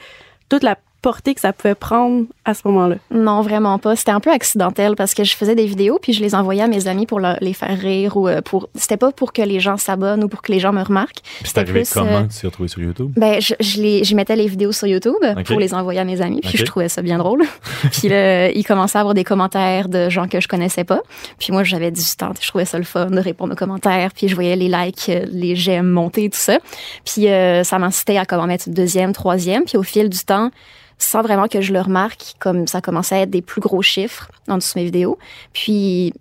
toute 0.50 0.63
la 0.63 0.77
portée 1.07 1.33
que 1.33 1.39
ça 1.39 1.53
pouvait 1.53 1.73
prendre 1.73 2.25
à 2.43 2.53
ce 2.53 2.61
moment-là? 2.65 2.95
Non, 3.11 3.41
vraiment 3.41 3.77
pas. 3.79 3.95
C'était 3.95 4.11
un 4.11 4.19
peu 4.19 4.29
accidentel 4.29 4.95
parce 4.97 5.13
que 5.13 5.23
je 5.23 5.35
faisais 5.37 5.55
des 5.55 5.65
vidéos 5.65 5.99
puis 6.01 6.11
je 6.11 6.21
les 6.21 6.35
envoyais 6.35 6.63
à 6.63 6.67
mes 6.67 6.87
amis 6.89 7.05
pour 7.05 7.21
leur- 7.21 7.37
les 7.39 7.53
faire 7.53 7.77
rire 7.79 8.17
ou 8.17 8.27
euh, 8.27 8.41
pour. 8.41 8.67
C'était 8.75 8.97
pas 8.97 9.13
pour 9.13 9.31
que 9.31 9.41
les 9.41 9.61
gens 9.61 9.77
s'abonnent 9.77 10.23
ou 10.25 10.27
pour 10.27 10.41
que 10.41 10.51
les 10.51 10.59
gens 10.59 10.73
me 10.73 10.83
remarquent. 10.83 11.21
Puis 11.21 11.45
c'est 11.45 11.59
arrivé 11.59 11.83
plus, 11.83 11.93
comment 11.93 12.11
euh, 12.11 12.23
que 12.23 12.33
tu 12.33 12.39
t'es 12.41 12.47
retrouvé 12.47 12.67
sur 12.67 12.81
YouTube? 12.81 13.11
Ben, 13.15 13.39
je, 13.39 13.53
je, 13.61 13.81
les, 13.81 14.03
je 14.03 14.15
mettais 14.15 14.35
les 14.35 14.47
vidéos 14.47 14.73
sur 14.73 14.87
YouTube 14.87 15.15
pour 15.45 15.59
les 15.59 15.73
envoyer 15.73 16.01
à 16.01 16.03
mes 16.03 16.19
amis, 16.19 16.41
puis 16.41 16.57
je 16.57 16.65
trouvais 16.65 16.89
ça 16.89 17.01
bien 17.01 17.17
drôle. 17.19 17.43
puis 17.93 18.09
là, 18.09 18.49
ils 18.51 18.65
commençaient 18.65 18.97
à 18.97 19.01
avoir 19.01 19.13
des 19.13 19.23
commentaires 19.23 19.87
de 19.87 20.09
gens 20.09 20.27
que 20.27 20.41
je 20.41 20.47
connaissais 20.49 20.83
pas. 20.83 21.01
Puis 21.39 21.53
moi, 21.53 21.63
j'avais 21.63 21.89
18 21.89 22.23
ans, 22.23 22.33
je 22.41 22.47
trouvais 22.49 22.65
ça 22.65 22.77
le 22.77 22.83
fun 22.83 23.05
de 23.05 23.19
répondre 23.19 23.53
aux 23.53 23.55
commentaires, 23.55 24.11
puis 24.13 24.27
je 24.27 24.35
voyais 24.35 24.57
les 24.57 24.67
likes, 24.67 25.07
euh, 25.09 25.25
les 25.31 25.55
j'aime 25.55 25.87
monter, 25.87 26.29
tout 26.29 26.37
ça. 26.39 26.57
Puis 27.05 27.29
euh, 27.29 27.63
ça 27.63 27.79
m'incitait 27.79 28.17
à 28.17 28.25
comment 28.25 28.47
mettre 28.47 28.67
une 28.67 28.73
deuxième, 28.73 29.13
troisième, 29.13 29.63
puis 29.63 29.77
au 29.77 29.83
fil 29.83 30.09
du 30.09 30.19
temps, 30.19 30.51
sans 30.98 31.22
vraiment 31.22 31.48
que 31.48 31.62
je 31.62 31.74
le 31.74 31.82
remarque, 31.82 32.34
comme 32.39 32.68
ça 32.68 32.82
commençait 32.82 33.16
à 33.16 33.20
être 33.22 33.30
des 33.30 33.42
plus 33.42 33.62
gros 33.62 33.82
chiffres 33.82 34.30
en 34.48 34.58
dessous 34.58 34.74
de 34.75 34.80
mes 34.80 34.86
vidéos. 34.86 35.18
Puis 35.54 36.13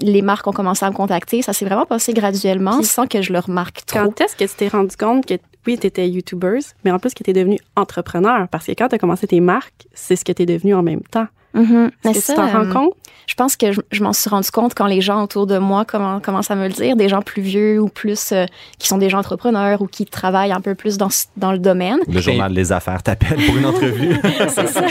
les 0.00 0.20
marques 0.22 0.46
ont 0.46 0.52
commencé 0.52 0.84
à 0.84 0.90
me 0.90 0.94
contacter. 0.94 1.40
Ça 1.42 1.52
s'est 1.52 1.64
vraiment 1.64 1.86
passé 1.86 2.12
graduellement, 2.12 2.76
Puis- 2.78 2.86
sans 2.86 3.06
que 3.06 3.22
je 3.22 3.32
le 3.32 3.38
remarque 3.38 3.84
trop. 3.86 3.98
Quand 3.98 4.20
est-ce 4.20 4.36
que 4.36 4.44
tu 4.44 4.50
t'es 4.56 4.68
rendu 4.68 4.94
compte 4.96 5.24
que, 5.26 5.34
oui, 5.66 5.78
tu 5.78 5.86
étais 5.86 6.08
YouTuber, 6.08 6.58
mais 6.84 6.90
en 6.90 6.98
plus 6.98 7.14
que 7.14 7.22
tu 7.22 7.30
es 7.30 7.34
devenu 7.34 7.58
entrepreneur? 7.76 8.46
Parce 8.48 8.66
que 8.66 8.72
quand 8.72 8.88
tu 8.88 8.94
as 8.96 8.98
commencé 8.98 9.26
tes 9.26 9.40
marques, 9.40 9.86
c'est 9.94 10.16
ce 10.16 10.24
que 10.24 10.32
tu 10.32 10.42
es 10.42 10.46
devenu 10.46 10.74
en 10.74 10.82
même 10.82 11.02
temps. 11.02 11.26
Mais 11.54 11.90
Est-ce 12.04 12.12
que 12.12 12.24
ça, 12.24 12.34
tu 12.34 12.40
t'en 12.40 12.48
rends 12.50 12.64
euh, 12.68 12.72
compte? 12.72 12.94
Je 13.26 13.34
pense 13.34 13.56
que 13.56 13.70
je, 13.70 13.80
je 13.92 14.02
m'en 14.02 14.12
suis 14.12 14.28
rendu 14.28 14.50
compte 14.50 14.74
quand 14.74 14.86
les 14.86 15.00
gens 15.00 15.22
autour 15.22 15.46
de 15.46 15.56
moi 15.58 15.84
comment- 15.84 16.18
commencent 16.20 16.50
à 16.50 16.56
me 16.56 16.66
le 16.66 16.72
dire, 16.72 16.96
des 16.96 17.08
gens 17.08 17.22
plus 17.22 17.42
vieux 17.42 17.80
ou 17.80 17.88
plus 17.88 18.32
euh, 18.32 18.44
qui 18.78 18.88
sont 18.88 18.98
des 18.98 19.08
gens 19.08 19.18
entrepreneurs 19.18 19.82
ou 19.82 19.86
qui 19.86 20.04
travaillent 20.04 20.50
un 20.52 20.60
peu 20.60 20.74
plus 20.74 20.98
dans, 20.98 21.08
dans 21.36 21.52
le 21.52 21.58
domaine. 21.58 21.98
Le 22.08 22.20
journal 22.20 22.52
Les 22.52 22.72
Affaires 22.72 23.02
t'appelle 23.02 23.38
pour 23.46 23.56
une 23.56 23.66
entrevue. 23.66 24.16
C'est 24.48 24.66
ça. 24.66 24.82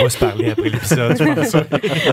On 0.00 0.02
va 0.04 0.08
se 0.10 0.18
parler 0.18 0.50
après 0.52 0.70
l'épisode. 0.70 1.20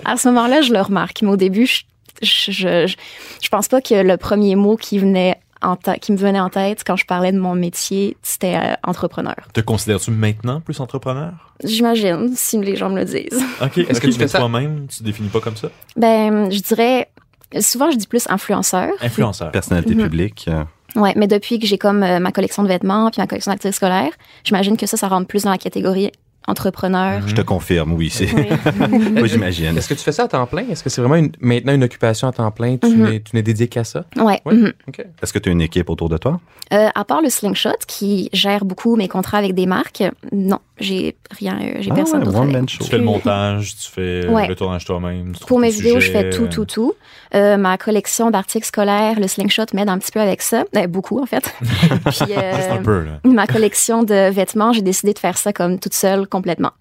À 0.05 0.17
ce 0.17 0.27
moment-là, 0.29 0.61
je 0.61 0.73
le 0.73 0.81
remarque. 0.81 1.21
Mais 1.21 1.29
au 1.29 1.37
début, 1.37 1.65
je, 1.65 1.81
je, 2.21 2.51
je, 2.51 2.87
je- 2.87 2.95
je 3.41 3.49
pense 3.49 3.67
pas 3.69 3.79
que 3.81 3.95
le 3.95 4.17
premier 4.17 4.55
mot 4.55 4.75
qui 4.75 4.99
venait 4.99 5.37
en 5.61 5.75
qui 5.75 6.11
me 6.11 6.17
venait 6.17 6.39
en 6.39 6.49
tête 6.49 6.83
quand 6.85 6.95
je 6.95 7.05
parlais 7.05 7.31
de 7.31 7.39
mon 7.39 7.55
métier, 7.55 8.15
c'était 8.21 8.55
euh, 8.55 8.73
entrepreneur. 8.83 9.35
Te 9.53 9.61
considères-tu 9.61 10.11
maintenant 10.11 10.61
plus 10.61 10.79
entrepreneur? 10.79 11.31
J'imagine, 11.63 12.31
si 12.35 12.57
les 12.59 12.75
gens 12.75 12.89
me 12.89 12.99
le 12.99 13.05
disent. 13.05 13.43
OK. 13.61 13.77
Est-ce 13.79 13.99
que 13.99 14.07
tu 14.07 14.13
fais 14.13 14.27
ça- 14.27 14.39
toi-même, 14.39 14.87
tu 14.87 14.99
te 14.99 15.03
définis 15.03 15.29
pas 15.29 15.41
comme 15.41 15.55
ça? 15.57 15.69
Ben, 15.97 16.49
je 16.51 16.59
dirais, 16.61 17.09
souvent 17.59 17.91
je 17.91 17.97
dis 17.97 18.07
plus 18.07 18.25
influenceur. 18.29 18.91
Influenceur. 19.01 19.51
Personnalité 19.51 19.95
Mhm. 19.95 20.03
publique. 20.03 20.45
euh, 20.47 20.63
Ouais, 20.95 21.13
mais 21.15 21.27
depuis 21.27 21.59
que 21.59 21.67
j'ai 21.67 21.77
comme 21.77 22.01
euh, 22.01 22.19
ma 22.19 22.31
collection 22.31 22.63
de 22.63 22.67
vêtements 22.67 23.11
puis 23.11 23.21
ma 23.21 23.27
collection 23.27 23.51
d'activités 23.51 23.75
scolaires, 23.75 24.11
j'imagine 24.43 24.75
que 24.75 24.87
ça, 24.87 24.97
ça 24.97 25.07
rentre 25.07 25.27
plus 25.27 25.43
dans 25.43 25.51
la 25.51 25.59
catégorie 25.59 26.11
entrepreneur. 26.47 27.21
Je 27.27 27.35
te 27.35 27.41
confirme, 27.41 27.93
oui. 27.93 28.09
C'est... 28.09 28.27
Oui. 28.33 28.47
Moi, 29.13 29.27
j'imagine. 29.27 29.77
Est-ce 29.77 29.87
que 29.89 29.93
tu 29.93 30.01
fais 30.03 30.11
ça 30.11 30.23
à 30.23 30.27
temps 30.27 30.45
plein? 30.47 30.63
Est-ce 30.69 30.83
que 30.83 30.89
c'est 30.89 31.01
vraiment 31.01 31.15
une- 31.15 31.31
maintenant 31.39 31.73
une 31.73 31.83
occupation 31.83 32.27
à 32.27 32.31
temps 32.31 32.49
plein? 32.51 32.77
Tu 32.77 32.87
Mhm. 32.89 33.09
n'es 33.09 33.19
tu 33.19 33.35
n'es 33.35 33.41
dédié 33.43 33.67
qu'à 33.67 33.83
ça? 33.83 34.05
Ouais. 34.17 34.39
Oui. 34.45 34.55
mhm. 34.55 34.73
OK. 34.87 35.05
Est-ce 35.21 35.33
que 35.33 35.39
tu 35.39 35.49
as 35.49 35.51
une 35.51 35.61
équipe 35.61 35.89
autour 35.89 36.09
de 36.09 36.17
toi? 36.17 36.39
Euh, 36.73 36.87
à 36.93 37.03
part 37.03 37.21
le 37.21 37.29
Slingshot 37.29 37.69
qui 37.87 38.29
gère 38.33 38.63
beaucoup 38.65 38.95
mes 38.95 39.07
contrats 39.07 39.37
avec 39.39 39.53
des 39.55 39.65
marques, 39.65 40.03
non, 40.31 40.59
j'ai 40.79 41.15
rien, 41.31 41.57
euh, 41.61 41.77
j'ai 41.79 41.89
Ah, 41.91 41.95
personne 41.95 42.19
ouais, 42.19 42.25
d'autre. 42.25 42.39
one. 42.39 42.65
Tu 42.67 42.83
fais 42.83 42.97
le 42.97 43.03
montage, 43.03 43.75
tu 43.75 43.91
fais 43.91 44.27
Ouais. 44.27 44.47
le 44.47 44.55
tournage 44.55 44.85
toi-même. 44.85 45.33
tu 45.35 45.45
Pour 45.45 45.59
mes 45.59 45.69
vidéos, 45.71 45.99
je 45.99 46.11
fais 46.11 46.29
tout, 46.29 46.47
tout, 46.47 46.65
tout. 46.65 46.93
Euh, 47.35 47.57
ma 47.57 47.77
collection 47.77 48.29
d'articles 48.31 48.65
scolaires, 48.67 49.19
le 49.19 49.27
Slingshot 49.27 49.65
m'aide 49.73 49.89
un 49.89 49.97
petit 49.97 50.11
peu 50.11 50.19
avec 50.19 50.41
ça. 50.41 50.63
Euh, 50.75 50.87
beaucoup, 50.87 51.19
en 51.21 51.25
fait. 51.25 51.51
Puis, 51.61 52.33
euh, 52.37 52.55
Juste 52.55 52.69
un 52.71 52.81
peu, 52.83 53.03
là. 53.03 53.19
ma 53.23 53.47
collection 53.47 54.03
de 54.03 54.29
vêtements, 54.31 54.71
j'ai 54.73 54.81
décidé 54.81 55.13
de 55.13 55.19
faire 55.19 55.37
ça 55.37 55.53
comme 55.53 55.79
toute 55.79 55.93
seule, 55.93 56.27
complètement. 56.29 56.71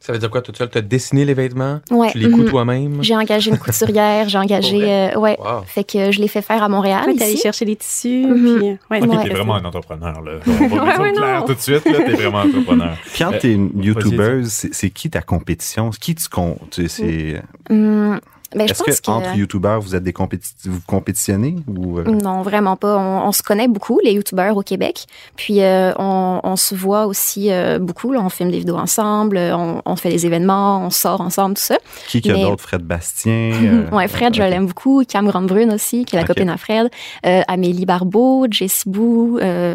Ça 0.00 0.12
veut 0.12 0.18
dire 0.18 0.30
quoi? 0.30 0.42
Toute 0.42 0.56
seule, 0.56 0.70
tu 0.70 0.78
as 0.78 0.82
dessiné 0.82 1.24
les 1.24 1.34
vêtements? 1.34 1.80
Ouais. 1.90 2.10
Tu 2.10 2.18
les 2.18 2.30
couds 2.30 2.42
mhm. 2.42 2.48
toi-même? 2.50 3.02
J'ai 3.02 3.14
engagé 3.14 3.50
une 3.50 3.58
couturière, 3.58 4.28
j'ai 4.28 4.38
engagé... 4.44 4.82
Euh, 4.82 5.18
ouais. 5.18 5.36
Wow. 5.38 5.62
Fait 5.66 5.84
que 5.84 6.10
je 6.10 6.20
l'ai 6.20 6.28
fait 6.28 6.42
faire 6.42 6.62
à 6.62 6.68
Montréal, 6.68 7.04
Ouais, 7.06 7.14
t'es 7.14 7.24
allé 7.24 7.36
chercher 7.36 7.64
les 7.64 7.76
tissus. 7.76 8.26
Mhm. 8.26 8.58
puis, 8.58 8.66
ouais, 8.90 9.02
Ok, 9.02 9.10
Ouais. 9.12 9.22
t'es 9.28 9.34
vraiment 9.34 9.54
un 9.54 9.64
entrepreneur, 9.64 10.20
là. 10.22 10.32
On 10.46 10.52
va 10.68 10.84
Ouais, 10.98 11.10
au 11.10 11.14
clair 11.14 11.40
non. 11.40 11.46
tout 11.46 11.54
de 11.54 11.60
suite, 11.60 11.84
là. 11.84 11.98
T'es 12.04 12.12
vraiment 12.12 12.38
un 12.40 12.48
entrepreneur. 12.48 12.96
Puis 13.04 13.18
quand 13.24 13.32
Euh, 13.32 13.38
t'es 13.38 13.52
une 13.52 13.70
YouTubeuse, 13.82 14.48
c'est, 14.50 14.74
c'est 14.74 14.90
qui 14.90 15.10
ta 15.10 15.20
compétition? 15.22 15.90
Qui 15.90 16.14
tu 16.14 16.28
comptes? 16.28 16.74
C'est, 16.74 16.88
c'est- 16.88 17.42
Hum, 17.70 18.18
ben, 18.54 18.62
Est-ce 18.62 18.82
que, 18.82 18.90
que... 18.90 19.10
entre 19.10 19.34
YouTubeurs, 19.36 19.80
vous 19.80 19.94
êtes 19.94 20.02
des 20.02 20.12
compéti- 20.12 20.54
vous 20.64 20.80
compétitionnez? 20.86 21.56
Ou, 21.66 21.98
euh, 21.98 22.04
Non, 22.04 22.42
vraiment 22.42 22.76
pas. 22.76 22.96
On, 22.96 23.28
on 23.28 23.32
se 23.32 23.42
connaît 23.42 23.68
beaucoup, 23.68 24.00
les 24.02 24.12
youtubeurs 24.12 24.56
au 24.56 24.62
Québec. 24.62 25.04
Puis 25.36 25.60
euh, 25.62 25.92
on, 25.98 26.40
on 26.42 26.56
se 26.56 26.74
voit 26.74 27.06
aussi 27.06 27.50
euh, 27.52 27.78
beaucoup. 27.78 28.12
Là, 28.12 28.20
on 28.22 28.28
filme 28.30 28.50
des 28.50 28.58
vidéos 28.58 28.76
ensemble, 28.78 29.36
on, 29.38 29.82
on 29.84 29.96
fait 29.96 30.08
des 30.10 30.24
événements, 30.24 30.80
on 30.86 30.90
sort 30.90 31.20
ensemble, 31.20 31.56
tout 31.56 31.62
ça. 31.62 31.76
qui 32.08 32.20
qui 32.22 32.30
a 32.30 32.34
mais- 32.34 32.42
d'autres? 32.42 32.62
Fred 32.62 32.82
Bastien? 32.82 33.52
euh, 33.62 33.90
ouais, 33.90 34.08
Fred, 34.08 34.34
je 34.34 34.42
l'aime 34.42 34.66
beaucoup. 34.66 35.02
Cam 35.06 35.26
Grande-Brune 35.28 35.72
aussi, 35.72 36.04
qui 36.04 36.16
est 36.16 36.20
la 36.20 36.26
copine 36.26 36.48
à 36.50 36.56
Fred. 36.56 36.88
Euh, 37.26 37.42
Amélie 37.48 37.84
Barbeau, 37.86 38.46
Jessie 38.50 38.88
Bou, 38.88 39.38
euh, 39.42 39.74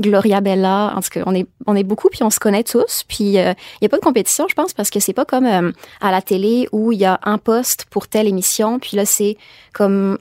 Gloria 0.00 0.40
Bella. 0.40 0.92
En 0.96 1.00
tout 1.00 1.08
cas, 1.10 1.22
on 1.26 1.34
est, 1.34 1.46
on 1.66 1.76
est 1.76 1.84
beaucoup, 1.84 2.08
puis 2.08 2.22
on 2.22 2.30
se 2.30 2.38
connaît 2.40 2.64
tous. 2.64 3.04
Puis 3.08 3.24
il 3.24 3.32
n'y 3.32 3.38
a 3.86 3.88
pas 3.88 3.96
de 3.98 4.02
compétition, 4.02 4.46
je 4.48 4.54
pense, 4.54 4.72
parce 4.72 4.90
que 4.90 5.00
c'est 5.00 5.12
pas 5.12 5.24
comme 5.24 5.46
euh, 5.46 5.72
à 6.00 6.10
la 6.10 6.22
télé 6.22 6.68
où 6.72 6.92
il 6.92 6.98
y 6.98 7.04
a 7.04 7.20
un 7.24 7.38
poste 7.38 7.86
pour 7.90 8.08
telle 8.08 8.26
émission, 8.28 8.78
puis 8.78 8.96
là, 8.96 9.06
c'est 9.06 9.36
comme 9.72 10.18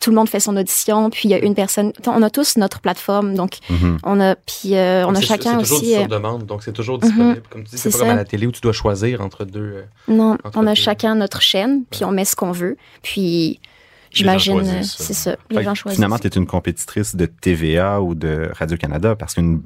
tout 0.00 0.08
le 0.08 0.16
monde 0.16 0.30
fait 0.30 0.40
son 0.40 0.56
audition, 0.56 1.10
puis 1.10 1.22
il 1.24 1.30
y 1.30 1.34
a 1.34 1.38
une 1.38 1.54
personne. 1.54 1.92
On 2.06 2.22
a 2.22 2.30
tous 2.30 2.56
notre 2.56 2.80
plateforme, 2.80 3.34
donc 3.34 3.58
Mhm. 3.68 3.98
on 4.02 4.18
a, 4.18 4.34
puis 4.34 4.74
euh, 4.74 5.06
on 5.06 5.14
a 5.14 5.16
C'est- 5.20 5.26
chacun 5.26 5.52
C'est 5.52 5.58
toujours 5.64 5.76
aussi. 5.78 5.86
du 5.88 5.94
euh, 5.94 5.98
sur 5.98 6.08
demande, 6.08 6.46
donc 6.46 6.62
c'est 6.62 6.72
toujours 6.72 6.96
disponible. 6.98 7.42
Comme 7.50 7.64
tu 7.64 7.70
dis, 7.72 7.76
c'est 7.78 7.90
C'est 7.90 7.98
pas 7.98 8.04
comme 8.06 8.14
à 8.14 8.16
la 8.16 8.24
télé 8.24 8.46
où 8.46 8.52
tu 8.52 8.62
dois 8.62 8.72
choisir 8.72 9.20
entre 9.20 9.44
deux. 9.44 9.60
euh, 9.60 9.82
non, 10.08 10.38
entre 10.42 10.56
on 10.58 10.66
a 10.66 10.70
deux. 10.70 10.74
chacun 10.74 11.14
notre 11.16 11.42
chaîne, 11.42 11.84
puis 11.90 12.02
on 12.06 12.10
met 12.12 12.24
ce 12.24 12.34
qu'on 12.34 12.52
veut, 12.52 12.78
puis 13.02 13.60
j'imagine, 14.10 14.60
euh, 14.60 14.82
c'est 14.82 15.14
ça, 15.14 15.36
les 15.50 15.62
gens 15.62 15.74
choisissent. 15.74 15.96
Finalement, 15.98 16.18
tu 16.18 16.26
es 16.26 16.30
une 16.30 16.46
compétitrice 16.46 17.14
de 17.16 17.26
TVA 17.26 18.00
ou 18.00 18.14
de 18.14 18.50
Radio-Canada 18.54 19.16
parce 19.16 19.34
qu'une 19.34 19.62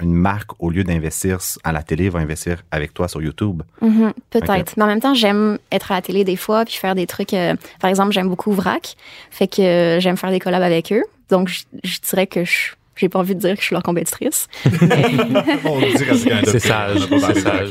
une 0.00 0.12
marque, 0.14 0.50
au 0.58 0.70
lieu 0.70 0.84
d'investir 0.84 1.38
à 1.64 1.72
la 1.72 1.82
télé, 1.82 2.08
va 2.08 2.20
investir 2.20 2.62
avec 2.70 2.94
toi 2.94 3.08
sur 3.08 3.22
YouTube. 3.22 3.62
Mhm, 3.80 4.12
Peut-être. 4.30 4.74
Mais 4.76 4.82
en 4.84 4.86
même 4.86 5.00
temps, 5.00 5.14
j'aime 5.14 5.58
être 5.72 5.92
à 5.92 5.96
la 5.96 6.02
télé 6.02 6.24
des 6.24 6.36
fois, 6.36 6.64
puis 6.64 6.74
faire 6.74 6.94
des 6.94 7.06
trucs. 7.06 7.34
euh, 7.34 7.54
par 7.80 7.90
exemple, 7.90 8.12
j'aime 8.12 8.28
beaucoup 8.28 8.52
Vrac. 8.52 8.96
Fait 9.30 9.46
que 9.46 9.62
euh, 9.62 10.00
j'aime 10.00 10.16
faire 10.16 10.30
des 10.30 10.40
collabs 10.40 10.62
avec 10.62 10.92
eux. 10.92 11.04
Donc, 11.30 11.48
je, 11.48 11.62
je 11.82 11.98
dirais 12.08 12.26
que 12.26 12.44
je. 12.44 12.72
J'ai 12.96 13.08
pas 13.08 13.18
envie 13.18 13.34
de 13.34 13.40
dire 13.40 13.54
que 13.54 13.60
je 13.60 13.66
suis 13.66 13.74
leur 13.74 13.82
compétitrice. 13.82 14.46
On. 15.64 15.80
C'est 16.46 16.58
sage, 16.58 16.98
c'est 17.08 17.40
sage. 17.40 17.70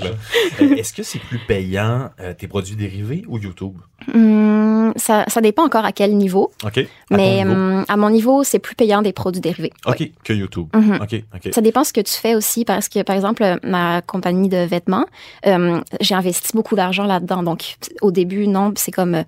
Euh, 0.61 0.75
Est-ce 0.75 0.93
que 0.93 1.03
c'est 1.03 1.19
plus 1.19 1.39
payant 1.47 2.09
euh, 2.19 2.33
tes 2.33 2.47
produits 2.47 2.75
dérivés 2.75 3.23
ou 3.27 3.37
YouTube? 3.39 3.73
Hum, 4.13 4.93
ça, 4.97 5.23
ça 5.27 5.41
dépend 5.41 5.63
encore 5.63 5.85
à 5.85 5.91
quel 5.91 6.15
niveau. 6.17 6.51
OK. 6.65 6.77
À 6.79 7.15
mais 7.15 7.43
niveau? 7.43 7.51
hum, 7.53 7.85
à 7.87 7.97
mon 7.97 8.09
niveau, 8.09 8.43
c'est 8.43 8.59
plus 8.59 8.75
payant 8.75 9.01
des 9.01 9.13
produits 9.13 9.41
dérivés. 9.41 9.71
OK, 9.85 9.95
Oui. 9.99 10.13
que 10.23 10.33
YouTube. 10.33 10.67
Mhm. 10.75 10.99
OK, 11.01 11.23
OK. 11.35 11.53
Ça 11.53 11.61
dépend 11.61 11.83
ce 11.83 11.93
que 11.93 12.01
tu 12.01 12.13
fais 12.13 12.35
aussi 12.35 12.65
parce 12.65 12.89
que, 12.89 13.01
par 13.03 13.15
exemple, 13.15 13.43
ma 13.63 14.01
compagnie 14.01 14.49
de 14.49 14.57
vêtements, 14.65 15.05
euh, 15.47 15.79
j'ai 16.01 16.15
investi 16.15 16.49
beaucoup 16.53 16.75
d'argent 16.75 17.05
là-dedans. 17.05 17.43
Donc, 17.43 17.75
au 18.01 18.11
début, 18.11 18.47
non, 18.47 18.73
c'est 18.75 18.91
comme 18.91 19.15
euh, 19.15 19.23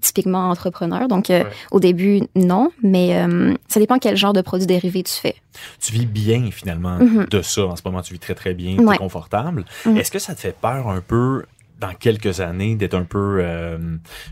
typiquement 0.00 0.50
entrepreneur. 0.50 1.08
Donc, 1.08 1.30
euh, 1.30 1.40
Ouais. 1.44 1.50
au 1.70 1.80
début, 1.80 2.20
non, 2.34 2.70
mais 2.82 3.16
euh, 3.16 3.54
ça 3.68 3.80
dépend 3.80 3.98
quel 3.98 4.16
genre 4.16 4.32
de 4.32 4.40
produits 4.42 4.66
dérivés 4.66 5.02
tu 5.02 5.14
fais. 5.14 5.34
Tu 5.80 5.92
vis 5.92 6.06
bien 6.06 6.50
finalement 6.52 6.98
Mhm. 6.98 7.26
de 7.30 7.42
ça. 7.42 7.64
En 7.66 7.76
ce 7.76 7.82
moment, 7.84 8.02
tu 8.02 8.12
vis 8.14 8.20
très 8.20 8.34
très 8.34 8.54
bien, 8.54 8.76
Ouais. 8.78 8.96
confortable. 8.98 9.64
Mhm. 9.86 9.96
Est-ce 9.96 10.10
que 10.10 10.18
ça 10.18 10.34
te 10.34 10.40
fait 10.40 10.54
peur 10.60 10.88
un 10.88 11.00
peu 11.00 11.44
dans 11.78 11.94
quelques 11.98 12.40
années 12.40 12.74
d'être 12.74 12.92
un 12.94 13.04
peu, 13.04 13.38
euh, 13.40 13.78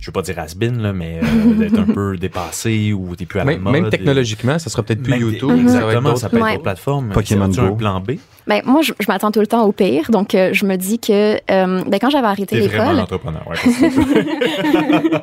je 0.00 0.06
veux 0.08 0.12
pas 0.12 0.20
dire 0.20 0.38
has-been, 0.38 0.82
là, 0.82 0.92
mais 0.92 1.20
euh, 1.22 1.54
d'être 1.58 1.78
un 1.78 1.86
peu 1.94 2.18
dépassé 2.18 2.92
ou 2.92 3.16
t'es 3.16 3.24
plus 3.24 3.40
à 3.40 3.44
la 3.44 3.52
Même, 3.52 3.62
mode? 3.62 3.72
même 3.72 3.86
et- 3.86 3.90
technologiquement, 3.90 4.58
ça 4.58 4.68
sera 4.68 4.82
peut-être 4.82 5.02
plus 5.02 5.12
Même- 5.12 5.20
YouTube. 5.22 5.50
être 5.52 5.58
Exactement, 5.60 6.14
ça 6.16 6.28
peut 6.28 6.36
être 6.36 6.42
Ouais. 6.42 6.50
d'autres 6.52 6.62
plateformes. 6.62 7.08
Pokémon 7.12 7.46
C'est-tu 7.50 7.60
un 7.60 7.68
Go. 7.70 7.76
plan 7.76 8.00
B? 8.00 8.12
Ben, 8.48 8.62
moi, 8.64 8.80
je, 8.80 8.94
je 8.98 9.06
m'attends 9.08 9.30
tout 9.30 9.40
le 9.40 9.46
temps 9.46 9.64
au 9.64 9.72
pire. 9.72 10.10
Donc, 10.10 10.34
euh, 10.34 10.48
je 10.52 10.64
me 10.64 10.76
dis 10.76 10.98
que 10.98 11.34
euh, 11.34 11.84
ben, 11.84 11.98
quand 12.00 12.08
j'avais 12.08 12.26
arrêté 12.26 12.58
T'es 12.58 12.66
vraiment 12.66 12.90
un 12.90 12.94
l'école, 12.94 13.02
entrepreneur. 13.02 13.46
Ouais, 13.46 13.56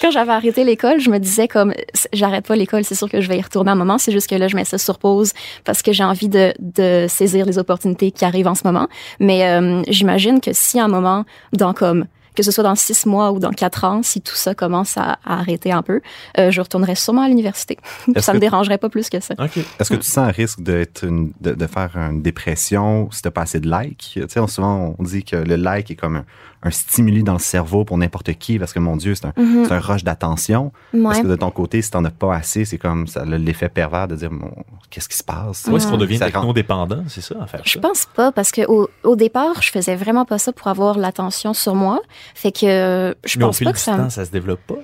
quand 0.00 0.12
j'avais 0.12 0.32
arrêté 0.32 0.62
l'école, 0.62 1.00
je 1.00 1.10
me 1.10 1.18
disais 1.18 1.48
comme 1.48 1.74
j'arrête 2.12 2.46
pas 2.46 2.54
l'école, 2.54 2.84
c'est 2.84 2.94
sûr 2.94 3.10
que 3.10 3.20
je 3.20 3.28
vais 3.28 3.36
y 3.36 3.42
retourner 3.42 3.70
à 3.70 3.72
un 3.72 3.76
moment. 3.76 3.98
C'est 3.98 4.12
juste 4.12 4.30
que 4.30 4.36
là, 4.36 4.46
je 4.46 4.54
mets 4.54 4.64
ça 4.64 4.78
sur 4.78 4.98
pause 4.98 5.32
parce 5.64 5.82
que 5.82 5.92
j'ai 5.92 6.04
envie 6.04 6.28
de, 6.28 6.54
de 6.60 7.06
saisir 7.08 7.46
les 7.46 7.58
opportunités 7.58 8.12
qui 8.12 8.24
arrivent 8.24 8.46
en 8.46 8.54
ce 8.54 8.62
moment. 8.64 8.86
Mais 9.18 9.48
euh, 9.48 9.82
j'imagine 9.88 10.40
que 10.40 10.52
si 10.52 10.78
à 10.78 10.84
un 10.84 10.88
moment, 10.88 11.24
dans 11.52 11.74
comme 11.74 12.06
que 12.38 12.44
ce 12.44 12.52
soit 12.52 12.62
dans 12.62 12.76
six 12.76 13.04
mois 13.04 13.32
ou 13.32 13.40
dans 13.40 13.50
quatre 13.50 13.82
ans, 13.82 14.00
si 14.04 14.20
tout 14.20 14.36
ça 14.36 14.54
commence 14.54 14.96
à, 14.96 15.18
à 15.24 15.40
arrêter 15.40 15.72
un 15.72 15.82
peu, 15.82 16.00
euh, 16.38 16.52
je 16.52 16.60
retournerai 16.60 16.94
sûrement 16.94 17.22
à 17.22 17.28
l'université. 17.28 17.76
ça 18.16 18.30
que- 18.30 18.36
me 18.36 18.40
dérangerait 18.40 18.78
pas 18.78 18.88
plus 18.88 19.10
que 19.10 19.18
ça. 19.18 19.34
Est-ce 19.80 19.90
que 19.90 19.96
tu 19.96 20.06
sens 20.08 20.18
un 20.18 20.30
risque 20.30 20.60
d'être 20.60 21.04
de, 21.04 21.52
de 21.52 21.66
faire 21.66 21.96
une 21.96 22.22
dépression 22.22 23.10
si 23.10 23.22
tu 23.22 23.30
pas 23.32 23.42
assez 23.42 23.58
de 23.58 23.68
likes? 23.68 24.12
Tu 24.14 24.22
sais, 24.28 24.46
souvent, 24.46 24.94
on 24.96 25.02
dit 25.02 25.24
que 25.24 25.34
le 25.34 25.56
like 25.56 25.90
est 25.90 25.96
comme 25.96 26.16
un, 26.16 26.24
un 26.62 26.70
stimuli 26.70 27.22
dans 27.22 27.34
le 27.34 27.38
cerveau 27.38 27.84
pour 27.84 27.96
n'importe 27.98 28.32
qui 28.34 28.58
parce 28.58 28.72
que, 28.72 28.78
mon 28.80 28.96
Dieu, 28.96 29.14
c'est 29.14 29.26
un, 29.26 29.32
c'est 29.36 29.72
un 29.72 29.78
rush 29.80 30.02
d'attention. 30.04 30.72
Ouais. 30.92 31.12
Est-ce 31.12 31.22
que 31.22 31.26
de 31.28 31.36
ton 31.36 31.50
côté, 31.50 31.80
si 31.82 31.90
t'en 31.90 32.04
as 32.04 32.10
pas 32.10 32.34
assez, 32.34 32.64
c'est 32.64 32.78
comme 32.78 33.06
ça 33.06 33.24
l'effet 33.24 33.68
pervers 33.68 34.08
de 34.08 34.16
dire, 34.16 34.30
Bon, 34.30 34.50
qu'est-ce 34.90 35.08
qui 35.08 35.16
se 35.16 35.22
passe? 35.24 35.68
Où 35.70 35.76
est-ce 35.76 35.86
qu'on 35.86 35.96
devient 35.96 36.18
technodépendant, 36.18 37.04
c'est 37.08 37.20
ça, 37.20 37.36
à 37.40 37.46
faire 37.46 37.62
Je 37.64 37.74
ça? 37.74 37.80
pense 37.80 38.06
pas 38.06 38.32
parce 38.32 38.50
que 38.50 38.66
au, 38.66 38.88
au 39.04 39.14
départ, 39.16 39.62
je 39.62 39.70
faisais 39.70 39.94
vraiment 39.96 40.24
pas 40.24 40.38
ça 40.38 40.52
pour 40.52 40.66
avoir 40.66 40.98
l'attention 40.98 41.54
sur 41.54 41.74
moi. 41.74 42.00
Fait 42.34 42.50
que 42.52 42.66
euh, 42.66 43.14
je 43.24 43.38
Mais 43.38 43.44
au 43.44 43.48
pense 43.48 43.58
fil 43.58 43.64
pas 43.66 43.70
du 43.72 43.74
que 43.74 43.80
ça. 43.80 43.96
temps, 43.96 44.10
ça 44.10 44.24
se 44.24 44.30
développe 44.30 44.60
pas? 44.66 44.74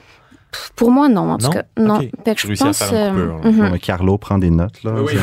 Pour 0.76 0.90
moi, 0.90 1.08
non, 1.08 1.32
en 1.32 1.38
tout 1.38 1.46
Non? 1.46 1.52
cas, 1.52 1.62
non. 1.78 1.96
Ok. 1.96 2.10
Fait 2.24 2.34
que 2.34 2.40
Tu 2.40 2.42
je 2.42 2.46
réussis 2.48 2.62
à 2.62 2.66
pense. 2.66 2.78
faire 2.82 2.92
euh, 2.92 3.10
coupure, 3.10 3.38
là. 3.44 3.50
mhm. 3.50 3.70
Mais 3.72 3.78
Carlo 3.78 4.18
prend 4.18 4.38
des 4.38 4.50
notes, 4.50 4.82
là. 4.84 4.92
Oui, 5.00 5.14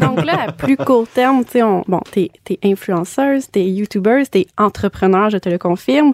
Donc 0.00 0.24
là, 0.24 0.42
à 0.48 0.52
plus 0.52 0.76
court 0.76 1.06
terme, 1.08 1.44
tu 1.44 1.60
bon, 1.88 2.00
t'es 2.10 2.30
es 2.50 2.58
influenceuse, 2.64 3.50
t'es 3.50 3.64
youtubeuse, 3.66 4.30
t'es 4.30 4.46
entrepreneur, 4.58 5.30
je 5.30 5.38
te 5.38 5.48
le 5.48 5.58
confirme. 5.58 6.12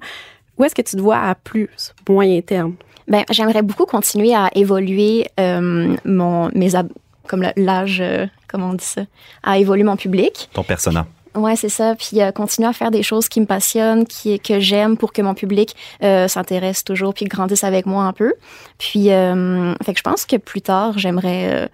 Où 0.58 0.64
est-ce 0.64 0.74
que 0.74 0.82
tu 0.82 0.96
te 0.96 1.00
vois 1.00 1.18
à 1.18 1.34
plus 1.34 1.68
moyen 2.08 2.40
terme? 2.40 2.74
Ben, 3.08 3.24
j'aimerais 3.30 3.62
beaucoup 3.62 3.84
continuer 3.86 4.34
à 4.34 4.48
évoluer 4.54 5.26
euh, 5.40 5.96
mon 6.04 6.50
mes 6.54 6.74
ab- 6.76 6.92
comme 7.26 7.44
l'âge, 7.56 8.00
euh, 8.00 8.26
comment 8.48 8.70
on 8.70 8.74
dit 8.74 8.84
ça, 8.84 9.02
à 9.42 9.58
évoluer 9.58 9.82
mon 9.84 9.96
public. 9.96 10.48
Ton 10.52 10.62
persona. 10.62 11.06
Ouais, 11.34 11.56
c'est 11.56 11.68
ça. 11.68 11.94
Puis 11.94 12.20
euh, 12.20 12.30
continuer 12.30 12.68
à 12.68 12.72
faire 12.72 12.90
des 12.90 13.02
choses 13.02 13.28
qui 13.28 13.40
me 13.40 13.46
passionnent, 13.46 14.06
qui 14.06 14.38
que 14.38 14.60
j'aime, 14.60 14.96
pour 14.96 15.12
que 15.12 15.22
mon 15.22 15.34
public 15.34 15.74
euh, 16.02 16.28
s'intéresse 16.28 16.84
toujours, 16.84 17.14
puis 17.14 17.24
grandisse 17.24 17.64
avec 17.64 17.86
moi 17.86 18.04
un 18.04 18.12
peu. 18.12 18.34
Puis, 18.78 19.10
euh, 19.10 19.74
fait 19.82 19.96
je 19.96 20.02
pense 20.02 20.26
que 20.26 20.36
plus 20.36 20.62
tard, 20.62 20.98
j'aimerais 20.98 21.64
euh, 21.64 21.68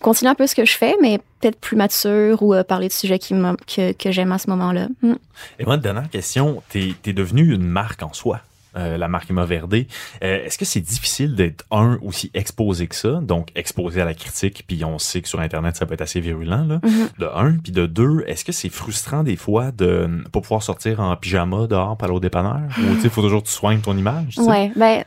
continuer 0.00 0.30
un 0.30 0.34
peu 0.34 0.46
ce 0.46 0.54
que 0.54 0.64
je 0.64 0.76
fais, 0.76 0.96
mais 1.00 1.18
peut-être 1.40 1.60
plus 1.60 1.76
mature 1.76 2.42
ou 2.42 2.54
euh, 2.54 2.64
parler 2.64 2.88
de 2.88 2.92
sujets 2.92 3.18
qui 3.18 3.34
que, 3.66 3.92
que 3.92 4.10
j'aime 4.10 4.32
à 4.32 4.38
ce 4.38 4.50
moment-là. 4.50 4.88
Mm. 5.02 5.14
Et 5.58 5.64
moi, 5.64 5.76
dernière 5.76 6.10
question, 6.10 6.62
t'es 6.68 6.94
es 7.06 7.12
devenu 7.12 7.54
une 7.54 7.66
marque 7.66 8.02
en 8.02 8.12
soi? 8.12 8.40
Euh, 8.78 8.96
la 8.96 9.08
marque 9.08 9.30
Emma 9.30 9.44
Verdé. 9.44 9.86
Euh, 10.22 10.44
Est-ce 10.44 10.56
que 10.56 10.64
c'est 10.64 10.80
difficile 10.80 11.34
d'être, 11.34 11.64
un, 11.70 11.98
aussi 12.02 12.30
exposé 12.34 12.86
que 12.86 12.94
ça, 12.94 13.20
donc 13.22 13.48
exposé 13.54 14.00
à 14.00 14.04
la 14.04 14.14
critique, 14.14 14.64
puis 14.66 14.84
on 14.84 14.98
sait 14.98 15.20
que 15.20 15.28
sur 15.28 15.40
Internet, 15.40 15.76
ça 15.76 15.84
peut 15.86 15.94
être 15.94 16.00
assez 16.02 16.20
virulent, 16.20 16.64
là, 16.64 16.80
Mhm. 16.82 17.08
de 17.18 17.26
un. 17.34 17.52
Puis 17.62 17.72
de 17.72 17.86
deux, 17.86 18.24
est-ce 18.26 18.44
que 18.44 18.52
c'est 18.52 18.68
frustrant 18.68 19.22
des 19.24 19.36
fois 19.36 19.72
de 19.72 20.08
pas 20.32 20.40
pouvoir 20.40 20.62
sortir 20.62 21.00
en 21.00 21.14
pyjama 21.16 21.66
dehors 21.66 21.96
aller 22.00 22.12
au 22.12 22.20
dépanneur? 22.20 22.60
Ou 22.78 22.94
tu 22.94 23.00
sais, 23.00 23.04
il 23.04 23.10
faut 23.10 23.22
toujours 23.22 23.42
que 23.42 23.48
tu 23.48 23.54
soignes 23.54 23.80
ton 23.80 23.96
image? 23.96 24.34
tu 24.36 24.42
sais? 24.42 24.48
Ouais, 24.48 24.72
ben 24.76 25.04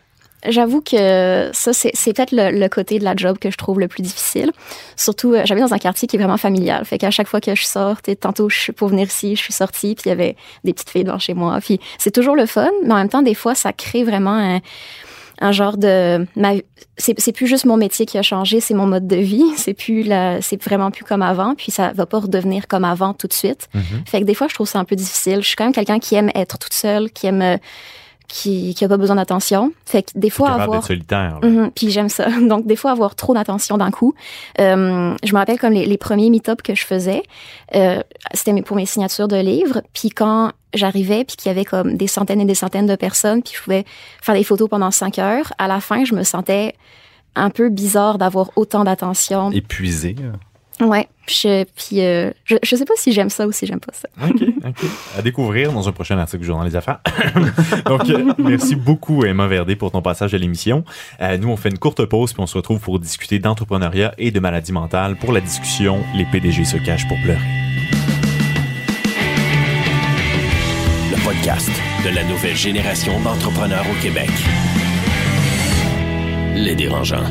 j'avoue 0.47 0.82
que 0.82 1.49
ça 1.54 1.73
c'est 1.73 1.91
c'est 1.93 2.13
peut-être 2.13 2.32
le, 2.32 2.51
le 2.51 2.69
côté 2.69 2.99
de 2.99 3.04
la 3.04 3.15
job 3.15 3.38
que 3.38 3.51
je 3.51 3.58
trouve 3.58 3.80
le 3.80 3.88
plus 3.88 4.01
difficile. 4.01 4.51
Surtout 4.95 5.34
euh, 5.34 5.41
j'habite 5.45 5.63
dans 5.63 5.73
un 5.73 5.80
quartier 5.80 6.08
qui 6.08 6.15
est 6.15 6.19
vraiment 6.19 6.38
familial, 6.38 6.86
fait 6.86 6.97
qu'à 6.97 7.12
chaque 7.12 7.27
fois 7.27 7.41
que 7.41 7.56
je 7.56 7.63
sors, 7.63 7.97
tantôt 8.19 8.49
je 8.49 8.58
suis 8.58 8.71
pour 8.73 8.89
venir 8.89 9.08
ici, 9.08 9.36
je 9.36 9.41
suis 9.41 9.54
sortie, 9.54 9.95
puis 9.95 10.04
il 10.06 10.10
y 10.10 10.12
avait 10.12 10.36
des 10.63 10.73
petites 10.73 10.89
filles 10.89 11.04
devant 11.04 11.19
chez 11.19 11.34
moi, 11.34 11.60
puis 11.62 11.80
c'est 11.97 12.12
toujours 12.12 12.36
le 12.36 12.45
fun, 12.45 12.69
mais 12.84 12.93
en 12.93 12.97
même 12.97 13.10
temps 13.10 13.21
des 13.21 13.36
fois 13.36 13.56
ça 13.56 13.73
crée 13.73 14.04
vraiment 14.04 14.36
un 14.36 14.62
un 15.41 15.51
genre 15.51 15.75
de 15.75 16.25
ma 16.36 16.54
c'est 16.97 17.19
c'est 17.19 17.32
plus 17.32 17.47
juste 17.47 17.65
mon 17.65 17.77
métier 17.77 18.06
qui 18.06 18.17
a 18.17 18.21
changé, 18.21 18.60
c'est 18.60 18.75
mon 18.75 18.86
mode 18.86 19.08
de 19.08 19.15
vie, 19.15 19.43
c'est 19.58 19.73
plus 19.73 20.04
la 20.04 20.41
c'est 20.41 20.62
vraiment 20.63 20.91
plus 20.91 21.04
comme 21.04 21.23
avant, 21.23 21.56
puis 21.56 21.71
ça 21.71 21.91
va 21.93 22.06
pas 22.06 22.19
redevenir 22.19 22.67
comme 22.67 22.86
avant 22.86 23.13
tout 23.13 23.27
de 23.27 23.34
suite. 23.34 23.67
Mhm. 23.73 23.84
Fait 24.06 24.21
que 24.21 24.25
des 24.25 24.36
fois, 24.36 24.47
je 24.47 24.54
trouve 24.54 24.67
ça 24.67 24.80
un 24.80 24.86
peu 24.86 24.95
difficile. 24.95 25.41
Je 25.41 25.47
suis 25.47 25.56
quand 25.56 25.65
même 25.65 25.73
quelqu'un 25.73 25.99
qui 25.99 26.15
aime 26.15 26.30
être 26.36 26.60
toute 26.60 26.73
seule, 26.73 27.12
qui 27.12 27.27
aime, 27.27 27.41
euh, 27.41 27.58
qui, 28.32 28.74
qui 28.74 28.86
a 28.86 28.88
pas 28.88 28.98
besoin 28.98 29.17
d'attention. 29.17 29.74
Fait 29.86 30.04
que 30.04 30.12
des 30.15 30.30
fois, 30.30 30.52
avoir. 30.52 30.86
solitaire. 30.86 31.39
là. 31.41 31.48
Mhm, 31.48 31.72
puis 31.72 31.91
j'aime 31.91 32.10
ça. 32.10 32.28
Donc, 32.48 32.65
des 32.65 32.76
fois, 32.76 32.91
avoir 32.91 33.15
trop 33.15 33.34
d'attention 33.34 33.78
d'un 33.78 33.91
coup. 33.91 34.13
Euh, 34.60 35.15
je 35.24 35.34
me 35.34 35.38
rappelle 35.38 35.60
comme 35.60 35.74
les, 35.74 35.86
les 35.86 35.98
premiers 35.98 36.30
meet-up 36.30 36.62
que 36.62 36.74
je 36.74 36.86
faisais, 36.86 37.24
euh, 37.76 38.02
c'était 38.34 38.60
pour 38.62 38.78
mes 38.78 38.86
signatures 38.86 39.28
de 39.28 39.36
livres. 39.36 39.82
Puis 39.94 40.10
quand 40.10 40.52
j'arrivais, 40.74 41.26
puis 41.26 41.36
qu'il 41.36 41.50
y 41.50 41.52
avait 41.52 41.65
comme 41.65 41.98
des 41.98 42.08
centaines 42.08 42.39
et 42.39 42.46
des 42.46 42.56
centaines 42.56 42.88
de 42.88 42.96
personnes, 42.96 43.44
puis 43.44 43.54
je 43.56 43.62
pouvais 43.62 43.86
faire 44.22 44.36
des 44.36 44.46
photos 44.46 44.70
pendant 44.70 44.91
cinq 44.91 45.20
heures, 45.20 45.52
à 45.58 45.67
la 45.67 45.82
fin, 45.82 46.06
je 46.06 46.15
me 46.15 46.24
sentais 46.24 46.74
un 47.36 47.50
peu 47.50 47.70
bizarre 47.70 48.17
d'avoir 48.17 48.52
autant 48.56 48.84
d'attention. 48.84 49.52
Épuisé. 49.52 50.15
Ouais. 50.82 51.08
Puis, 51.28 51.41
je, 51.44 51.63
puis 51.63 52.02
euh, 52.02 52.32
je, 52.44 52.56
je 52.63 52.76
sais 52.76 52.86
pas 52.86 52.96
si 52.98 53.12
j'aime 53.13 53.30
ça 53.30 53.46
ou 53.48 53.52
si 53.52 53.67
j'aime 53.67 53.80
pas 53.80 53.94
ça. 53.94 54.08
OK, 54.28 54.41
OK. 54.65 54.89
À 55.17 55.22
découvrir 55.22 55.72
dans 55.72 55.88
un 55.88 55.91
prochain 55.91 56.17
article 56.17 56.39
du 56.41 56.48
Journal 56.48 56.67
des 56.67 56.76
Affaires. 56.76 57.00
Donc, 57.86 58.10
euh, 58.10 58.34
merci 58.39 58.76
beaucoup, 58.76 59.24
Emma 59.24 59.48
Verdé, 59.48 59.76
pour 59.76 59.91
ton 59.91 60.02
passage 60.02 60.34
à 60.34 60.38
l'émission. 60.38 60.84
Euh, 61.22 61.38
nous, 61.38 61.50
on 61.50 61.56
fait 61.56 61.70
une 61.70 61.78
courte 61.78 62.04
pause, 62.06 62.34
puis 62.34 62.41
on 62.41 62.48
se 62.48 62.58
retrouve 62.58 62.80
pour 62.80 63.00
discuter 63.00 63.38
d'entrepreneuriat 63.38 64.13
et 64.17 64.32
de 64.32 64.39
maladies 64.39 64.74
mentales. 64.74 65.15
Pour 65.17 65.32
la 65.32 65.41
discussion, 65.41 66.00
les 66.15 66.26
PDG 66.26 66.65
se 66.65 66.78
cachent 66.78 67.08
pour 67.08 67.17
pleurer. 67.22 67.39
Le 71.12 71.24
podcast 71.24 71.70
de 72.04 72.15
la 72.15 72.24
nouvelle 72.24 72.56
génération 72.56 73.20
d'entrepreneurs 73.22 73.86
au 73.89 74.02
Québec. 74.02 74.30
Les 76.56 76.76
dérangeants. 76.76 77.24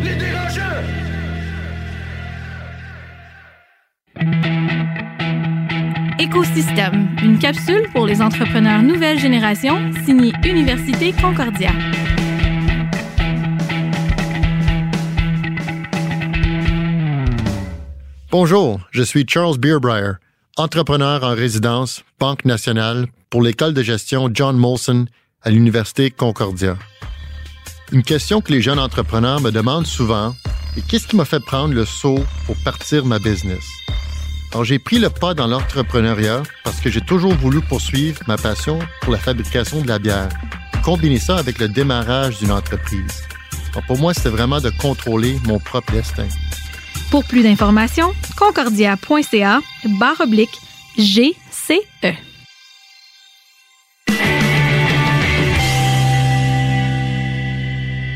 Écosystème, 6.18 7.16
une 7.23 7.38
capsule 7.38 7.88
pour 7.92 8.07
les 8.07 8.20
entrepreneurs 8.20 8.83
nouvelle 8.83 9.18
génération, 9.18 9.92
signée 10.05 10.33
Université 10.44 11.12
Concordia. 11.12 11.70
Bonjour, 18.31 18.81
je 18.90 19.03
suis 19.03 19.25
Charles 19.29 19.59
Beerbrier, 19.59 20.12
entrepreneur 20.57 21.23
en 21.23 21.35
résidence, 21.35 22.03
Banque 22.18 22.44
nationale, 22.44 23.07
pour 23.29 23.42
l'école 23.42 23.75
de 23.75 23.83
gestion 23.83 24.29
John 24.33 24.57
Molson 24.57 25.07
à 25.42 25.51
l'Université 25.51 26.11
Concordia. 26.11 26.77
Une 27.92 28.03
question 28.03 28.40
que 28.40 28.53
les 28.53 28.61
jeunes 28.61 28.79
entrepreneurs 28.79 29.40
me 29.40 29.51
demandent 29.51 29.87
souvent 29.87 30.35
est 30.76 30.87
qu'est-ce 30.87 31.06
qui 31.06 31.16
m'a 31.16 31.24
fait 31.24 31.40
prendre 31.40 31.74
le 31.74 31.85
saut 31.85 32.24
pour 32.46 32.56
partir 32.56 33.04
ma 33.04 33.18
business? 33.18 33.64
Alors, 34.52 34.64
j'ai 34.64 34.78
pris 34.78 34.98
le 34.98 35.11
pas 35.11 35.35
dans 35.35 35.46
l'entrepreneuriat 35.46 36.42
parce 36.64 36.80
que 36.80 36.90
j'ai 36.90 37.00
toujours 37.00 37.35
voulu 37.35 37.61
poursuivre 37.61 38.20
ma 38.26 38.37
passion 38.37 38.78
pour 39.02 39.12
la 39.12 39.18
fabrication 39.18 39.80
de 39.80 39.88
la 39.88 39.98
bière, 39.98 40.28
combiner 40.85 41.18
ça 41.18 41.37
avec 41.37 41.59
le 41.59 41.68
démarrage 41.68 42.38
d'une 42.38 42.52
entreprise. 42.52 43.22
Alors, 43.72 43.87
pour 43.87 43.98
moi, 43.98 44.12
c'était 44.12 44.28
vraiment 44.28 44.61
de 44.61 44.70
contrôler 44.70 45.38
mon 45.44 45.61
propre 45.61 45.92
destin. 45.92 46.26
Pour 47.11 47.24
plus 47.24 47.42
d'informations, 47.42 48.12
concordia.ca 48.37 49.61
barre 49.98 50.20
oblique 50.20 50.59
GCE. 50.98 52.30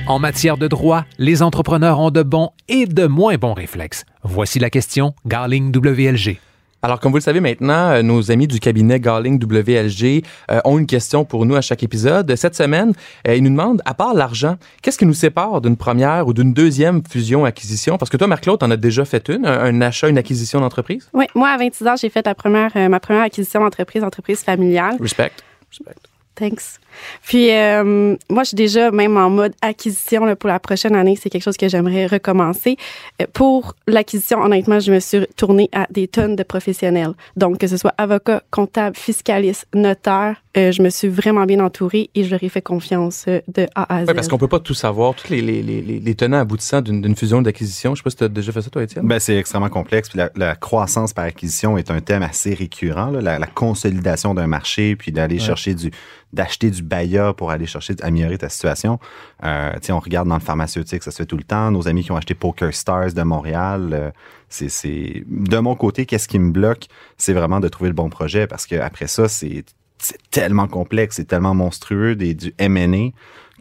En 0.06 0.18
matière 0.18 0.58
de 0.58 0.68
droit, 0.68 1.06
les 1.16 1.42
entrepreneurs 1.42 1.98
ont 1.98 2.10
de 2.10 2.22
bons 2.22 2.50
et 2.68 2.84
de 2.84 3.06
moins 3.06 3.36
bons 3.36 3.54
réflexes. 3.54 4.04
Voici 4.22 4.58
la 4.58 4.68
question 4.68 5.14
Garling 5.24 5.74
WLG. 5.74 6.38
Alors, 6.82 7.00
comme 7.00 7.12
vous 7.12 7.16
le 7.16 7.22
savez 7.22 7.40
maintenant, 7.40 7.88
euh, 7.88 8.02
nos 8.02 8.30
amis 8.30 8.46
du 8.46 8.60
cabinet 8.60 9.00
Garling 9.00 9.42
WLG 9.42 10.22
euh, 10.50 10.60
ont 10.66 10.78
une 10.78 10.84
question 10.86 11.24
pour 11.24 11.46
nous 11.46 11.56
à 11.56 11.62
chaque 11.62 11.82
épisode. 11.82 12.36
Cette 12.36 12.54
semaine, 12.54 12.92
euh, 13.26 13.34
ils 13.34 13.42
nous 13.42 13.48
demandent, 13.48 13.80
à 13.86 13.94
part 13.94 14.12
l'argent, 14.12 14.58
qu'est-ce 14.82 14.98
qui 14.98 15.06
nous 15.06 15.14
sépare 15.14 15.62
d'une 15.62 15.78
première 15.78 16.26
ou 16.26 16.34
d'une 16.34 16.52
deuxième 16.52 17.00
fusion-acquisition? 17.08 17.96
Parce 17.96 18.10
que 18.10 18.18
toi, 18.18 18.26
Marc-Claude, 18.26 18.58
t'en 18.60 18.70
as 18.70 18.76
déjà 18.76 19.06
fait 19.06 19.26
une, 19.30 19.46
un, 19.46 19.58
un 19.58 19.80
achat, 19.80 20.10
une 20.10 20.18
acquisition 20.18 20.60
d'entreprise? 20.60 21.08
Oui, 21.14 21.24
moi, 21.34 21.48
à 21.48 21.56
26 21.56 21.86
ans, 21.86 21.96
j'ai 21.96 22.10
fait 22.10 22.26
la 22.26 22.34
première, 22.34 22.72
euh, 22.76 22.90
ma 22.90 23.00
première 23.00 23.22
acquisition 23.22 23.60
d'entreprise, 23.60 24.04
entreprise 24.04 24.40
familiale. 24.42 24.98
Respect. 25.00 25.32
Respect. 25.70 25.96
Thanks. 26.36 26.78
Puis, 27.26 27.50
euh, 27.50 28.16
moi, 28.30 28.42
je 28.44 28.48
suis 28.48 28.54
déjà 28.56 28.90
même 28.92 29.16
en 29.16 29.28
mode 29.30 29.52
acquisition 29.62 30.24
là, 30.24 30.36
pour 30.36 30.48
la 30.48 30.58
prochaine 30.60 30.94
année. 30.94 31.16
C'est 31.20 31.28
quelque 31.30 31.42
chose 31.42 31.56
que 31.56 31.68
j'aimerais 31.68 32.06
recommencer. 32.06 32.76
Euh, 33.20 33.26
pour 33.32 33.74
l'acquisition, 33.88 34.40
honnêtement, 34.40 34.78
je 34.80 34.92
me 34.92 35.00
suis 35.00 35.26
tournée 35.36 35.68
à 35.72 35.86
des 35.90 36.06
tonnes 36.08 36.36
de 36.36 36.42
professionnels. 36.44 37.12
Donc, 37.36 37.58
que 37.58 37.66
ce 37.66 37.76
soit 37.76 37.94
avocat, 37.98 38.42
comptable, 38.50 38.96
fiscaliste, 38.96 39.66
notaire, 39.74 40.36
euh, 40.56 40.70
je 40.70 40.82
me 40.82 40.90
suis 40.90 41.08
vraiment 41.08 41.46
bien 41.46 41.58
entourée 41.58 42.10
et 42.14 42.22
je 42.22 42.30
leur 42.30 42.42
ai 42.44 42.48
fait 42.48 42.62
confiance 42.62 43.26
de 43.26 43.66
A 43.74 43.92
à 43.96 44.04
Z. 44.04 44.08
Oui, 44.08 44.14
parce 44.14 44.28
qu'on 44.28 44.38
peut 44.38 44.46
pas 44.48 44.60
tout 44.60 44.74
savoir, 44.74 45.14
tous 45.14 45.30
les, 45.30 45.40
les, 45.42 45.62
les, 45.62 45.82
les- 45.82 45.98
les 45.98 46.14
tenants 46.14 46.38
aboutissants 46.38 46.80
d'une 46.80 47.16
fusion 47.16 47.42
d'acquisition. 47.42 47.94
Je 47.96 48.00
sais 48.00 48.04
pas 48.04 48.10
si 48.10 48.16
tu 48.16 48.24
as 48.24 48.28
déjà 48.28 48.52
fait 48.52 48.62
ça, 48.62 48.70
toi, 48.70 48.82
Étienne? 48.84 49.06
Ben, 49.06 49.18
c'est 49.18 49.36
extrêmement 49.36 49.68
complexe. 49.68 50.08
Puis 50.08 50.18
la, 50.18 50.30
la 50.36 50.54
croissance 50.54 51.12
par 51.12 51.24
acquisition 51.24 51.76
est 51.76 51.90
un 51.90 52.00
thème 52.00 52.22
assez 52.22 52.54
récurrent. 52.54 53.06
là. 53.10 53.20
La, 53.20 53.38
la 53.40 53.46
consolidation 53.46 54.32
d'un 54.34 54.46
marché, 54.46 54.94
puis 54.94 55.10
d'aller 55.10 55.40
chercher 55.40 55.74
du, 55.74 55.90
d'acheter 56.34 56.70
du 56.70 56.82
BAYA 56.82 57.32
pour 57.32 57.50
aller 57.50 57.66
chercher, 57.66 57.94
améliorer 58.02 58.38
ta 58.38 58.48
situation. 58.48 58.98
Euh, 59.44 59.72
tu 59.74 59.86
sais, 59.86 59.92
on 59.92 60.00
regarde 60.00 60.28
dans 60.28 60.34
le 60.34 60.40
pharmaceutique, 60.40 61.02
ça 61.02 61.10
se 61.10 61.16
fait 61.18 61.26
tout 61.26 61.36
le 61.36 61.44
temps. 61.44 61.70
Nos 61.70 61.88
amis 61.88 62.02
qui 62.04 62.12
ont 62.12 62.16
acheté 62.16 62.34
Poker 62.34 62.74
Stars 62.74 63.12
de 63.14 63.22
Montréal, 63.22 63.90
euh, 63.92 64.10
c'est, 64.48 64.68
c'est, 64.68 65.24
de 65.26 65.58
mon 65.58 65.74
côté, 65.76 66.04
qu'est-ce 66.06 66.28
qui 66.28 66.38
me 66.38 66.50
bloque, 66.50 66.86
c'est 67.16 67.32
vraiment 67.32 67.60
de 67.60 67.68
trouver 67.68 67.88
le 67.88 67.94
bon 67.94 68.10
projet 68.10 68.46
parce 68.46 68.66
que 68.66 68.76
après 68.76 69.06
ça, 69.06 69.28
c'est 69.28 69.64
c'est 69.98 70.18
tellement 70.30 70.66
complexe, 70.66 71.16
c'est 71.16 71.24
tellement 71.24 71.54
monstrueux, 71.54 72.14
des, 72.14 72.34
du 72.34 72.52
M&A 72.58 73.10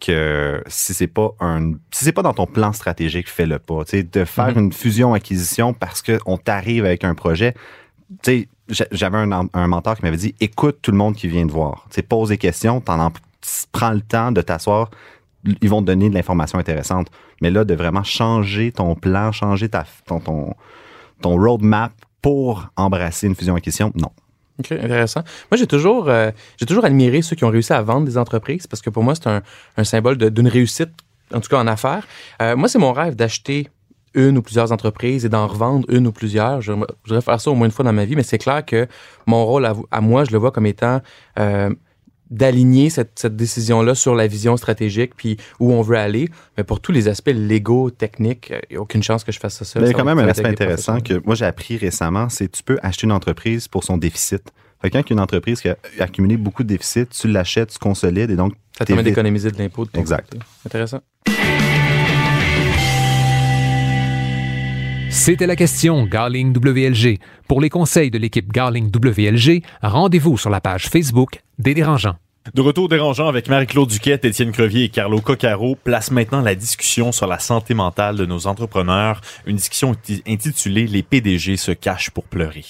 que 0.02 0.62
si 0.68 0.94
c'est 0.94 1.08
pas 1.08 1.30
un 1.40 1.74
si 1.92 2.04
c'est 2.04 2.12
pas 2.12 2.24
dans 2.24 2.34
ton 2.34 2.48
plan 2.48 2.74
stratégique, 2.74 3.30
fais-le 3.30 3.60
pas. 3.60 3.86
Tu 3.86 3.92
sais, 3.92 4.04
de 4.04 4.26
faire 4.26 4.50
Mhm. 4.50 4.66
une 4.66 4.74
fusion-acquisition 4.74 5.74
parce 5.74 6.02
qu'on 6.02 6.38
t'arrive 6.38 6.86
avec 6.86 7.06
un 7.06 7.16
projet. 7.16 7.54
Tu 8.24 8.50
j'avais 8.70 9.18
un, 9.18 9.68
mentor 9.68 9.98
qui 9.98 10.04
m'avait 10.04 10.18
dit 10.18 10.36
écoute 10.40 10.80
tout 10.82 10.92
le 10.92 10.98
monde 10.98 11.16
qui 11.16 11.28
vient 11.28 11.46
te 11.46 11.52
voir. 11.52 11.86
Tu 11.92 12.02
pose 12.02 12.30
des 12.30 12.38
questions, 12.38 12.82
prends 12.82 13.92
le 13.92 14.02
temps 14.02 14.32
de 14.32 14.42
t'asseoir. 14.42 14.90
Ils 15.62 15.70
vont 15.70 15.82
te 15.82 15.88
donner 15.88 16.10
de 16.10 16.16
l'information 16.16 16.58
intéressante. 16.58 17.08
Mais 17.42 17.52
là, 17.52 17.66
de 17.66 17.74
vraiment 17.74 18.04
changer 18.04 18.72
ton 18.72 18.96
plan, 18.96 19.32
changer 19.34 19.68
ta, 19.68 19.86
ton, 20.06 20.20
ton, 20.20 20.56
roadmap 21.22 21.92
pour 22.22 22.70
embrasser 22.78 23.28
une 23.28 23.36
fusion-acquisition, 23.36 23.92
non. 23.96 24.12
OK, 24.60 24.72
intéressant. 24.72 25.24
Moi, 25.52 25.58
j'ai 25.58 25.68
toujours, 25.68 26.08
euh, 26.08 26.32
toujours 26.66 26.86
admiré 26.86 27.22
ceux 27.22 27.36
qui 27.36 27.44
ont 27.44 27.50
réussi 27.50 27.74
à 27.74 27.82
vendre 27.82 28.06
des 28.06 28.18
entreprises 28.18 28.68
parce 28.68 28.82
que 28.82 28.90
pour 28.90 29.04
moi, 29.04 29.16
c'est 29.16 29.28
un, 29.28 29.42
un 29.76 29.84
symbole 29.84 30.18
d'une 30.18 30.48
réussite, 30.48 30.92
en 31.34 31.42
tout 31.42 31.50
cas 31.50 31.60
en 31.60 31.68
affaires. 31.68 32.08
Euh, 32.42 32.56
moi, 32.56 32.70
c'est 32.70 32.80
mon 32.80 32.94
rêve 32.94 33.16
d'acheter 33.16 33.68
une 34.14 34.38
ou 34.38 34.42
plusieurs 34.42 34.72
entreprises 34.72 35.26
et 35.26 35.30
d'en 35.30 35.48
revendre 35.48 35.86
une 35.90 36.08
ou 36.08 36.12
plusieurs. 36.12 36.62
Je, 36.62 36.74
je 36.74 37.10
voudrais 37.10 37.22
faire 37.22 37.42
ça 37.42 37.52
au 37.52 37.56
moins 37.56 37.66
une 37.66 37.72
fois 37.72 37.86
dans 37.86 37.94
ma 37.94 38.06
vie, 38.06 38.16
mais 38.16 38.24
c'est 38.24 38.38
clair 38.38 38.66
que 38.66 38.88
mon 39.26 39.46
rôle 39.46 39.66
à, 39.66 39.76
à 39.92 40.02
moi, 40.02 40.24
je 40.24 40.32
le 40.32 40.38
vois 40.38 40.52
comme 40.52 40.66
étant 40.66 41.02
euh, 41.40 41.70
d'aligner 42.30 42.90
cette, 42.90 43.20
cette 43.20 43.36
décision-là 43.36 43.96
sur 43.96 44.16
la 44.16 44.28
vision 44.28 44.58
stratégique 44.58 45.14
puis 45.16 45.38
où 45.60 45.72
on 45.72 45.82
veut 45.82 45.98
aller. 45.98 46.30
Mais 46.58 46.64
pour 46.64 46.80
tous 46.80 46.92
les 46.92 47.08
aspects 47.08 47.32
légaux, 47.34 47.92
techniques, 47.92 48.52
il 48.70 48.74
n'y 48.74 48.78
a 48.78 48.82
aucune 48.82 49.04
chance 49.04 49.24
que 49.24 49.32
je 49.32 49.40
fasse 49.40 49.56
ça 49.56 49.66
seul. 49.66 49.82
Mais 49.84 49.90
il 49.90 49.92
y 49.92 49.96
a 49.96 49.98
quand 49.98 50.06
même 50.06 50.20
un 50.20 50.28
aspect 50.28 50.48
intéressant 50.48 51.00
que 51.00 51.22
moi 51.26 51.36
j'ai 51.36 51.46
appris 51.46 51.78
récemment, 51.78 52.30
c'est 52.30 52.48
que 52.48 52.58
tu 52.58 52.64
peux 52.64 52.80
acheter 52.82 53.06
une 53.06 53.12
entreprise 53.12 53.68
pour 53.68 53.84
son 53.84 53.98
déficit. 53.98 54.44
Fait 54.82 54.90
que 54.90 54.98
quand 54.98 55.10
une 55.12 55.20
entreprise 55.20 55.62
qui 55.62 55.70
a 55.70 55.78
accumulé 56.00 56.36
beaucoup 56.36 56.64
de 56.64 56.68
déficits, 56.68 57.08
tu 57.08 57.28
l'achètes, 57.30 57.70
tu 57.70 57.80
consolides 57.80 58.32
et 58.32 58.36
donc 58.36 58.54
Ça 58.78 58.84
te 58.84 58.88
permet 58.88 59.04
d'économiser 59.04 59.50
de 59.52 59.58
l'impôt. 59.58 59.88
Exact. 59.94 60.32
côté. 60.32 60.44
Intéressant. 60.66 61.00
C'était 65.14 65.46
la 65.46 65.56
question 65.56 66.08
Garling 66.08 66.58
WLG. 66.58 67.20
Pour 67.48 67.62
les 67.62 67.70
conseils 67.70 68.10
de 68.10 68.18
l'équipe 68.18 68.52
Garling 68.52 68.90
WLG, 68.90 69.62
rendez-vous 69.84 70.40
sur 70.40 70.50
la 70.50 70.60
page 70.60 70.90
Facebook 70.90 71.44
des 71.60 71.76
dérangeants. 71.76 72.16
De 72.52 72.62
retour 72.62 72.90
dérangeant 72.90 73.30
avec 73.30 73.48
Marie-Claude 73.48 73.88
Duquette, 73.88 74.26
Étienne 74.26 74.52
Crevier 74.52 74.84
et 74.84 74.90
Carlo 74.90 75.22
Coccaro, 75.22 75.78
place 75.82 76.12
maintenant 76.12 76.42
la 76.42 76.56
discussion 76.56 77.14
sur 77.14 77.26
la 77.26 77.40
santé 77.40 77.74
mentale 77.74 78.18
de 78.18 78.26
nos 78.26 78.48
entrepreneurs, 78.48 79.22
une 79.46 79.56
discussion 79.56 79.94
inti- 79.94 80.22
intitulée 80.28 80.86
Les 80.86 81.04
PDG 81.04 81.56
se 81.56 81.72
cachent 81.72 82.10
pour 82.10 82.26
pleurer. 82.26 82.66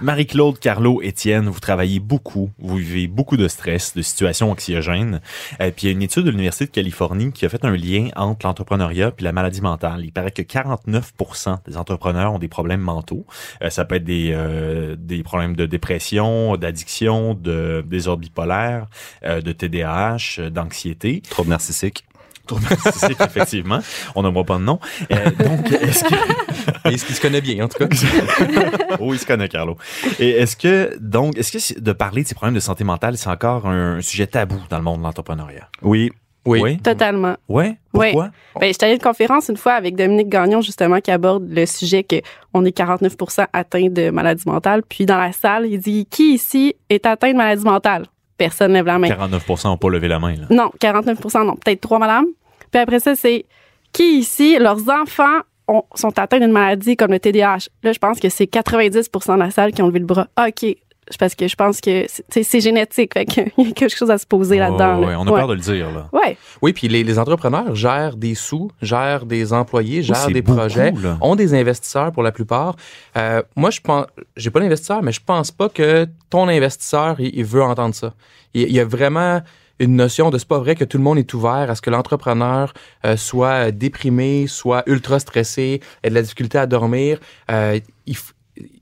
Marie-Claude, 0.00 0.58
Carlo, 0.58 1.02
Étienne, 1.02 1.50
vous 1.50 1.60
travaillez 1.60 2.00
beaucoup, 2.00 2.50
vous 2.58 2.76
vivez 2.76 3.08
beaucoup 3.08 3.36
de 3.36 3.46
stress, 3.46 3.94
de 3.94 4.00
situations 4.00 4.50
anxiogènes. 4.52 5.20
Euh, 5.60 5.70
puis 5.70 5.84
il 5.84 5.86
y 5.86 5.88
a 5.90 5.92
une 5.92 6.02
étude 6.02 6.24
de 6.24 6.30
l'Université 6.30 6.64
de 6.64 6.70
Californie 6.70 7.30
qui 7.30 7.44
a 7.44 7.50
fait 7.50 7.66
un 7.66 7.76
lien 7.76 8.08
entre 8.16 8.46
l'entrepreneuriat 8.46 9.10
puis 9.10 9.24
la 9.24 9.32
maladie 9.32 9.60
mentale. 9.60 10.00
Il 10.02 10.12
paraît 10.12 10.30
que 10.30 10.40
49% 10.40 11.58
des 11.68 11.76
entrepreneurs 11.76 12.32
ont 12.32 12.38
des 12.38 12.48
problèmes 12.48 12.80
mentaux. 12.80 13.26
Euh, 13.62 13.68
ça 13.68 13.84
peut 13.84 13.96
être 13.96 14.04
des, 14.04 14.30
euh, 14.32 14.96
des 14.98 15.22
problèmes 15.22 15.56
de 15.56 15.66
dépression, 15.66 16.56
d'addiction, 16.56 17.34
de 17.34 17.84
désordre 17.86 18.22
bipolaire, 18.22 18.86
euh, 19.24 19.40
de 19.40 19.52
TDAH, 19.52 20.16
euh, 20.38 20.50
d'anxiété. 20.50 21.22
Trouble 21.30 21.50
narcissique. 21.50 22.04
Trouble 22.46 22.64
narcissique, 22.68 23.20
effectivement. 23.20 23.78
On 24.14 24.22
n'aimera 24.22 24.44
pas 24.44 24.58
de 24.58 24.62
nom. 24.64 24.80
Euh, 25.12 25.30
donc, 25.38 25.70
est-ce 25.72 26.04
que... 26.04 26.14
Il, 26.90 26.98
se- 26.98 27.06
il 27.08 27.14
se 27.14 27.20
connaît 27.20 27.40
bien, 27.40 27.64
en 27.64 27.68
tout 27.68 27.78
cas. 27.78 27.86
oh, 29.00 29.12
il 29.14 29.18
se 29.18 29.26
connaît, 29.26 29.48
Carlo. 29.48 29.76
Et 30.18 30.30
est-ce 30.30 30.56
que, 30.56 30.96
donc, 31.00 31.36
est-ce 31.38 31.52
que 31.52 31.80
de 31.80 31.92
parler 31.92 32.22
de 32.22 32.28
ces 32.28 32.34
problèmes 32.34 32.54
de 32.54 32.60
santé 32.60 32.84
mentale, 32.84 33.16
c'est 33.16 33.28
encore 33.28 33.66
un 33.66 34.00
sujet 34.00 34.26
tabou 34.26 34.56
dans 34.68 34.78
le 34.78 34.82
monde 34.84 34.98
de 34.98 35.04
l'entrepreneuriat? 35.04 35.68
Oui. 35.82 36.10
Oui. 36.46 36.60
Oui? 36.62 36.78
Totalement. 36.78 37.36
Ouais? 37.48 37.76
Oui. 37.92 38.06
Pourquoi? 38.12 38.30
Ben, 38.58 38.66
j'étais 38.68 38.84
allée 38.84 38.92
à 38.92 38.96
une 38.96 39.02
conférence 39.02 39.48
une 39.48 39.56
fois 39.56 39.72
avec 39.74 39.94
Dominique 39.94 40.28
Gagnon, 40.28 40.60
justement, 40.62 41.00
qui 41.00 41.10
aborde 41.10 41.46
le 41.48 41.66
sujet 41.66 42.02
que 42.02 42.16
on 42.54 42.64
est 42.64 42.72
49 42.72 43.14
atteints 43.52 43.88
de 43.90 44.10
maladie 44.10 44.44
mentale. 44.46 44.82
Puis 44.88 45.06
dans 45.06 45.18
la 45.18 45.32
salle, 45.32 45.66
il 45.66 45.78
dit 45.78 46.06
Qui 46.10 46.34
ici 46.34 46.74
est 46.88 47.04
atteint 47.06 47.32
de 47.32 47.36
maladie 47.36 47.64
mentale? 47.64 48.06
Personne 48.40 48.72
lève 48.72 48.86
la 48.86 48.98
main. 48.98 49.08
49% 49.08 49.68
n'ont 49.68 49.76
pas 49.76 49.90
levé 49.90 50.08
la 50.08 50.18
main, 50.18 50.34
là. 50.34 50.46
Non, 50.48 50.70
49% 50.80 51.44
non. 51.44 51.56
Peut-être 51.56 51.82
trois, 51.82 51.98
madame. 51.98 52.24
Puis 52.72 52.80
après 52.80 52.98
ça, 52.98 53.14
c'est 53.14 53.44
qui 53.92 54.18
ici, 54.20 54.56
leurs 54.58 54.88
enfants 54.88 55.40
ont- 55.68 55.84
sont 55.94 56.18
atteints 56.18 56.38
d'une 56.40 56.50
maladie 56.50 56.96
comme 56.96 57.10
le 57.10 57.20
TDAH? 57.20 57.68
Là, 57.82 57.92
je 57.92 57.98
pense 57.98 58.18
que 58.18 58.30
c'est 58.30 58.46
90% 58.46 59.34
de 59.34 59.40
la 59.40 59.50
salle 59.50 59.72
qui 59.72 59.82
ont 59.82 59.88
levé 59.88 59.98
le 59.98 60.06
bras. 60.06 60.28
Ah, 60.36 60.46
OK. 60.48 60.74
Parce 61.18 61.34
que 61.34 61.48
je 61.48 61.56
pense 61.56 61.80
que 61.80 62.06
c'est- 62.28 62.60
génétique. 62.60 63.14
Fait 63.14 63.24
qu'il 63.24 63.50
y 63.58 63.68
a 63.68 63.72
quelque 63.72 63.94
chose 63.96 64.10
à 64.10 64.18
se 64.18 64.26
poser 64.26 64.58
là-dedans. 64.58 64.96
Oh, 64.98 65.00
là. 65.02 65.06
ouais, 65.08 65.14
on 65.16 65.26
a 65.26 65.30
Ouais. 65.30 65.38
peur 65.40 65.48
de 65.48 65.54
le 65.54 65.60
dire, 65.60 65.90
là. 65.92 66.08
Ouais. 66.12 66.36
Oui, 66.62 66.72
puis 66.72 66.88
les, 66.88 67.02
les 67.04 67.18
entrepreneurs 67.18 67.74
gèrent 67.74 68.16
des 68.16 68.34
sous, 68.34 68.70
gèrent 68.82 69.26
des 69.26 69.52
employés, 69.52 70.02
gèrent 70.02 70.26
des 70.28 70.42
beaucoup, 70.42 70.58
projets, 70.58 70.92
là. 70.92 71.18
ont 71.20 71.36
des 71.36 71.54
investisseurs 71.54 72.12
pour 72.12 72.22
la 72.22 72.32
plupart. 72.32 72.76
Euh, 73.16 73.42
moi, 73.56 73.70
je 73.70 73.80
pense, 73.80 74.06
j'ai 74.36 74.50
pas 74.50 74.60
d'investisseur, 74.60 75.02
mais 75.02 75.12
je 75.12 75.20
pense 75.24 75.50
pas 75.50 75.68
que 75.68 76.06
ton 76.28 76.48
investisseur, 76.48 77.16
il, 77.20 77.34
il 77.34 77.44
veut 77.44 77.62
entendre 77.62 77.94
ça. 77.94 78.14
Il, 78.54 78.62
il 78.62 78.72
y 78.72 78.80
a 78.80 78.84
vraiment 78.84 79.40
une 79.78 79.96
notion 79.96 80.28
de 80.28 80.36
c'est 80.36 80.46
pas 80.46 80.58
vrai 80.58 80.74
que 80.74 80.84
tout 80.84 80.98
le 80.98 81.02
monde 81.04 81.16
est 81.16 81.32
ouvert 81.32 81.70
à 81.70 81.74
ce 81.74 81.80
que 81.80 81.88
l'entrepreneur 81.88 82.74
euh, 83.06 83.16
soit 83.16 83.70
déprimé, 83.70 84.46
soit 84.46 84.82
ultra 84.86 85.18
stressé, 85.18 85.80
ait 86.02 86.10
de 86.10 86.14
la 86.14 86.20
difficulté 86.20 86.58
à 86.58 86.66
dormir. 86.66 87.18
Euh, 87.50 87.80
il 88.06 88.16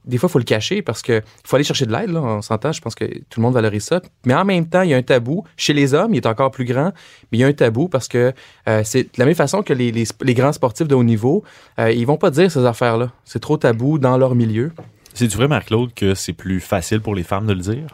des 0.04 0.18
fois, 0.18 0.28
il 0.28 0.32
faut 0.32 0.38
le 0.38 0.44
cacher 0.44 0.82
parce 0.82 1.02
que 1.02 1.22
faut 1.44 1.56
aller 1.56 1.64
chercher 1.64 1.86
de 1.86 1.92
l'aide. 1.92 2.10
Là, 2.10 2.20
on 2.20 2.42
s'entend. 2.42 2.72
Je 2.72 2.80
pense 2.80 2.94
que 2.94 3.04
tout 3.04 3.40
le 3.40 3.42
monde 3.42 3.54
valorise 3.54 3.84
ça. 3.84 4.00
Mais 4.24 4.34
en 4.34 4.44
même 4.44 4.68
temps, 4.68 4.82
il 4.82 4.90
y 4.90 4.94
a 4.94 4.96
un 4.96 5.02
tabou. 5.02 5.44
Chez 5.56 5.72
les 5.72 5.94
hommes, 5.94 6.14
il 6.14 6.18
est 6.18 6.26
encore 6.26 6.50
plus 6.50 6.64
grand, 6.64 6.92
mais 7.30 7.38
il 7.38 7.40
y 7.40 7.44
a 7.44 7.46
un 7.46 7.52
tabou 7.52 7.88
parce 7.88 8.08
que 8.08 8.32
euh, 8.68 8.82
c'est 8.84 9.04
de 9.04 9.18
la 9.18 9.24
même 9.24 9.34
façon 9.34 9.62
que 9.62 9.72
les, 9.72 9.92
les, 9.92 10.04
les 10.22 10.34
grands 10.34 10.52
sportifs 10.52 10.88
de 10.88 10.94
haut 10.94 11.04
niveau, 11.04 11.44
euh, 11.78 11.92
ils 11.92 12.06
vont 12.06 12.16
pas 12.16 12.30
dire 12.30 12.50
ces 12.50 12.64
affaires-là. 12.64 13.12
C'est 13.24 13.40
trop 13.40 13.56
tabou 13.56 13.98
dans 13.98 14.16
leur 14.16 14.34
milieu. 14.34 14.72
C'est-tu 15.14 15.36
vrai, 15.36 15.48
Marc-Claude, 15.48 15.92
que 15.94 16.14
c'est 16.14 16.32
plus 16.32 16.60
facile 16.60 17.00
pour 17.00 17.14
les 17.14 17.24
femmes 17.24 17.46
de 17.46 17.52
le 17.52 17.60
dire? 17.60 17.86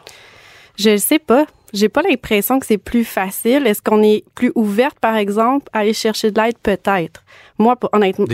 Je 0.77 0.91
ne 0.91 0.97
sais 0.97 1.19
pas. 1.19 1.47
J'ai 1.73 1.89
pas 1.89 2.01
l'impression 2.01 2.59
que 2.59 2.65
c'est 2.65 2.77
plus 2.77 3.03
facile. 3.03 3.67
Est-ce 3.67 3.81
qu'on 3.81 4.01
est 4.01 4.23
plus 4.35 4.51
ouverte, 4.55 4.99
par 4.99 5.15
exemple, 5.15 5.67
à 5.73 5.79
aller 5.79 5.93
chercher 5.93 6.31
de 6.31 6.41
l'aide? 6.41 6.57
Peut-être. 6.61 7.23
Moi, 7.57 7.77
honnêtement, 7.93 8.25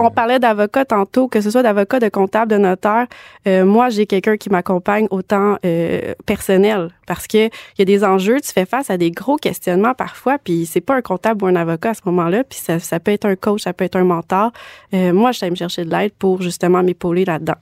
on 0.00 0.10
parlait 0.10 0.38
d'avocat 0.38 0.84
tantôt, 0.84 1.28
que 1.28 1.40
ce 1.40 1.50
soit 1.50 1.62
d'avocat, 1.62 2.00
de 2.00 2.08
comptable, 2.08 2.50
de 2.50 2.56
notaire. 2.56 3.06
Euh, 3.46 3.64
moi, 3.64 3.90
j'ai 3.90 4.06
quelqu'un 4.06 4.36
qui 4.36 4.50
m'accompagne 4.50 5.06
autant 5.10 5.58
euh, 5.64 6.14
personnel 6.24 6.88
parce 7.06 7.26
que 7.26 7.46
il 7.46 7.78
y 7.78 7.82
a 7.82 7.84
des 7.84 8.04
enjeux, 8.04 8.40
tu 8.40 8.50
fais 8.52 8.64
face 8.64 8.90
à 8.90 8.96
des 8.96 9.10
gros 9.10 9.36
questionnements 9.36 9.94
parfois, 9.94 10.38
puis 10.38 10.66
c'est 10.66 10.80
pas 10.80 10.94
un 10.94 11.02
comptable 11.02 11.44
ou 11.44 11.46
un 11.46 11.56
avocat 11.56 11.90
à 11.90 11.94
ce 11.94 12.00
moment-là, 12.06 12.44
puis 12.44 12.58
ça, 12.58 12.78
ça 12.78 13.00
peut 13.00 13.12
être 13.12 13.26
un 13.26 13.36
coach, 13.36 13.62
ça 13.62 13.72
peut 13.72 13.84
être 13.84 13.96
un 13.96 14.04
mentor. 14.04 14.52
Euh, 14.94 15.12
moi, 15.12 15.32
je 15.32 15.44
me 15.44 15.54
chercher 15.54 15.84
de 15.84 15.90
l'aide 15.90 16.12
pour 16.18 16.40
justement 16.40 16.82
m'épauler 16.82 17.24
là-dedans. 17.24 17.56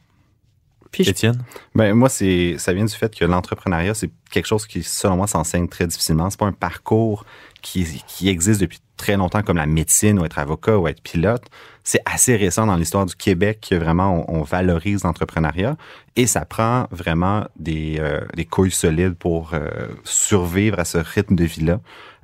Puis 0.92 1.05
je- 1.05 1.11
Étienne? 1.11 1.42
Ben 1.74 1.94
moi, 1.94 2.09
c'est 2.09 2.57
ça 2.59 2.72
vient 2.72 2.85
du 2.85 2.94
fait 2.94 3.14
que 3.16 3.24
l'entrepreneuriat, 3.24 3.94
c'est 3.94 4.11
quelque 4.31 4.46
chose 4.46 4.66
qui, 4.66 4.83
selon 4.83 5.16
moi, 5.16 5.26
s'enseigne 5.26 5.68
très 5.68 5.87
difficilement. 5.87 6.31
C'est 6.31 6.38
pas 6.38 6.46
un 6.46 6.52
parcours 6.52 7.24
qui, 7.62 8.02
qui 8.07 8.28
existe 8.28 8.61
depuis 8.61 8.81
très 8.96 9.16
longtemps 9.16 9.42
comme 9.42 9.57
la 9.57 9.66
médecine 9.66 10.18
ou 10.20 10.24
être 10.24 10.38
avocat 10.38 10.78
ou 10.78 10.87
être 10.87 11.00
pilote. 11.02 11.42
C'est 11.83 12.00
assez 12.05 12.37
récent 12.37 12.66
dans 12.66 12.76
l'histoire 12.76 13.07
du 13.07 13.16
Québec 13.16 13.66
que 13.70 13.74
vraiment 13.74 14.24
on, 14.28 14.40
on 14.40 14.42
valorise 14.42 15.02
l'entrepreneuriat 15.02 15.76
et 16.14 16.26
ça 16.28 16.44
prend 16.44 16.87
vraiment 16.92 17.46
des, 17.57 17.96
euh, 17.98 18.20
des 18.37 18.44
couilles 18.44 18.70
solides 18.70 19.14
pour 19.14 19.55
euh, 19.55 19.68
survivre 20.05 20.78
à 20.78 20.85
ce 20.85 20.98
rythme 20.98 21.35
de 21.35 21.44
vie-là. 21.44 21.81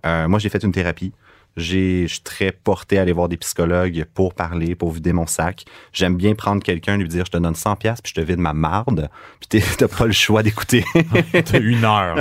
Euh, 0.07 0.29
moi, 0.29 0.39
j'ai 0.39 0.49
fait 0.51 0.63
une 0.63 0.73
thérapie. 0.73 1.13
J'ai, 1.59 2.07
je 2.07 2.15
suis 2.15 2.23
très 2.23 2.53
porté 2.53 2.99
à 2.99 3.03
aller 3.03 3.13
voir 3.13 3.29
des 3.29 3.37
psychologues 3.37 4.05
pour 4.15 4.35
parler, 4.35 4.75
pour 4.75 4.93
vider 4.93 5.13
mon 5.13 5.27
sac. 5.27 5.65
J'aime 5.93 6.17
bien 6.17 6.35
prendre 6.35 6.63
quelqu'un, 6.63 6.97
lui 6.97 7.09
dire, 7.09 7.25
je 7.27 7.33
te 7.33 7.37
donne 7.37 7.55
100 7.55 7.77
pièces 7.77 8.01
puis 8.01 8.13
je 8.15 8.21
te 8.21 8.25
vide 8.25 8.39
ma 8.39 8.53
marde, 8.53 9.11
puis 9.41 9.61
t'as 9.77 9.89
pas 9.89 10.07
le 10.07 10.13
choix 10.13 10.43
d'écouter. 10.43 10.85
T'as 11.33 11.61
une 11.61 11.85
heure. 11.85 12.17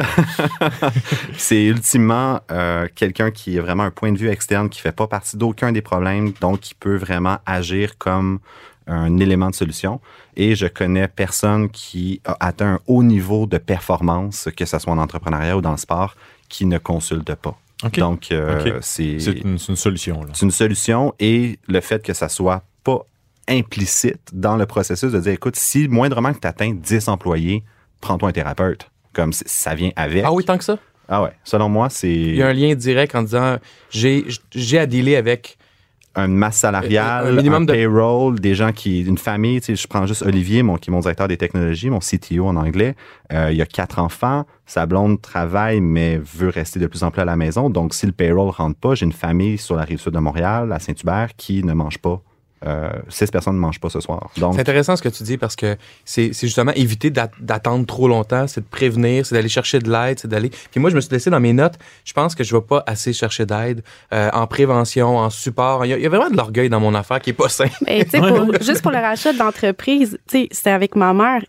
c'est 1.37 1.65
ultimement 1.65 2.39
euh, 2.51 2.87
quelqu'un 2.93 3.31
qui 3.31 3.57
a 3.57 3.61
vraiment 3.61 3.83
un 3.83 3.91
point 3.91 4.11
de 4.11 4.17
vue 4.17 4.29
externe, 4.29 4.69
qui 4.69 4.81
fait 4.81 4.91
pas 4.91 5.07
partie 5.07 5.37
d'aucun 5.37 5.71
des 5.71 5.81
problèmes, 5.81 6.33
donc 6.41 6.59
qui 6.59 6.75
peut 6.75 6.95
vraiment 6.95 7.37
agir 7.45 7.97
comme 7.97 8.39
un 8.87 9.17
élément 9.17 9.49
de 9.49 9.55
solution. 9.55 9.99
Et 10.35 10.55
je 10.55 10.67
connais 10.67 11.07
personne 11.07 11.69
qui 11.69 12.21
a 12.25 12.37
atteint 12.39 12.75
un 12.75 12.79
haut 12.87 13.03
niveau 13.03 13.45
de 13.45 13.57
performance, 13.57 14.49
que 14.55 14.65
ce 14.65 14.79
soit 14.79 14.93
en 14.93 14.97
entrepreneuriat 14.97 15.57
ou 15.57 15.61
dans 15.61 15.71
le 15.71 15.77
sport, 15.77 16.15
qui 16.49 16.65
ne 16.65 16.77
consulte 16.77 17.35
pas. 17.35 17.57
Donc, 17.97 18.31
euh, 18.31 18.79
c'est 18.81 19.19
C'est 19.19 19.31
une, 19.33 19.57
c'est 19.57 19.69
une 19.69 19.75
solution, 19.75 20.21
là. 20.23 20.29
c'est 20.33 20.45
une 20.45 20.51
solution 20.51 21.13
et 21.19 21.59
le 21.67 21.79
fait 21.79 22.03
que 22.03 22.13
ça 22.13 22.27
soit 22.29 22.63
pas 22.83 23.01
implicite 23.47 24.19
dans 24.33 24.55
le 24.57 24.65
processus 24.65 25.11
de 25.11 25.19
dire, 25.19 25.31
écoute, 25.33 25.55
si 25.55 25.87
moindrement 25.87 26.33
que 26.33 26.39
tu 26.39 26.47
atteins 26.47 26.73
10 26.73 27.07
employés, 27.07 27.63
prends-toi 28.01 28.29
un 28.29 28.31
thérapeute. 28.33 28.89
Comme 29.13 29.31
ça 29.33 29.73
vient 29.73 29.91
avec. 29.95 30.23
Ah 30.25 30.31
oui, 30.31 30.43
tant 30.45 30.57
que 30.57 30.63
ça? 30.63 30.77
Ah 31.07 31.23
ouais. 31.23 31.31
Selon 31.43 31.69
moi, 31.69 31.89
c'est. 31.89 32.11
Il 32.11 32.35
y 32.35 32.43
a 32.43 32.47
un 32.47 32.53
lien 32.53 32.75
direct 32.75 33.15
en 33.15 33.23
disant 33.23 33.57
j'ai 33.89 34.25
j'ai 34.53 34.77
à 34.77 34.85
dealer 34.85 35.15
avec 35.15 35.57
une 36.25 36.35
masse 36.35 36.57
salariale, 36.57 37.27
Un- 37.27 37.29
un 37.29 37.33
minimum 37.33 37.63
un 37.63 37.65
de- 37.65 37.71
payroll, 37.73 38.39
des 38.39 38.55
gens 38.55 38.71
qui, 38.71 39.01
une 39.01 39.17
famille, 39.17 39.59
tu 39.61 39.67
sais, 39.67 39.75
je 39.75 39.87
prends 39.87 40.05
juste 40.05 40.23
Olivier, 40.23 40.63
mon, 40.63 40.75
qui 40.77 40.89
est 40.89 40.93
mon 40.93 40.99
directeur 40.99 41.27
des 41.27 41.37
technologies, 41.37 41.89
mon 41.89 41.99
CTO 41.99 42.47
en 42.47 42.55
anglais. 42.55 42.95
Euh, 43.31 43.49
il 43.51 43.57
y 43.57 43.61
a 43.61 43.65
quatre 43.65 43.99
enfants. 43.99 44.45
Sa 44.65 44.85
blonde 44.85 45.21
travaille, 45.21 45.79
mais 45.81 46.17
veut 46.17 46.49
rester 46.49 46.79
de 46.79 46.87
plus 46.87 47.03
en 47.03 47.11
plus 47.11 47.21
à 47.21 47.25
la 47.25 47.35
maison. 47.35 47.69
Donc, 47.69 47.93
si 47.93 48.05
le 48.05 48.11
payroll 48.11 48.49
rentre 48.49 48.77
pas, 48.79 48.95
j'ai 48.95 49.05
une 49.05 49.13
famille 49.13 49.57
sur 49.57 49.75
la 49.75 49.83
rive 49.83 49.99
sud 49.99 50.13
de 50.13 50.19
Montréal, 50.19 50.71
à 50.71 50.79
Saint-Hubert, 50.79 51.29
qui 51.37 51.63
ne 51.63 51.73
mange 51.73 51.97
pas. 51.99 52.21
Euh, 52.65 52.89
six 53.09 53.29
personnes 53.29 53.53
ne 53.53 53.59
mangent 53.59 53.79
pas 53.79 53.89
ce 53.89 53.99
soir. 53.99 54.31
Donc, 54.37 54.55
C'est 54.55 54.61
intéressant 54.61 54.95
ce 54.95 55.03
que 55.03 55.09
tu 55.09 55.21
dis 55.21 55.37
parce 55.37 55.55
que 55.55 55.77
c'est 56.05 56.33
c'est 56.33 56.47
justement 56.47 56.71
éviter 56.73 57.11
d'at- 57.11 57.29
d'attendre 57.39 57.85
trop 57.85 58.07
longtemps, 58.07 58.47
c'est 58.47 58.61
de 58.61 58.65
prévenir, 58.65 59.27
c'est 59.27 59.35
d'aller 59.35 59.47
chercher 59.47 59.77
de 59.77 59.91
l'aide, 59.91 60.17
c'est 60.19 60.27
d'aller. 60.27 60.49
Puis 60.71 60.79
moi, 60.79 60.89
je 60.89 60.95
me 60.95 61.01
suis 61.01 61.11
laissé 61.11 61.29
dans 61.29 61.39
mes 61.39 61.53
notes, 61.53 61.75
je 62.03 62.13
pense 62.13 62.33
que 62.33 62.43
je 62.43 62.55
vais 62.55 62.61
pas 62.63 62.83
assez 62.87 63.13
chercher 63.13 63.45
d'aide 63.45 63.83
euh, 64.11 64.31
en 64.33 64.47
prévention, 64.47 65.17
en 65.19 65.29
support. 65.29 65.85
Il 65.85 65.89
y, 65.89 65.93
a, 65.93 65.97
il 65.97 66.01
y 66.03 66.05
a 66.07 66.09
vraiment 66.09 66.31
de 66.31 66.35
l'orgueil 66.37 66.69
dans 66.69 66.79
mon 66.79 66.95
affaire 66.95 67.19
qui 67.19 67.29
est 67.29 67.33
pas 67.33 67.47
sain. 67.49 67.67
Tu 67.85 67.85
sais, 68.09 68.19
pour- 68.19 68.51
juste 68.61 68.81
pour 68.81 68.91
le 68.91 68.97
rachat 68.97 69.33
d'entreprise, 69.33 70.17
tu 70.27 70.39
sais, 70.39 70.47
c'était 70.51 70.71
avec 70.71 70.95
ma 70.95 71.13
mère. 71.13 71.43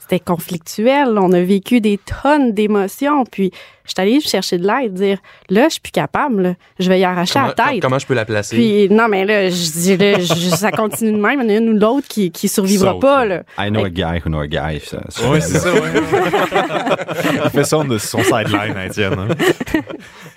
C'était 0.00 0.20
conflictuel. 0.20 1.18
On 1.18 1.32
a 1.32 1.40
vécu 1.40 1.80
des 1.80 1.98
tonnes 1.98 2.52
d'émotions. 2.52 3.24
Puis, 3.24 3.50
je 3.84 3.90
suis 3.90 4.00
allée 4.00 4.20
chercher 4.20 4.58
de 4.58 4.66
l'aide, 4.66 4.94
dire 4.94 5.18
là, 5.50 5.64
je 5.68 5.72
suis 5.74 5.80
plus 5.80 5.92
capable. 5.92 6.42
là. 6.42 6.54
Je 6.78 6.88
vais 6.88 7.00
y 7.00 7.04
arracher 7.04 7.34
Comment, 7.34 7.46
la 7.46 7.52
tête. 7.70 7.82
comment 7.82 7.98
je 7.98 8.06
peux 8.06 8.14
la 8.14 8.24
placer? 8.24 8.56
Puis, 8.56 8.88
non, 8.90 9.08
mais 9.08 9.24
là, 9.24 9.48
je 9.50 9.54
dis, 9.72 9.96
là, 9.96 10.18
je- 10.18 10.56
ça 10.56 10.70
continue 10.70 11.12
de 11.12 11.16
même. 11.20 11.40
Il 11.40 11.44
y 11.44 11.46
en 11.46 11.54
a 11.56 11.58
une 11.58 11.68
ou 11.70 11.78
l'autre 11.78 12.08
qui, 12.08 12.30
qui 12.30 12.48
survivra 12.48 12.92
Saute, 12.92 13.00
pas. 13.02 13.24
là. 13.24 13.42
I 13.58 13.68
know 13.70 13.84
a 13.84 13.90
guy 13.90 14.20
who 14.24 14.28
know 14.30 14.40
a 14.40 14.46
guy. 14.46 14.80
ça- 14.80 15.02
ça- 15.08 15.28
Oui, 15.30 15.38
c'est 15.42 15.58
ça, 15.58 15.68
Il 17.44 17.50
fait 17.50 17.64
ça 17.64 17.82
de 17.84 17.98
son 17.98 18.22
sideline, 18.22 18.74
hein, 18.76 18.86
Étienne. 18.86 19.14
hein. 19.18 19.28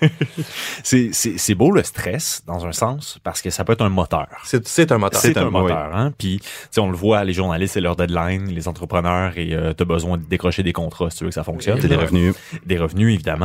c'est, 0.84 1.10
c'est, 1.14 1.38
c'est 1.38 1.56
beau 1.56 1.72
le 1.72 1.84
stress, 1.84 2.44
dans 2.46 2.66
un 2.66 2.72
sens, 2.72 3.20
parce 3.24 3.42
que 3.42 3.50
ça 3.50 3.64
peut 3.64 3.74
être 3.74 3.82
un 3.84 3.90
moteur. 3.90 4.28
C'est 4.44 4.68
c'est 4.68 4.92
un 4.92 4.98
moteur. 4.98 5.20
C'est 5.22 5.34
C'est 5.34 5.38
un 5.40 5.48
un- 5.48 5.50
moteur, 5.52 5.90
hein. 5.94 6.12
Puis, 6.18 6.42
on 6.78 6.90
le 6.90 6.96
voit, 6.98 7.24
les 7.24 7.34
journalistes, 7.34 7.74
c'est 7.76 7.82
leur 7.82 7.96
deadline, 7.96 8.48
les 8.50 8.68
entrepreneurs, 8.68 9.34
et 9.38 9.48
tu 9.78 9.84
as 9.84 9.86
besoin 9.86 10.18
de 10.18 10.24
décrocher 10.24 10.64
des 10.64 10.74
contrats 10.74 11.10
si 11.10 11.20
tu 11.20 11.24
veux 11.24 11.30
que 11.30 11.34
ça 11.36 11.44
fonctionne. 11.44 11.80
C'est 11.82 11.88
des 11.88 11.96
revenus. 11.96 12.34
Des 12.66 12.78
revenus, 12.78 13.14
évidemment, 13.14 13.37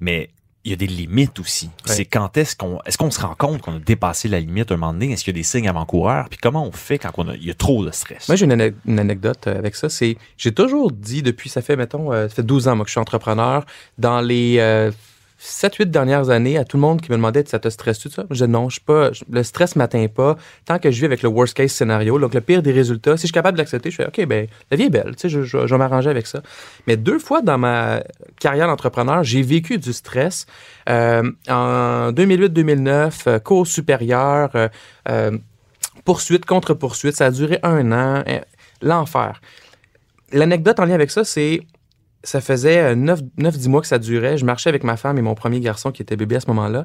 mais 0.00 0.30
il 0.64 0.72
y 0.72 0.74
a 0.74 0.76
des 0.76 0.86
limites 0.86 1.38
aussi. 1.38 1.70
C'est 1.84 2.04
quand 2.04 2.36
est-ce 2.36 2.54
qu'on 2.54 2.78
est-ce 2.84 2.98
qu'on 2.98 3.10
se 3.10 3.20
rend 3.20 3.34
compte 3.34 3.62
qu'on 3.62 3.76
a 3.76 3.78
dépassé 3.78 4.28
la 4.28 4.38
limite 4.38 4.70
un 4.70 4.76
moment 4.76 4.92
donné? 4.92 5.12
Est-ce 5.12 5.24
qu'il 5.24 5.34
y 5.34 5.38
a 5.38 5.40
des 5.40 5.44
signes 5.44 5.68
avant-coureurs? 5.68 6.28
Puis 6.28 6.38
comment 6.38 6.66
on 6.66 6.72
fait 6.72 6.98
quand 6.98 7.10
on 7.16 7.28
a, 7.28 7.34
il 7.36 7.46
y 7.46 7.50
a 7.50 7.54
trop 7.54 7.84
de 7.84 7.90
stress? 7.90 8.28
Moi, 8.28 8.36
j'ai 8.36 8.44
une 8.44 8.98
anecdote 8.98 9.46
euh, 9.46 9.58
avec 9.58 9.76
ça. 9.76 9.88
C'est, 9.88 10.18
j'ai 10.36 10.52
toujours 10.52 10.90
dit 10.90 11.22
depuis, 11.22 11.48
ça 11.48 11.62
fait, 11.62 11.76
mettons, 11.76 12.12
euh, 12.12 12.28
ça 12.28 12.34
fait 12.34 12.42
12 12.42 12.68
ans, 12.68 12.76
moi, 12.76 12.84
que 12.84 12.88
je 12.88 12.92
suis 12.92 13.00
entrepreneur. 13.00 13.64
Dans 13.96 14.20
les 14.20 14.56
euh, 14.58 14.90
7-8 15.40 15.84
dernières 15.86 16.30
années, 16.30 16.58
à 16.58 16.64
tout 16.64 16.76
le 16.76 16.80
monde 16.80 17.00
qui 17.00 17.10
me 17.10 17.16
demandait, 17.16 17.44
ça 17.46 17.58
te 17.58 17.68
stresse 17.68 18.00
tout 18.00 18.10
ça? 18.10 18.24
Je 18.30 18.44
dis 18.44 18.50
non, 18.50 18.68
pas, 18.84 19.10
le 19.30 19.42
stress 19.42 19.76
m'atteint 19.76 20.08
pas. 20.08 20.36
Tant 20.64 20.78
que 20.78 20.90
je 20.90 20.98
vis 20.98 21.04
avec 21.04 21.22
le 21.22 21.28
worst 21.28 21.54
case 21.54 21.70
scénario, 21.70 22.18
donc 22.18 22.34
le 22.34 22.40
pire 22.40 22.62
des 22.62 22.72
résultats, 22.72 23.16
si 23.16 23.22
je 23.22 23.26
suis 23.28 23.32
capable 23.32 23.56
de 23.56 23.62
l'accepter, 23.62 23.90
je 23.90 23.96
fais, 23.96 24.06
OK, 24.06 24.26
ben, 24.26 24.48
la 24.70 24.76
vie 24.76 24.84
est 24.84 24.90
belle, 24.90 25.14
tu 25.16 25.28
sais, 25.28 25.44
je, 25.44 25.56
vais 25.56 25.78
m'arranger 25.78 26.10
avec 26.10 26.26
ça. 26.26 26.42
Mais 26.86 26.96
deux 26.96 27.18
fois 27.18 27.40
dans 27.40 27.58
ma 27.58 28.02
carrière 28.40 28.66
d'entrepreneur, 28.66 29.22
j'ai 29.22 29.42
vécu 29.42 29.78
du 29.78 29.92
stress. 29.92 30.46
Euh, 30.88 31.30
en 31.48 32.10
2008-2009, 32.12 33.12
euh, 33.26 33.38
cours 33.38 33.66
supérieur, 33.66 34.50
euh, 35.08 35.38
poursuite 36.04 36.46
contre 36.46 36.74
poursuite. 36.74 37.14
Ça 37.14 37.26
a 37.26 37.30
duré 37.30 37.60
un 37.62 37.92
an. 37.92 38.24
L'enfer. 38.82 39.40
L'anecdote 40.32 40.78
en 40.80 40.84
lien 40.84 40.94
avec 40.94 41.10
ça, 41.10 41.24
c'est. 41.24 41.60
Ça 42.28 42.42
faisait 42.42 42.94
9-10 42.94 43.68
mois 43.70 43.80
que 43.80 43.86
ça 43.86 43.98
durait. 43.98 44.36
Je 44.36 44.44
marchais 44.44 44.68
avec 44.68 44.84
ma 44.84 44.98
femme 44.98 45.16
et 45.16 45.22
mon 45.22 45.34
premier 45.34 45.60
garçon 45.60 45.92
qui 45.92 46.02
était 46.02 46.14
bébé 46.14 46.36
à 46.36 46.40
ce 46.40 46.46
moment-là. 46.48 46.84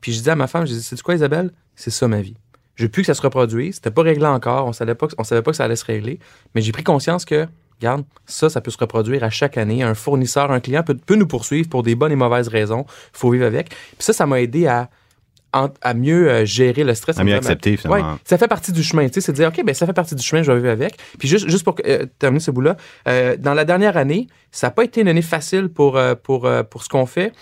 Puis 0.00 0.12
je 0.12 0.18
disais 0.18 0.30
à 0.30 0.36
ma 0.36 0.46
femme, 0.46 0.68
je 0.68 0.72
disais, 0.72 0.82
c'est 0.88 1.02
quoi 1.02 1.16
Isabelle? 1.16 1.50
C'est 1.74 1.90
ça 1.90 2.06
ma 2.06 2.20
vie. 2.20 2.36
Je 2.76 2.84
veux 2.84 2.88
plus 2.88 3.02
que 3.02 3.06
ça 3.06 3.14
se 3.14 3.22
reproduise. 3.22 3.74
C'était 3.74 3.90
pas 3.90 4.02
réglé 4.02 4.26
encore. 4.26 4.68
On 4.68 4.72
savait 4.72 4.94
pas, 4.94 5.08
on 5.18 5.24
savait 5.24 5.42
pas 5.42 5.50
que 5.50 5.56
ça 5.56 5.64
allait 5.64 5.74
se 5.74 5.84
régler. 5.84 6.20
Mais 6.54 6.60
j'ai 6.60 6.70
pris 6.70 6.84
conscience 6.84 7.24
que, 7.24 7.48
regarde, 7.80 8.04
ça, 8.26 8.48
ça 8.48 8.60
peut 8.60 8.70
se 8.70 8.78
reproduire 8.78 9.24
à 9.24 9.30
chaque 9.30 9.58
année. 9.58 9.82
Un 9.82 9.94
fournisseur, 9.94 10.52
un 10.52 10.60
client 10.60 10.84
peut, 10.84 10.94
peut 10.94 11.16
nous 11.16 11.26
poursuivre 11.26 11.68
pour 11.68 11.82
des 11.82 11.96
bonnes 11.96 12.12
et 12.12 12.16
mauvaises 12.16 12.46
raisons. 12.46 12.86
Faut 13.12 13.32
vivre 13.32 13.46
avec. 13.46 13.70
Puis 13.70 13.96
ça, 13.98 14.12
ça 14.12 14.26
m'a 14.26 14.40
aidé 14.40 14.68
à, 14.68 14.90
en- 15.54 15.70
à 15.80 15.94
mieux 15.94 16.28
euh, 16.30 16.44
gérer 16.44 16.84
le 16.84 16.94
stress. 16.94 17.18
À 17.18 17.24
mieux 17.24 17.34
accepter, 17.34 17.76
finalement. 17.76 18.12
Ouais, 18.12 18.18
ça 18.24 18.36
fait 18.36 18.48
partie 18.48 18.72
du 18.72 18.82
chemin. 18.82 19.06
Tu 19.08 19.14
sais, 19.14 19.20
c'est 19.22 19.32
de 19.32 19.36
dire, 19.36 19.48
OK, 19.48 19.64
ben, 19.64 19.74
ça 19.74 19.86
fait 19.86 19.92
partie 19.92 20.14
du 20.14 20.22
chemin, 20.22 20.42
je 20.42 20.50
vais 20.52 20.58
vivre 20.58 20.70
avec. 20.70 20.96
Puis 21.18 21.28
juste, 21.28 21.48
juste 21.48 21.64
pour 21.64 21.76
euh, 21.86 22.04
terminer 22.18 22.40
ce 22.40 22.50
bout-là, 22.50 22.76
euh, 23.08 23.36
dans 23.38 23.54
la 23.54 23.64
dernière 23.64 23.96
année, 23.96 24.26
ça 24.50 24.66
n'a 24.66 24.70
pas 24.72 24.84
été 24.84 25.00
une 25.00 25.08
année 25.08 25.22
facile 25.22 25.68
pour, 25.68 25.96
euh, 25.96 26.14
pour, 26.14 26.48
pour 26.70 26.82
ce 26.84 26.88
qu'on 26.88 27.06
fait. 27.06 27.32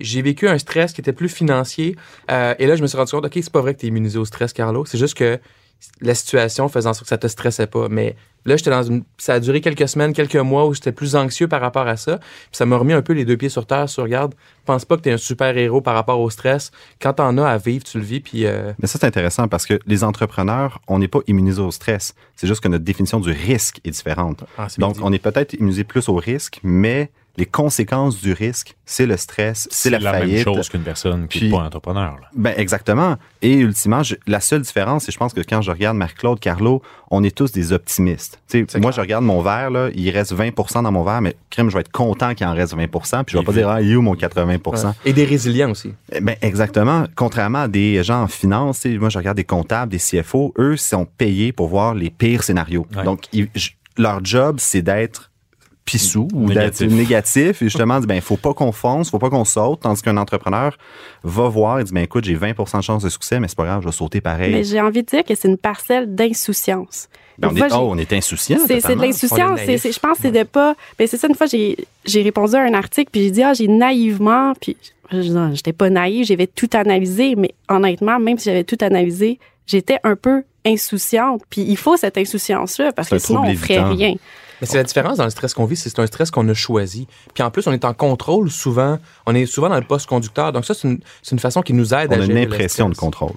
J'ai 0.00 0.22
vécu 0.22 0.48
un 0.48 0.58
stress 0.58 0.92
qui 0.92 1.00
était 1.00 1.12
plus 1.12 1.28
financier. 1.28 1.94
Et 2.28 2.66
là, 2.66 2.76
je 2.76 2.82
me 2.82 2.86
suis 2.86 2.96
rendu 2.98 3.10
compte, 3.12 3.26
OK, 3.26 3.32
c'est 3.34 3.52
pas 3.52 3.60
vrai 3.60 3.74
que 3.74 3.80
tu 3.80 3.86
es 3.86 3.88
immunisé 3.88 4.18
au 4.18 4.24
stress, 4.24 4.52
Carlo. 4.52 4.84
C'est 4.84 4.98
juste 4.98 5.14
que 5.14 5.38
la 6.00 6.14
situation 6.14 6.68
faisait 6.68 6.88
en 6.88 6.92
sorte 6.92 7.04
que 7.04 7.08
ça 7.08 7.18
te 7.18 7.26
stressait 7.28 7.66
pas. 7.66 7.88
Mais 7.88 8.16
là, 8.44 8.56
j'étais 8.56 8.70
dans 8.70 8.82
une. 8.82 9.04
Ça 9.18 9.34
a 9.34 9.40
duré 9.40 9.60
quelques 9.60 9.88
semaines, 9.88 10.12
quelques 10.12 10.36
mois 10.36 10.66
où 10.66 10.74
j'étais 10.74 10.92
plus 10.92 11.16
anxieux 11.16 11.48
par 11.48 11.60
rapport 11.60 11.86
à 11.86 11.96
ça. 11.96 12.18
Puis 12.18 12.28
ça 12.52 12.66
m'a 12.66 12.76
remis 12.76 12.92
un 12.92 13.02
peu 13.02 13.12
les 13.12 13.24
deux 13.24 13.36
pieds 13.36 13.48
sur 13.48 13.66
terre 13.66 13.88
sur 13.88 14.02
regarde, 14.02 14.34
pense 14.64 14.84
pas 14.84 14.96
que 14.96 15.02
tu 15.02 15.08
es 15.08 15.12
un 15.12 15.16
super 15.18 15.56
héros 15.56 15.80
par 15.80 15.94
rapport 15.94 16.20
au 16.20 16.30
stress. 16.30 16.70
Quand 17.00 17.14
t'en 17.14 17.36
as 17.38 17.48
à 17.48 17.58
vivre, 17.58 17.84
tu 17.84 17.98
le 17.98 18.04
vis. 18.04 18.20
Puis. 18.20 18.46
euh, 18.46 18.72
Mais 18.80 18.86
ça, 18.88 18.98
c'est 19.00 19.06
intéressant 19.06 19.48
parce 19.48 19.66
que 19.66 19.78
les 19.86 20.04
entrepreneurs, 20.04 20.80
on 20.88 20.98
n'est 20.98 21.08
pas 21.08 21.20
immunisés 21.26 21.60
au 21.62 21.70
stress. 21.70 22.14
C'est 22.36 22.46
juste 22.46 22.60
que 22.62 22.68
notre 22.68 22.84
définition 22.84 23.20
du 23.20 23.30
risque 23.30 23.80
est 23.84 23.90
différente. 23.90 24.44
ah, 24.58 24.68
Donc, 24.78 24.96
on 25.02 25.12
est 25.12 25.18
peut-être 25.18 25.54
immunisé 25.54 25.84
plus 25.84 26.08
au 26.08 26.14
risque, 26.16 26.60
mais 26.62 27.10
les 27.36 27.46
conséquences 27.46 28.20
du 28.20 28.32
risque, 28.32 28.76
c'est 28.84 29.06
le 29.06 29.16
stress, 29.16 29.68
c'est 29.70 29.88
la, 29.90 29.98
la 29.98 30.12
faillite. 30.12 30.44
même 30.46 30.54
chose 30.56 30.68
qu'une 30.68 30.82
personne 30.82 31.28
qui 31.28 31.44
n'est 31.44 31.50
pas 31.50 31.64
entrepreneur. 31.64 32.12
là. 32.20 32.28
Ben 32.34 32.52
exactement. 32.56 33.16
Et 33.40 33.54
ultimement, 33.54 34.02
je- 34.02 34.16
la 34.26 34.40
seule 34.40 34.62
différence, 34.62 35.04
c'est 35.04 35.12
je 35.12 35.18
pense 35.18 35.32
que 35.32 35.40
quand 35.40 35.62
je 35.62 35.70
regarde 35.70 35.96
Marc-Claude, 35.96 36.40
Carlo, 36.40 36.82
on 37.10 37.22
est 37.24 37.34
tous 37.34 37.52
des 37.52 37.72
optimistes. 37.72 38.40
Tu 38.48 38.60
sais, 38.60 38.64
C'est 38.68 38.78
moi, 38.80 38.90
clair. 38.90 38.96
je 38.96 39.00
regarde 39.02 39.24
mon 39.24 39.40
verre, 39.42 39.70
là, 39.70 39.88
il 39.94 40.10
reste 40.10 40.32
20% 40.34 40.82
dans 40.82 40.92
mon 40.92 41.04
verre, 41.04 41.20
mais 41.20 41.34
crème, 41.50 41.70
je 41.70 41.74
vais 41.74 41.80
être 41.80 41.92
content 41.92 42.34
qu'il 42.34 42.46
en 42.46 42.52
reste 42.54 42.74
20 42.74 42.86
puis 42.88 43.32
je 43.32 43.36
vais 43.36 43.42
Et 43.42 43.44
pas 43.46 43.52
vu- 43.52 43.58
dire, 43.58 43.68
ah, 43.68 43.80
il 43.80 43.92
est 43.92 43.96
où 43.96 44.02
mon 44.02 44.14
80 44.14 44.58
Ouais. 44.66 44.90
Et 45.04 45.12
des 45.12 45.24
résilients 45.24 45.70
aussi. 45.70 45.92
Ben 46.20 46.36
exactement. 46.42 47.04
Contrairement 47.14 47.62
à 47.62 47.68
des 47.68 48.02
gens 48.02 48.22
en 48.22 48.28
finance, 48.28 48.80
tu 48.80 48.92
sais, 48.92 48.98
moi 48.98 49.08
je 49.08 49.18
regarde 49.18 49.36
des 49.36 49.44
comptables, 49.44 49.90
des 49.92 49.98
CFO, 49.98 50.52
eux 50.58 50.76
sont 50.76 51.04
payés 51.06 51.52
pour 51.52 51.68
voir 51.68 51.94
les 51.94 52.10
pires 52.10 52.42
scénarios. 52.42 52.86
Ouais. 52.96 53.04
Donc 53.04 53.24
ils- 53.32 53.48
leur 53.96 54.24
job 54.24 54.56
c'est 54.60 54.82
d'être 54.82 55.29
pissou 55.84 56.28
ou 56.34 56.46
d'être 56.46 56.80
Négatif. 56.80 56.92
négatif 56.92 57.62
et 57.62 57.64
justement 57.66 57.98
dit 58.00 58.06
ben 58.06 58.14
il 58.14 58.20
faut 58.20 58.36
pas 58.36 58.54
qu'on 58.54 58.70
fonce, 58.72 59.10
faut 59.10 59.18
pas 59.18 59.30
qu'on 59.30 59.44
saute 59.44 59.80
tandis 59.80 60.02
qu'un 60.02 60.16
entrepreneur 60.16 60.76
va 61.24 61.48
voir 61.48 61.80
et 61.80 61.84
dit 61.84 61.92
ben 61.92 62.02
écoute, 62.04 62.24
j'ai 62.24 62.36
20% 62.36 62.76
de 62.78 62.82
chance 62.82 63.02
de 63.02 63.08
succès 63.08 63.40
mais 63.40 63.48
c'est 63.48 63.56
pas 63.56 63.64
grave, 63.64 63.80
je 63.82 63.86
vais 63.88 63.92
sauter 63.92 64.20
pareil. 64.20 64.52
Mais 64.52 64.64
j'ai 64.64 64.80
envie 64.80 65.02
de 65.02 65.06
dire 65.08 65.24
que 65.24 65.34
c'est 65.34 65.48
une 65.48 65.58
parcelle 65.58 66.14
d'insouciance. 66.14 67.08
Ben, 67.38 67.48
on, 67.52 67.56
est, 67.56 67.72
oh, 67.72 67.88
on 67.92 67.96
est 67.98 68.12
insouciant. 68.12 68.58
C'est 68.66 68.80
c'est 68.80 68.94
de 68.96 69.00
l'insouciance. 69.00 69.58
c'est- 69.64 69.78
c'est- 69.78 69.92
Je 69.92 69.98
pense 69.98 70.16
que 70.18 70.22
c'est 70.24 70.30
de 70.30 70.42
pas. 70.42 70.74
Ben 70.98 71.08
c'est 71.08 71.16
ça, 71.16 71.26
une 71.26 71.34
fois, 71.34 71.46
j'ai 71.46 71.76
j'ai 72.04 72.20
répondu 72.22 72.54
à 72.54 72.60
un 72.60 72.74
article, 72.74 73.08
puis 73.10 73.22
j'ai 73.22 73.30
dit, 73.30 73.42
ah, 73.42 73.54
j'ai 73.54 73.66
naïvement, 73.66 74.52
puis 74.60 74.76
non, 75.12 75.50
j'étais 75.54 75.72
pas 75.72 75.88
naïve, 75.88 76.26
j'avais 76.26 76.46
tout 76.46 76.68
analysé, 76.74 77.36
mais 77.36 77.52
honnêtement, 77.70 78.18
même 78.20 78.38
si 78.38 78.44
j'avais 78.44 78.64
tout 78.64 78.76
analysé, 78.82 79.38
j'étais 79.66 79.98
un 80.04 80.16
peu 80.16 80.42
insouciante. 80.66 81.42
Puis 81.48 81.62
il 81.62 81.76
faut 81.78 81.96
cette 81.96 82.18
insouciance-là, 82.18 82.92
parce 82.92 83.08
C'est 83.08 83.16
que 83.16 83.22
sinon, 83.22 83.42
on 83.46 83.54
ferait 83.54 83.82
rien. 83.82 84.14
Mais 84.60 84.66
c'est 84.66 84.76
la 84.76 84.84
différence 84.84 85.18
dans 85.18 85.24
le 85.24 85.30
stress 85.30 85.54
qu'on 85.54 85.64
vit, 85.64 85.76
c'est 85.76 85.98
un 85.98 86.06
stress 86.06 86.30
qu'on 86.30 86.48
a 86.48 86.54
choisi. 86.54 87.06
Puis 87.34 87.42
en 87.42 87.50
plus, 87.50 87.66
on 87.66 87.72
est 87.72 87.84
en 87.84 87.94
contrôle 87.94 88.50
souvent. 88.50 88.98
On 89.26 89.34
est 89.34 89.46
souvent 89.46 89.68
dans 89.68 89.76
le 89.78 89.86
poste 89.86 90.06
conducteur. 90.08 90.52
Donc 90.52 90.64
ça, 90.64 90.74
c'est 90.74 90.88
une, 90.88 91.00
c'est 91.22 91.32
une 91.32 91.38
façon 91.38 91.62
qui 91.62 91.72
nous 91.72 91.94
aide 91.94 92.10
On 92.10 92.14
à 92.14 92.16
a 92.16 92.18
une 92.18 92.26
gérer 92.26 92.46
le 92.46 92.52
impression 92.54 92.88
de 92.88 92.94
stress. 92.94 93.04
contrôle. 93.06 93.36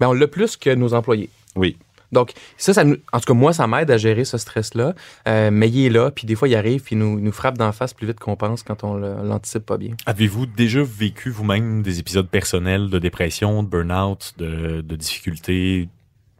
Ben, 0.00 0.08
on 0.08 0.12
l'a 0.12 0.26
plus 0.28 0.56
que 0.56 0.70
nos 0.74 0.94
employés. 0.94 1.30
Oui. 1.56 1.76
Donc, 2.10 2.32
ça, 2.56 2.72
ça 2.72 2.84
nous- 2.84 2.96
en 3.12 3.18
tout 3.20 3.26
cas, 3.26 3.34
moi, 3.34 3.52
ça 3.52 3.66
m'aide 3.66 3.90
à 3.90 3.98
gérer 3.98 4.24
ce 4.24 4.38
stress-là. 4.38 4.94
Euh, 5.26 5.50
mais 5.52 5.68
il 5.68 5.84
est 5.84 5.90
là, 5.90 6.10
puis 6.10 6.26
des 6.26 6.36
fois, 6.36 6.48
il 6.48 6.54
arrive, 6.54 6.80
puis 6.82 6.94
il 6.94 6.98
nous, 6.98 7.20
nous 7.20 7.32
frappe 7.32 7.58
d'en 7.58 7.70
face 7.72 7.92
plus 7.92 8.06
vite 8.06 8.18
qu'on 8.18 8.34
pense 8.34 8.62
quand 8.62 8.82
on 8.82 8.94
l'anticipe 8.94 9.66
pas 9.66 9.76
bien. 9.76 9.94
Avez-vous 10.06 10.46
déjà 10.46 10.82
vécu 10.82 11.28
vous-même 11.28 11.82
des 11.82 11.98
épisodes 11.98 12.26
personnels 12.28 12.88
de 12.88 12.98
dépression, 12.98 13.62
de 13.62 13.68
burn-out, 13.68 14.32
de, 14.38 14.80
de 14.80 14.96
difficultés 14.96 15.88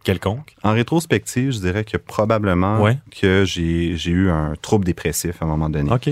quelconques? 0.04 0.54
En 0.62 0.72
rétrospective, 0.72 1.52
je 1.52 1.58
dirais 1.58 1.84
que 1.84 1.96
probablement 1.96 2.80
Ouais. 2.82 2.98
que 3.20 3.44
j'ai 3.46 3.94
eu 4.10 4.30
un 4.30 4.54
trouble 4.60 4.84
dépressif 4.84 5.40
à 5.42 5.44
un 5.44 5.48
moment 5.48 5.68
donné. 5.70 5.90
OK. 5.92 6.10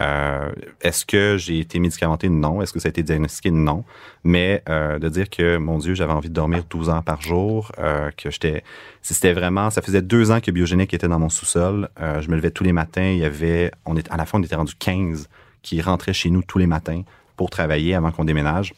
Euh, 0.00 0.52
Est-ce 0.80 1.04
que 1.04 1.36
j'ai 1.38 1.58
été 1.58 1.78
médicamenté? 1.80 2.28
Non. 2.28 2.62
Est-ce 2.62 2.72
que 2.72 2.78
ça 2.78 2.86
a 2.88 2.90
été 2.90 3.02
diagnostiqué? 3.02 3.50
Non. 3.50 3.84
Mais 4.22 4.62
euh, 4.68 4.98
de 4.98 5.08
dire 5.08 5.28
que, 5.28 5.56
mon 5.56 5.78
Dieu, 5.78 5.94
j'avais 5.94 6.12
envie 6.12 6.28
de 6.28 6.34
dormir 6.34 6.62
12 6.70 6.88
heures 6.90 7.02
par 7.02 7.20
jour, 7.20 7.72
euh, 7.78 8.10
que 8.16 8.30
j'étais... 8.30 8.62
C'était 9.02 9.32
vraiment... 9.32 9.70
Ça 9.70 9.82
faisait 9.82 10.02
deux 10.02 10.30
ans 10.30 10.40
que 10.40 10.50
Biogénique 10.50 10.94
était 10.94 11.08
dans 11.08 11.18
mon 11.18 11.28
sous-sol. 11.30 11.88
Je 11.98 12.28
me 12.30 12.36
levais 12.36 12.50
tous 12.52 12.64
les 12.64 12.72
matins. 12.72 13.02
Il 13.10 13.18
y 13.18 13.24
avait... 13.24 13.72
On 13.86 13.96
est, 13.96 14.08
à 14.12 14.16
la 14.16 14.24
fin, 14.26 14.38
on 14.38 14.42
était 14.42 14.54
rendu 14.54 14.74
15 14.78 15.28
qui 15.62 15.80
rentraient 15.80 16.12
chez 16.12 16.30
nous 16.30 16.42
tous 16.42 16.58
les 16.58 16.66
matins 16.68 17.02
pour 17.36 17.50
travailler 17.50 17.94
avant 17.94 18.12
qu'on 18.12 18.24
déménage. 18.24 18.74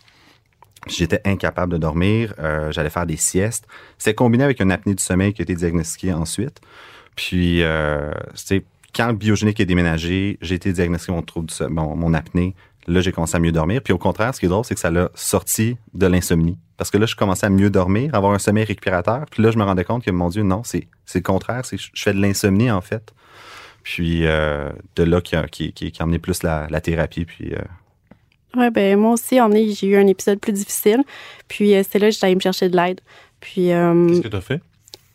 J'étais 0.86 1.20
incapable 1.24 1.72
de 1.72 1.78
dormir. 1.78 2.34
Euh, 2.38 2.72
J'allais 2.72 2.90
faire 2.90 3.06
des 3.06 3.16
siestes. 3.16 3.66
C'est 3.98 4.14
combiné 4.14 4.44
avec 4.44 4.60
une 4.60 4.72
apnée 4.72 4.94
du 4.94 5.02
sommeil 5.02 5.32
qui 5.34 5.42
a 5.42 5.44
été 5.44 5.54
diagnostiquée 5.54 6.12
ensuite. 6.12 6.60
Puis, 7.16 7.62
euh, 7.62 8.12
quand 8.94 9.12
Biogénique 9.12 9.60
est 9.60 9.66
déménagé, 9.66 10.38
j'ai 10.40 10.54
été 10.54 10.72
diagnostiqué 10.72 11.12
mon 11.12 11.22
trouble 11.22 11.48
du 11.48 11.54
mon, 11.72 11.94
mon 11.96 12.14
apnée. 12.14 12.54
Là, 12.86 13.02
j'ai 13.02 13.12
commencé 13.12 13.36
à 13.36 13.40
mieux 13.40 13.52
dormir. 13.52 13.82
Puis 13.82 13.92
au 13.92 13.98
contraire, 13.98 14.34
ce 14.34 14.40
qui 14.40 14.46
est 14.46 14.48
drôle, 14.48 14.64
c'est 14.64 14.74
que 14.74 14.80
ça 14.80 14.90
l'a 14.90 15.10
sorti 15.14 15.76
de 15.92 16.06
l'insomnie. 16.06 16.56
Parce 16.78 16.90
que 16.90 16.96
là, 16.96 17.04
je 17.04 17.14
commençais 17.14 17.46
à 17.46 17.50
mieux 17.50 17.68
dormir, 17.68 18.14
avoir 18.14 18.32
un 18.32 18.38
sommeil 18.38 18.64
récupérateur. 18.64 19.26
Puis 19.30 19.42
là, 19.42 19.50
je 19.50 19.58
me 19.58 19.64
rendais 19.64 19.84
compte 19.84 20.02
que, 20.02 20.10
mon 20.10 20.30
Dieu, 20.30 20.42
non, 20.42 20.62
c'est 20.64 20.88
le 21.14 21.20
contraire. 21.20 21.62
Je 21.70 21.88
fais 21.94 22.14
de 22.14 22.20
l'insomnie, 22.20 22.70
en 22.70 22.80
fait. 22.80 23.12
Puis 23.82 24.26
euh, 24.26 24.70
de 24.96 25.02
là 25.02 25.20
qui 25.20 25.36
a, 25.36 25.46
qui, 25.46 25.72
qui, 25.72 25.92
qui 25.92 26.02
a 26.02 26.04
amené 26.04 26.18
plus 26.18 26.42
la, 26.42 26.66
la 26.70 26.80
thérapie. 26.80 27.26
Puis, 27.26 27.52
euh, 27.52 27.58
Ouais, 28.56 28.70
ben 28.70 28.98
moi 28.98 29.12
aussi, 29.12 29.40
est, 29.52 29.68
j'ai 29.70 29.86
eu 29.86 29.96
un 29.96 30.06
épisode 30.06 30.40
plus 30.40 30.52
difficile. 30.52 31.02
Puis 31.48 31.74
euh, 31.74 31.82
c'est 31.88 31.98
là 31.98 32.08
que 32.08 32.14
j'étais 32.14 32.26
allée 32.26 32.34
me 32.34 32.40
chercher 32.40 32.68
de 32.68 32.76
l'aide. 32.76 33.00
Puis 33.40 33.72
euh, 33.72 34.08
Qu'est-ce 34.08 34.20
que 34.22 34.28
tu 34.28 34.36
as 34.36 34.40
fait? 34.40 34.60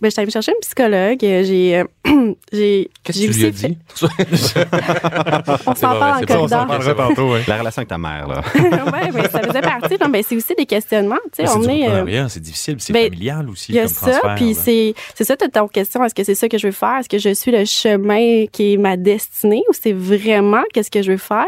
Ben, 0.06 0.10
j'étais 0.12 0.20
allée 0.22 0.28
me 0.28 0.32
chercher 0.32 0.52
un 0.52 0.60
psychologue. 0.62 1.18
Euh, 1.24 1.44
J'ai, 1.44 1.78
euh, 1.80 1.84
j'ai, 2.54 2.90
Qu'est-ce 3.04 3.20
que 3.26 3.32
tu 3.32 3.38
lui 3.40 3.46
as 3.46 3.50
aussi 3.50 3.68
dit? 3.68 3.78
On 5.68 5.76
s'en 5.76 6.00
parle 6.00 6.24
en 6.24 6.44
On 6.44 6.48
s'en 6.48 6.96
tantôt, 6.96 7.32
ouais. 7.34 7.42
la 7.48 7.58
relation 7.58 7.80
avec 7.80 7.90
ta 7.90 7.98
mère, 7.98 8.28
là. 8.28 8.42
mais 9.14 9.28
ça 9.30 9.40
faisait 9.42 9.62
partie. 9.62 9.98
Non, 10.00 10.10
ben, 10.10 10.22
c'est 10.28 10.36
aussi 10.36 10.54
des 10.56 10.66
questionnements. 10.66 11.16
Tu 11.36 11.44
sais, 11.44 11.48
C'est 11.48 11.58
on 11.58 11.64
est. 11.64 11.90
euh, 11.90 12.28
c'est 12.30 12.40
difficile, 12.42 12.76
c'est 12.80 12.94
ben, 12.94 13.06
familial 13.06 13.50
aussi 13.50 13.72
Il 13.72 13.76
y 13.76 13.80
a 13.80 13.84
comme 13.84 13.92
ça, 13.94 14.12
transfert. 14.12 14.36
puis 14.36 14.54
c'est 14.54 14.94
c'est 15.16 15.24
ça 15.24 15.36
toute 15.36 15.52
ton 15.52 15.68
question. 15.68 16.04
Est-ce 16.04 16.14
que 16.16 16.24
c'est 16.24 16.36
ça 16.36 16.48
que 16.48 16.58
je 16.58 16.68
veux 16.68 16.72
faire? 16.74 16.98
Est-ce 17.00 17.10
que 17.10 17.18
je 17.18 17.34
suis 17.34 17.52
le 17.52 17.66
chemin 17.66 18.46
qui 18.52 18.74
est 18.74 18.78
ma 18.78 18.98
destinée 18.98 19.64
ou 19.70 19.74
c'est 19.74 19.94
vraiment 19.94 20.64
qu'est-ce 20.74 20.92
que 20.92 21.02
je 21.02 21.12
veux 21.12 21.18
faire? 21.18 21.48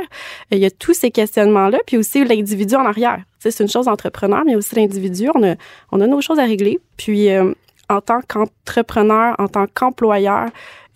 Il 0.52 0.60
y 0.60 0.66
a 0.66 0.72
tous 0.72 0.94
ces 0.94 1.12
questionnements-là, 1.12 1.80
puis 1.86 1.98
aussi 1.98 2.24
l'individu 2.26 2.76
en 2.76 2.86
arrière. 2.86 3.18
Tu 3.40 3.44
sais, 3.44 3.52
c'est 3.52 3.64
une 3.64 3.70
chose 3.70 3.86
d'entrepreneur, 3.86 4.40
mais 4.46 4.52
il 4.52 4.54
y 4.54 4.56
a 4.56 4.58
aussi 4.58 4.74
l'individu. 4.76 5.30
On 5.36 5.44
a, 5.44 5.56
on 5.92 6.02
a 6.02 6.08
nos 6.08 6.22
choses 6.22 6.40
à 6.40 6.44
régler. 6.46 6.80
Puis 6.98 7.30
euh, 7.30 7.54
en 7.90 8.02
tant 8.02 8.20
qu'entrepreneur, 8.28 9.36
en 9.40 9.48
tant 9.48 9.66
qu'employeur, 9.74 10.50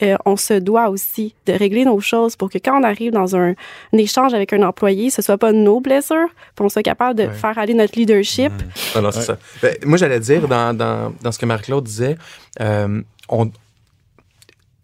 euh, 0.04 0.16
on 0.26 0.36
se 0.36 0.56
doit 0.56 0.90
aussi 0.90 1.36
de 1.46 1.54
régler 1.54 1.86
nos 1.86 2.00
choses 2.00 2.36
pour 2.36 2.50
que 2.50 2.58
quand 2.58 2.80
on 2.80 2.84
arrive 2.84 3.12
dans 3.12 3.36
un, 3.36 3.52
un 3.52 3.98
échange 3.98 4.34
avec 4.34 4.52
un 4.52 4.64
employé, 4.64 5.10
ce 5.12 5.22
soit 5.22 5.38
pas 5.38 5.52
nos 5.52 5.80
blessures, 5.80 6.28
puis 6.56 6.66
on 6.66 6.70
soit 6.70 6.82
capable 6.84 7.20
de 7.20 7.28
Ouais. 7.28 7.34
faire 7.34 7.58
aller 7.60 7.74
notre 7.76 7.98
leadership. 8.00 8.52
Non, 8.96 9.04
non, 9.04 9.12
c'est 9.12 9.22
ça. 9.22 9.38
Ben, 9.62 9.76
moi, 9.86 9.98
j'allais 9.98 10.20
dire, 10.20 10.48
dans, 10.48 10.76
dans, 10.76 11.14
dans 11.22 11.32
ce 11.32 11.38
que 11.38 11.46
Marc-Claude 11.46 11.84
disait, 11.84 12.18
euh, 12.62 13.02
on, 13.30 13.52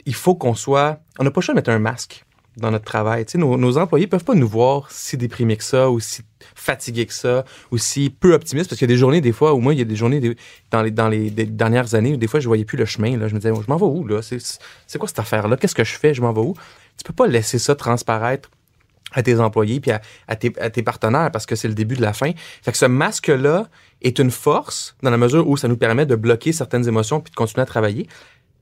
il 0.05 0.13
faut 0.13 0.35
qu'on 0.35 0.53
soit. 0.53 0.99
On 1.19 1.23
n'a 1.23 1.31
pas 1.31 1.39
le 1.41 1.45
choix 1.45 1.53
de 1.55 1.57
mettre 1.57 1.71
un 1.71 1.79
masque 1.79 2.23
dans 2.57 2.71
notre 2.71 2.85
travail. 2.85 3.25
Tu 3.25 3.33
sais, 3.33 3.37
nos, 3.37 3.57
nos 3.57 3.77
employés 3.77 4.07
peuvent 4.07 4.23
pas 4.23 4.33
nous 4.35 4.47
voir 4.47 4.91
si 4.91 5.15
déprimés 5.15 5.57
que 5.57 5.63
ça, 5.63 5.89
ou 5.89 5.99
si 5.99 6.23
fatigués 6.55 7.05
que 7.05 7.13
ça, 7.13 7.45
ou 7.71 7.77
si 7.77 8.09
peu 8.09 8.33
optimistes, 8.33 8.69
parce 8.69 8.79
qu'il 8.79 8.89
y 8.89 8.91
a 8.91 8.93
des 8.93 8.99
journées, 8.99 9.21
des 9.21 9.31
fois, 9.31 9.53
où 9.53 9.59
moi, 9.59 9.73
il 9.73 9.79
y 9.79 9.81
a 9.81 9.85
des 9.85 9.95
journées 9.95 10.35
dans, 10.71 10.81
les, 10.81 10.91
dans 10.91 11.07
les 11.07 11.29
dernières 11.29 11.95
années 11.95 12.13
où 12.13 12.17
des 12.17 12.27
fois, 12.27 12.39
je 12.39 12.47
voyais 12.47 12.65
plus 12.65 12.77
le 12.77 12.85
chemin. 12.85 13.17
Là. 13.17 13.27
Je 13.27 13.35
me 13.35 13.39
disais, 13.39 13.53
je 13.53 13.71
m'en 13.71 13.77
vais 13.77 13.85
où, 13.85 14.05
là? 14.07 14.21
C'est 14.21 14.99
quoi 14.99 15.07
cette 15.07 15.19
affaire-là? 15.19 15.57
Qu'est-ce 15.57 15.75
que 15.75 15.83
je 15.83 15.97
fais? 15.97 16.13
Je 16.13 16.21
m'en 16.21 16.33
vais 16.33 16.41
où? 16.41 16.55
Tu 16.97 17.03
peux 17.03 17.13
pas 17.13 17.27
laisser 17.27 17.59
ça 17.59 17.75
transparaître 17.75 18.49
à 19.13 19.23
tes 19.23 19.39
employés 19.39 19.79
puis 19.79 19.91
à, 19.91 20.01
à 20.27 20.35
tes, 20.35 20.51
à 20.59 20.69
tes 20.69 20.83
partenaires 20.83 21.31
parce 21.31 21.45
que 21.45 21.55
c'est 21.55 21.67
le 21.67 21.73
début 21.73 21.95
de 21.95 22.01
la 22.01 22.13
fin. 22.13 22.31
Fait 22.61 22.71
que 22.71 22.77
ce 22.77 22.85
masque-là 22.85 23.69
est 24.01 24.19
une 24.19 24.31
force 24.31 24.95
dans 25.01 25.09
la 25.09 25.17
mesure 25.17 25.47
où 25.47 25.55
ça 25.57 25.67
nous 25.67 25.77
permet 25.77 26.05
de 26.05 26.15
bloquer 26.15 26.51
certaines 26.51 26.87
émotions 26.87 27.21
puis 27.21 27.31
de 27.31 27.35
continuer 27.35 27.63
à 27.63 27.65
travailler. 27.65 28.07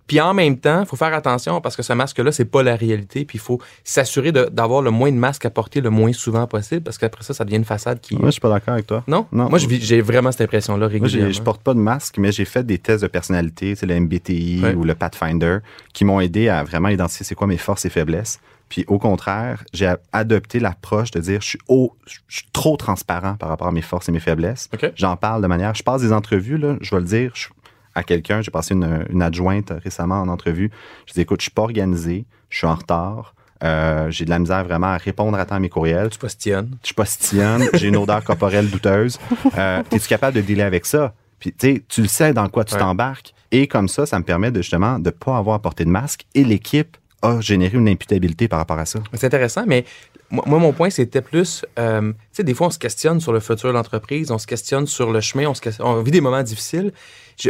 Puis 0.08 0.22
en 0.22 0.34
même 0.36 0.58
temps, 0.60 0.82
il 0.82 0.86
faut 0.86 0.96
faire 0.96 1.14
attention 1.14 1.62
parce 1.62 1.76
que 1.76 1.82
ce 1.84 1.92
masque-là, 1.94 2.32
c'est 2.32 2.46
pas 2.46 2.62
la 2.64 2.76
réalité. 2.76 3.26
Puis 3.26 3.38
il 3.38 3.42
faut 3.42 3.60
s'assurer 3.84 4.32
d'avoir 4.32 4.82
le 4.82 4.92
moins 4.92 5.12
de 5.12 5.18
masques 5.18 5.46
à 5.46 5.50
porter 5.50 5.82
le 5.82 5.90
moins 5.90 6.14
souvent 6.14 6.46
possible 6.48 6.82
parce 6.82 6.98
qu'après 6.98 7.24
ça, 7.24 7.34
ça 7.34 7.44
devient 7.44 7.58
une 7.58 7.66
façade 7.66 8.00
qui. 8.02 8.16
Moi, 8.16 8.28
je 8.28 8.32
suis 8.34 8.42
pas 8.42 8.50
d'accord 8.50 8.76
avec 8.76 8.86
toi. 8.88 9.04
Non? 9.08 9.26
Non. 9.32 9.50
Moi, 9.50 9.58
j'ai 9.60 10.02
vraiment 10.02 10.32
cette 10.32 10.42
impression-là 10.42 10.88
Moi, 10.88 10.88
régulièrement. 10.88 11.32
je 11.32 11.42
porte 11.42 11.62
pas 11.64 11.74
de 11.74 11.80
masque, 11.80 12.18
mais 12.20 12.32
j'ai 12.32 12.46
fait 12.46 12.64
des 12.66 12.78
tests 12.78 13.02
de 13.04 13.08
personnalité, 13.08 13.76
c'est 13.76 13.86
le 13.88 13.96
MBTI 14.00 14.62
Ouais. 14.64 14.74
ou 14.76 14.84
le 14.84 14.94
Pathfinder, 14.96 15.58
qui 15.94 16.06
m'ont 16.06 16.20
aidé 16.20 16.50
à 16.50 16.64
vraiment 16.64 16.90
identifier 16.90 17.26
c'est 17.26 17.36
quoi 17.36 17.48
mes 17.48 17.58
forces 17.58 17.86
et 17.86 17.90
faiblesses. 17.90 18.40
Puis 18.70 18.84
au 18.88 18.98
contraire, 19.00 19.64
j'ai 19.74 19.94
adopté 20.12 20.60
l'approche 20.60 21.12
de 21.12 21.20
dire 21.20 21.42
je 21.42 21.48
suis, 21.50 21.60
au- 21.68 21.94
je 22.08 22.18
suis 22.30 22.48
trop 22.52 22.78
transparent 22.78 23.36
par 23.36 23.50
rapport 23.50 23.68
à 23.68 23.72
mes 23.72 23.82
forces 23.82 24.10
et 24.10 24.12
mes 24.12 24.20
faiblesses. 24.20 24.70
OK. 24.74 24.92
J'en 24.96 25.16
parle 25.18 25.42
de 25.42 25.48
manière. 25.48 25.76
Je 25.76 25.84
passe 25.84 26.02
des 26.02 26.12
entrevues, 26.12 26.58
là, 26.58 26.76
je 26.82 26.90
vais 26.96 27.02
le 27.02 27.08
dire 27.08 27.32
je- 27.36 27.48
à 27.96 28.04
quelqu'un. 28.04 28.42
J'ai 28.42 28.52
passé 28.52 28.74
une, 28.74 29.06
une 29.10 29.22
adjointe 29.22 29.72
récemment 29.84 30.22
en 30.22 30.28
entrevue. 30.28 30.70
Je 31.08 31.14
dis 31.14 31.22
écoute, 31.22 31.40
je 31.42 31.46
suis 31.46 31.52
pas 31.52 31.64
organisé, 31.64 32.26
je 32.50 32.58
suis 32.58 32.68
en 32.68 32.76
retard. 32.76 33.34
euh, 33.64 34.12
j'ai 34.12 34.26
de 34.26 34.30
la 34.30 34.38
misère 34.40 34.64
vraiment 34.66 34.88
à 34.88 34.98
répondre 34.98 35.38
à 35.38 35.46
temps 35.46 35.56
à 35.56 35.60
mes 35.60 35.70
courriels. 35.70 36.10
Tu 36.10 36.20
postillonnes. 36.20 36.78
Je 36.86 36.94
postillonne, 36.94 37.70
j'ai 37.74 37.88
une 37.88 37.98
odeur 37.98 38.24
corporelle 38.24 38.70
douteuse. 38.70 39.18
Euh, 39.58 39.82
Es-tu 39.92 40.08
capable 40.08 40.36
de 40.36 40.42
dealer 40.42 40.64
avec 40.64 40.86
ça? 40.86 41.14
Puis, 41.40 41.52
tu 41.54 41.74
sais, 41.76 41.84
tu 41.88 42.02
le 42.02 42.08
sais 42.08 42.34
dans 42.34 42.48
quoi 42.50 42.64
tu 42.66 42.74
Ouais. 42.76 42.80
t'embarques. 42.80 43.34
Et 43.52 43.68
comme 43.68 43.88
ça, 43.88 44.06
ça 44.06 44.20
me 44.20 44.24
permet 44.26 44.52
de 44.52 44.62
justement 44.62 45.00
de 45.00 45.10
pas 45.10 45.38
avoir 45.38 45.56
à 45.56 45.60
porter 45.62 45.86
de 45.86 45.90
masque. 45.90 46.26
Et 46.36 46.44
l'équipe 46.44 46.98
a 47.22 47.40
généré 47.42 47.78
une 47.78 47.88
imputabilité 47.88 48.48
par 48.48 48.60
rapport 48.60 48.78
à 48.80 48.86
ça. 48.86 49.00
C'est 49.14 49.26
intéressant, 49.26 49.64
mais 49.68 49.86
moi, 50.32 50.60
mon 50.60 50.74
point, 50.74 50.90
c'était 50.90 51.22
plus, 51.22 51.66
euh, 51.80 52.12
tu 52.12 52.18
sais, 52.34 52.44
des 52.44 52.54
fois, 52.54 52.68
on 52.68 52.72
se 52.72 52.80
questionne 52.80 53.20
sur 53.22 53.32
le 53.32 53.40
futur 53.40 53.70
de 53.70 53.74
l'entreprise, 53.74 54.32
on 54.32 54.38
se 54.38 54.48
questionne 54.48 54.86
sur 54.88 55.12
le 55.12 55.22
chemin, 55.22 55.46
on, 55.48 55.54
se 55.54 55.62
questionne- 55.62 55.88
on 55.88 56.02
vit 56.02 56.12
des 56.12 56.22
moments 56.22 56.44
difficiles. 56.44 56.92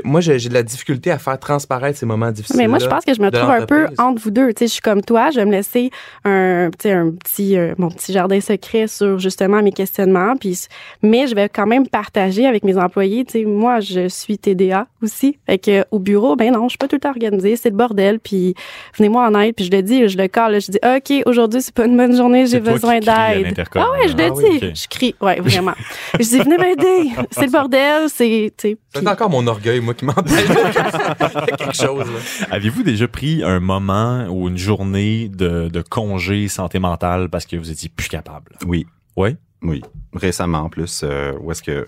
Moi, 0.04 0.20
j'ai 0.22 0.38
de 0.38 0.54
la 0.54 0.64
difficulté 0.64 1.12
à 1.12 1.18
faire 1.20 1.40
transparaître 1.40 1.98
ces 2.00 2.06
moments 2.06 2.32
difficiles. 2.32 2.58
Mais 2.58 2.68
moi, 2.68 2.80
je 2.80 2.88
pense 2.88 3.06
que 3.06 3.14
je 3.14 3.22
me 3.22 3.30
trouve 3.30 3.50
un 3.50 3.66
peu 3.66 3.88
entre 3.98 4.22
vous 4.22 4.32
deux. 4.32 4.48
Tu 4.54 4.60
sais, 4.60 4.68
je 4.68 4.72
suis 4.74 4.82
comme 4.82 5.02
toi, 5.02 5.30
je 5.32 5.36
vais 5.40 5.46
me 5.46 5.52
laisser 5.52 5.92
un, 6.24 6.70
tu 6.72 6.90
sais, 6.90 6.92
un 6.94 7.12
petit, 7.12 7.58
euh, 7.58 7.76
mon 7.78 7.90
petit 7.90 8.12
jardin 8.14 8.40
secret 8.42 8.88
sur 8.88 9.20
justement 9.20 9.62
mes 9.62 9.72
questionnements. 9.72 10.36
Puis, 10.38 10.58
mais 11.04 11.28
je 11.28 11.36
vais 11.36 11.50
quand 11.50 11.68
même 11.68 11.88
partager 11.88 12.46
avec 12.48 12.64
mes 12.64 12.78
employés. 12.78 13.26
Tu 13.26 13.34
sais, 13.40 13.46
moi, 13.46 13.80
je 13.80 14.08
suis 14.08 14.38
TDA 14.38 14.88
aussi. 15.04 15.38
Fait 15.46 15.58
que 15.60 15.86
au 15.92 16.00
bureau, 16.00 16.36
ben 16.36 16.52
non, 16.52 16.64
je 16.64 16.70
suis 16.70 16.78
pas 16.78 16.88
tout 16.88 16.96
le 16.96 17.02
temps 17.02 17.10
organisée, 17.12 17.56
c'est 17.56 17.70
le 17.70 17.76
bordel. 17.76 18.20
Puis 18.20 18.56
venez-moi 18.98 19.28
en 19.28 19.40
aide. 19.40 19.56
Puis 19.56 19.66
je 19.66 19.72
le 19.72 19.84
dis, 19.84 20.08
je 20.10 20.18
le 20.18 20.28
colle. 20.28 20.60
Je 20.62 20.72
dis, 20.72 20.80
ok, 20.84 21.24
aujourd'hui 21.28 21.62
c'est 21.62 21.74
pas 21.74 21.86
une 21.86 21.96
bonne 21.98 22.16
journée, 22.16 22.48
j'ai 22.48 22.60
besoin 22.60 23.00
d'aide. 23.00 23.64
Ah 23.76 23.92
ouais, 23.92 24.08
je 24.08 24.18
le 24.18 24.24
Ah 24.24 24.34
oui, 24.34 24.60
dis, 24.60 24.66
ok. 24.68 24.74
je 24.76 24.88
crie. 24.88 25.16
Ouais, 25.22 25.40
vraiment. 25.40 25.74
je 26.20 26.24
dis, 26.26 26.40
venez 26.40 26.58
m'aider. 26.58 27.12
C'est 27.32 27.46
le 27.46 27.52
bordel, 27.52 28.10
c'est, 28.10 28.54
tu 28.58 28.70
sais. 28.70 28.78
C'est 28.94 29.00
puis- 29.00 29.08
encore 29.08 29.30
mon 29.30 29.46
orgueil, 29.48 29.74
moi, 29.82 29.93
qui 29.93 30.05
m'empêche 30.05 30.47
de 30.47 30.53
faire 30.53 31.45
quelque 31.45 31.73
chose. 31.73 32.05
Avez-vous 32.51 32.84
déjà 32.84 33.07
pris 33.07 33.43
un 33.43 33.59
moment 33.59 34.28
ou 34.28 34.47
une 34.47 34.57
journée 34.57 35.30
de, 35.30 35.69
de 35.69 35.82
congé 35.82 36.47
santé 36.47 36.80
mentale 36.80 37.30
parce 37.30 37.45
que 37.45 37.55
vous 37.57 37.71
étiez 37.71 37.89
plus 37.89 38.07
capable? 38.07 38.51
Oui. 38.65 38.86
Oui? 39.15 39.38
Oui. 39.61 39.82
Récemment, 40.13 40.59
en 40.59 40.69
plus, 40.69 41.01
euh, 41.03 41.34
où 41.41 41.51
est-ce 41.51 41.63
que. 41.63 41.88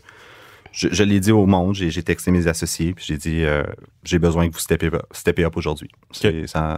Je, 0.71 0.89
je 0.91 1.03
l'ai 1.03 1.19
dit 1.19 1.31
au 1.31 1.45
monde, 1.45 1.73
j'ai 1.75 2.03
texté 2.03 2.29
mes 2.29 2.47
associés, 2.47 2.93
puis 2.93 3.03
j'ai 3.07 3.17
dit 3.17 3.43
euh, 3.43 3.63
j'ai 4.03 4.19
besoin 4.19 4.47
que 4.47 4.53
vous 4.53 4.59
steppez 4.59 5.43
up, 5.43 5.57
aujourd'hui. 5.57 5.89
Ça, 6.11 6.29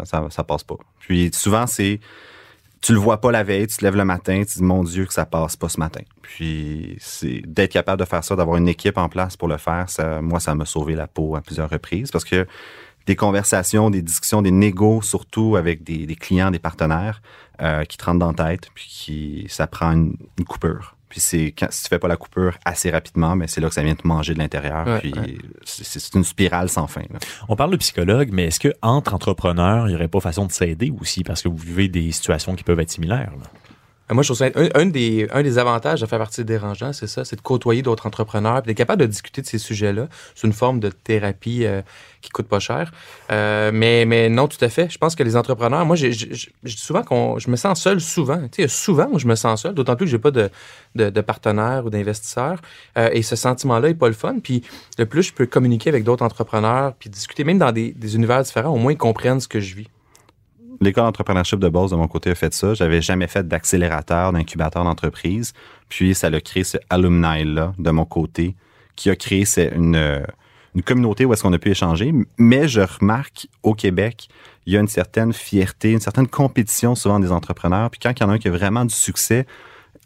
ça, 0.06 0.28
ça 0.30 0.44
passe 0.44 0.64
pas. 0.64 0.78
Puis 1.00 1.32
souvent, 1.34 1.68
c'est. 1.68 2.00
Tu 2.82 2.94
le 2.94 3.00
vois 3.00 3.20
pas 3.20 3.32
la 3.32 3.44
veille, 3.44 3.68
tu 3.68 3.78
te 3.78 3.84
lèves 3.84 3.96
le 3.96 4.06
matin, 4.06 4.42
tu 4.48 4.60
dis 4.60 4.64
mon 4.64 4.84
Dieu 4.84 5.06
que 5.06 5.14
ça 5.14 5.26
passe 5.26 5.56
pas 5.56 5.68
ce 5.70 5.80
matin. 5.80 6.02
Puis 6.22 6.96
c'est 7.00 7.42
d'être 7.46 7.72
capable 7.72 8.00
de 8.00 8.06
faire 8.06 8.24
ça, 8.24 8.36
d'avoir 8.36 8.58
une 8.58 8.70
équipe 8.70 8.98
en 8.98 9.10
place 9.10 9.36
pour 9.36 9.48
le 9.48 9.58
faire, 9.58 9.90
ça, 9.90 10.22
moi, 10.22 10.40
ça 10.40 10.56
m'a 10.56 10.66
sauvé 10.66 10.96
la 10.96 11.08
peau 11.08 11.36
à 11.36 11.42
plusieurs 11.42 11.70
reprises 11.70 12.12
parce 12.12 12.24
que 12.24 12.48
des 13.06 13.16
conversations, 13.16 13.90
des 13.90 14.02
discussions, 14.02 14.42
des 14.42 14.52
négos, 14.52 15.02
surtout 15.02 15.56
avec 15.56 15.84
des, 15.84 16.16
clients, 16.16 16.52
des 16.52 16.60
partenaires 16.60 17.22
euh, 17.62 17.84
qui 17.84 17.98
te 17.98 18.06
rentrent 18.06 18.20
dans 18.20 18.34
la 18.34 18.52
tête, 18.52 18.70
puis 18.76 18.86
qui 18.88 19.46
ça 19.50 19.66
prend 19.68 19.92
une, 19.92 20.16
une 20.38 20.46
coupure. 20.46 20.96
Puis 21.10 21.20
c'est 21.20 21.54
quand 21.58 21.68
si 21.72 21.84
tu 21.84 21.90
fais 21.90 22.00
pas 22.00 22.08
la 22.08 22.18
coupure 22.18 22.58
assez 22.66 22.92
rapidement, 22.92 23.36
mais 23.36 23.48
c'est 23.48 23.62
là 23.62 23.68
que 23.68 23.74
ça 23.74 23.82
vient 23.84 23.96
te 23.96 24.08
manger 24.08 24.34
de 24.34 24.40
l'intérieur. 24.40 24.88
Ouais, 24.88 25.00
puis 25.00 25.14
ouais. 25.14 25.38
c'est 25.64 25.84
c'est 26.00 26.16
une 26.16 26.24
spirale 26.24 26.70
sans 26.70 26.88
fin. 26.88 27.02
là. 27.12 27.20
On 27.48 27.56
parle 27.56 27.72
de 27.72 27.78
psychologue, 27.78 28.30
mais 28.32 28.46
est-ce 28.46 28.60
que 28.60 28.74
entre 28.82 29.14
entrepreneurs, 29.14 29.88
il 29.88 29.90
n'y 29.90 29.96
aurait 29.96 30.08
pas 30.08 30.20
façon 30.20 30.46
de 30.46 30.52
s'aider 30.52 30.94
aussi? 31.00 31.24
Parce 31.24 31.42
que 31.42 31.50
vous 31.50 31.58
vivez 31.58 31.88
des 31.88 32.12
situations 32.12 32.56
qui 32.56 32.64
peuvent 32.64 32.80
être 32.80 32.92
similaires? 32.92 33.32
là? 33.40 33.50
Euh, 34.10 34.14
Moi, 34.14 34.24
je 34.24 34.28
trouve 34.28 34.38
ça 34.38 34.50
un, 34.76 34.86
des, 34.86 35.28
un 35.32 35.44
des 35.44 35.58
avantages 35.58 36.02
de 36.02 36.06
faire 36.06 36.20
partie 36.20 36.42
des 36.44 36.54
dérangeants, 36.54 36.94
c'est 36.94 37.08
ça, 37.08 37.26
c'est 37.26 37.36
de 37.36 37.42
côtoyer 37.42 37.82
d'autres 37.82 38.06
entrepreneurs, 38.06 38.62
d'être 38.62 38.78
capable 38.78 39.02
de 39.02 39.08
discuter 39.08 39.42
de 39.42 39.48
ces 39.48 39.58
sujets-là. 39.60 40.08
C'est 40.36 40.48
une 40.48 40.54
forme 40.54 40.80
de 40.80 40.90
thérapie 40.90 41.66
euh, 41.66 41.82
qui 42.22 42.30
coûte 42.30 42.48
pas 42.48 42.60
cher. 42.60 42.92
Euh, 43.32 43.72
mais, 43.74 44.06
mais 44.06 44.30
non, 44.30 44.48
tout 44.48 44.64
à 44.64 44.70
fait. 44.70 44.90
Je 44.90 44.98
pense 44.98 45.16
que 45.16 45.24
les 45.24 45.36
entrepreneurs, 45.36 45.86
moi, 45.86 45.96
je 45.96 46.08
dis 46.08 46.52
souvent 46.64 47.04
qu'on, 47.04 47.40
je 47.40 47.50
me 47.50 47.56
sens 47.56 47.82
seul 47.82 48.02
souvent. 48.02 48.42
Tu 48.52 48.64
sais, 48.64 48.68
souvent 48.68 49.18
je 49.18 49.28
me 49.28 49.36
sens 49.36 49.64
seul, 49.64 49.74
d'autant 49.74 49.96
plus 49.96 50.06
que 50.06 50.12
j'ai 50.12 50.20
pas 50.20 50.32
de, 50.32 50.50
de, 50.96 51.10
de 51.10 51.22
partenaire 51.22 51.86
ou 51.86 51.90
d'investisseur. 51.90 52.60
Euh, 52.98 53.10
et 53.14 53.22
ce 53.22 53.36
sentiment-là 53.36 53.90
est 53.90 53.94
pas 53.94 54.08
le 54.08 54.14
fun. 54.14 54.36
Puis 54.44 54.64
le 54.98 55.06
plus 55.06 55.24
je 55.24 55.34
peux 55.34 55.46
communiquer 55.46 55.90
avec 55.90 56.04
d'autres 56.04 56.26
entrepreneurs, 56.26 56.94
puis 57.00 57.10
discuter 57.10 57.44
même 57.44 57.58
dans 57.60 57.72
des, 57.72 57.92
des 57.92 58.16
univers 58.16 58.42
différents, 58.44 58.74
au 58.74 58.78
moins 58.78 58.92
ils 58.92 58.98
comprennent 58.98 59.40
ce 59.40 59.48
que 59.48 59.60
je 59.60 59.76
vis. 59.76 59.88
L'école 60.82 61.06
d'entrepreneurship 61.06 61.60
de 61.60 61.70
base 61.70 61.92
de 61.92 61.96
mon 61.96 62.08
côté 62.08 62.30
a 62.30 62.36
fait 62.36 62.54
ça. 62.54 62.74
J'avais 62.74 63.02
jamais 63.02 63.28
fait 63.28 63.48
d'accélérateur, 63.48 64.32
d'incubateur 64.32 64.84
d'entreprise. 64.84 65.54
Puis 65.90 66.16
ça 66.16 66.28
a 66.28 66.42
créé 66.42 66.64
ce 66.64 66.78
alumni-là 66.90 67.74
de 67.78 67.92
mon 67.92 68.06
côté 68.06 68.56
qui 68.96 69.10
a 69.10 69.16
créé 69.16 69.46
une, 69.76 69.96
euh, 69.96 70.22
une 70.76 70.84
communauté 70.84 71.26
où 71.26 71.34
est-ce 71.34 71.44
qu'on 71.44 71.54
a 71.54 71.60
pu 71.60 71.72
échanger. 71.72 72.14
Mais 72.38 72.68
je 72.68 72.82
remarque 72.82 73.48
au 73.64 73.74
Québec, 73.74 74.30
il 74.66 74.74
y 74.74 74.78
a 74.78 74.80
une 74.80 74.88
certaine 74.88 75.34
fierté, 75.34 75.92
une 75.92 76.00
certaine 76.00 76.28
compétition 76.28 76.96
souvent 76.96 77.20
des 77.20 77.32
entrepreneurs. 77.32 77.90
Puis 77.90 78.00
quand 78.00 78.12
il 78.12 78.22
y 78.22 78.24
en 78.26 78.30
a 78.30 78.34
un 78.34 78.38
qui 78.38 78.48
a 78.48 78.52
vraiment 78.52 78.86
du 78.86 78.94
succès, 78.94 79.46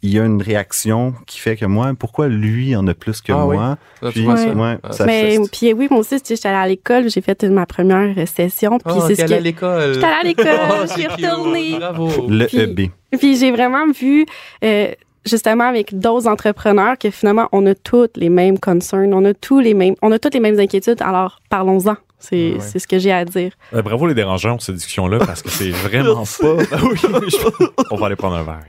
il 0.06 0.12
y 0.12 0.18
a 0.20 0.24
une 0.24 0.42
réaction 0.42 1.14
qui 1.26 1.38
fait 1.40 1.56
que 1.56 1.64
moi, 1.64 1.92
pourquoi 1.98 2.28
lui 2.28 2.76
en 2.76 2.86
a 2.86 2.92
plus 2.94 3.22
que 3.22 3.32
Ah 3.32 3.44
moi? 3.46 3.78
Puis, 4.10 4.24
ça? 4.26 4.32
ouais, 4.52 4.76
Ah. 4.82 4.92
ça- 4.92 5.06
Mais 5.06 5.38
puis 5.50 5.72
oui, 5.72 5.88
moi 5.90 6.00
aussi, 6.00 6.16
j'étais 6.22 6.46
allée 6.48 6.56
à 6.58 6.68
l'école, 6.68 7.08
j'ai 7.08 7.22
fait 7.22 7.42
ma 7.44 7.64
première 7.64 8.14
session, 8.28 8.78
puis 8.78 8.94
Oh, 8.96 9.02
c'est 9.06 9.14
ce 9.14 9.22
allé 9.22 9.30
que 9.32 9.34
à 9.34 9.40
l'école. 9.40 9.94
J'étais 9.94 10.06
allée 10.06 10.14
à 10.14 10.22
l'école, 10.22 10.46
Oh, 10.70 10.74
je 10.82 10.86
suis 10.92 11.02
c'est 11.02 11.08
cute. 11.08 11.24
retournée. 11.26 11.76
Bravo. 11.78 12.08
le 12.28 12.44
Puis- 12.46 12.58
EB. 12.60 12.90
Puis 13.18 13.36
j'ai 13.38 13.50
vraiment 13.50 13.86
vu, 13.98 14.26
euh, 14.62 14.88
justement 15.24 15.64
avec 15.64 15.98
d'autres 15.98 16.26
entrepreneurs 16.28 16.98
que 16.98 17.10
finalement 17.10 17.48
on 17.52 17.64
a 17.64 17.74
toutes 17.74 18.18
les 18.18 18.28
mêmes 18.28 18.58
concerns, 18.58 19.14
on 19.14 19.24
a 19.24 19.32
tous 19.32 19.58
les 19.60 19.72
mêmes, 19.72 19.94
on 20.02 20.12
a 20.12 20.18
toutes 20.18 20.34
les 20.34 20.40
mêmes 20.40 20.60
inquiétudes. 20.60 21.00
Alors 21.00 21.40
parlons-en. 21.48 21.96
C'est 22.18 22.54
Ouais, 22.54 22.78
ce 22.78 22.86
que 22.86 22.98
j'ai 22.98 23.12
à 23.12 23.24
dire. 23.26 23.52
Euh, 23.74 23.82
bravo 23.82 24.06
les 24.06 24.14
dérangeants 24.14 24.52
pour 24.52 24.62
cette 24.62 24.76
discussion-là 24.76 25.18
parce 25.18 25.42
que 25.42 25.50
c'est 25.50 25.70
vraiment 25.70 26.24
pas. 26.40 26.56
Ah 26.72 26.78
oui, 26.82 26.96
je- 26.98 27.66
On 27.90 27.96
va 27.96 28.06
aller 28.06 28.16
prendre 28.16 28.36
un 28.36 28.42
verre. 28.44 28.64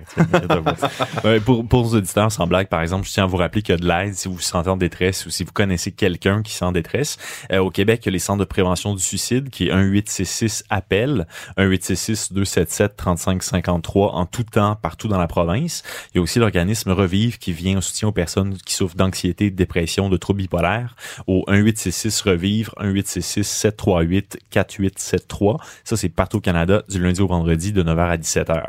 Euh, 1.23 1.39
pour, 1.39 1.65
pour 1.65 1.83
nos 1.83 1.95
auditeurs, 1.95 2.31
sans 2.31 2.47
blague, 2.47 2.67
par 2.67 2.81
exemple, 2.81 3.07
je 3.07 3.13
tiens 3.13 3.23
à 3.23 3.27
vous 3.27 3.37
rappeler 3.37 3.61
qu'il 3.61 3.73
y 3.73 3.77
a 3.77 3.79
de 3.79 3.87
l'aide 3.87 4.13
si 4.15 4.27
vous 4.27 4.35
vous 4.35 4.41
sentez 4.41 4.69
en 4.69 4.75
détresse 4.77 5.25
ou 5.25 5.29
si 5.29 5.43
vous 5.45 5.51
connaissez 5.53 5.91
quelqu'un 5.91 6.41
qui 6.41 6.53
est 6.57 6.63
en 6.63 6.71
détresse. 6.73 7.17
Euh, 7.51 7.59
au 7.59 7.69
Québec, 7.69 8.01
il 8.03 8.07
y 8.07 8.09
a 8.09 8.11
les 8.11 8.19
centres 8.19 8.39
de 8.39 8.45
prévention 8.45 8.93
du 8.93 9.01
suicide 9.01 9.49
qui 9.49 9.69
est 9.69 9.73
1866 9.75 10.65
appel, 10.69 11.25
1866 11.57 12.33
277 12.33 12.97
3553 12.97 14.11
en 14.11 14.25
tout 14.25 14.43
temps 14.43 14.75
partout 14.75 15.07
dans 15.07 15.19
la 15.19 15.27
province. 15.27 15.83
Il 16.13 16.17
y 16.17 16.19
a 16.19 16.21
aussi 16.21 16.39
l'organisme 16.39 16.91
Revive 16.91 17.37
qui 17.37 17.53
vient 17.53 17.77
en 17.77 17.81
soutien 17.81 18.09
aux 18.09 18.13
personnes 18.13 18.57
qui 18.65 18.73
souffrent 18.73 18.95
d'anxiété, 18.97 19.49
de 19.49 19.55
dépression, 19.55 20.09
de 20.09 20.17
troubles 20.17 20.41
bipolaires 20.41 20.95
au 21.27 21.45
1866 21.49 22.21
Revivre, 22.21 22.73
1866 22.81 23.34
738 23.43 24.37
4873. 24.49 25.57
Ça, 25.83 25.97
c'est 25.97 26.09
partout 26.09 26.37
au 26.37 26.41
Canada, 26.41 26.83
du 26.89 27.01
lundi 27.01 27.21
au 27.21 27.27
vendredi, 27.27 27.71
de 27.73 27.83
9h 27.83 28.09
à 28.09 28.17
17h. 28.17 28.63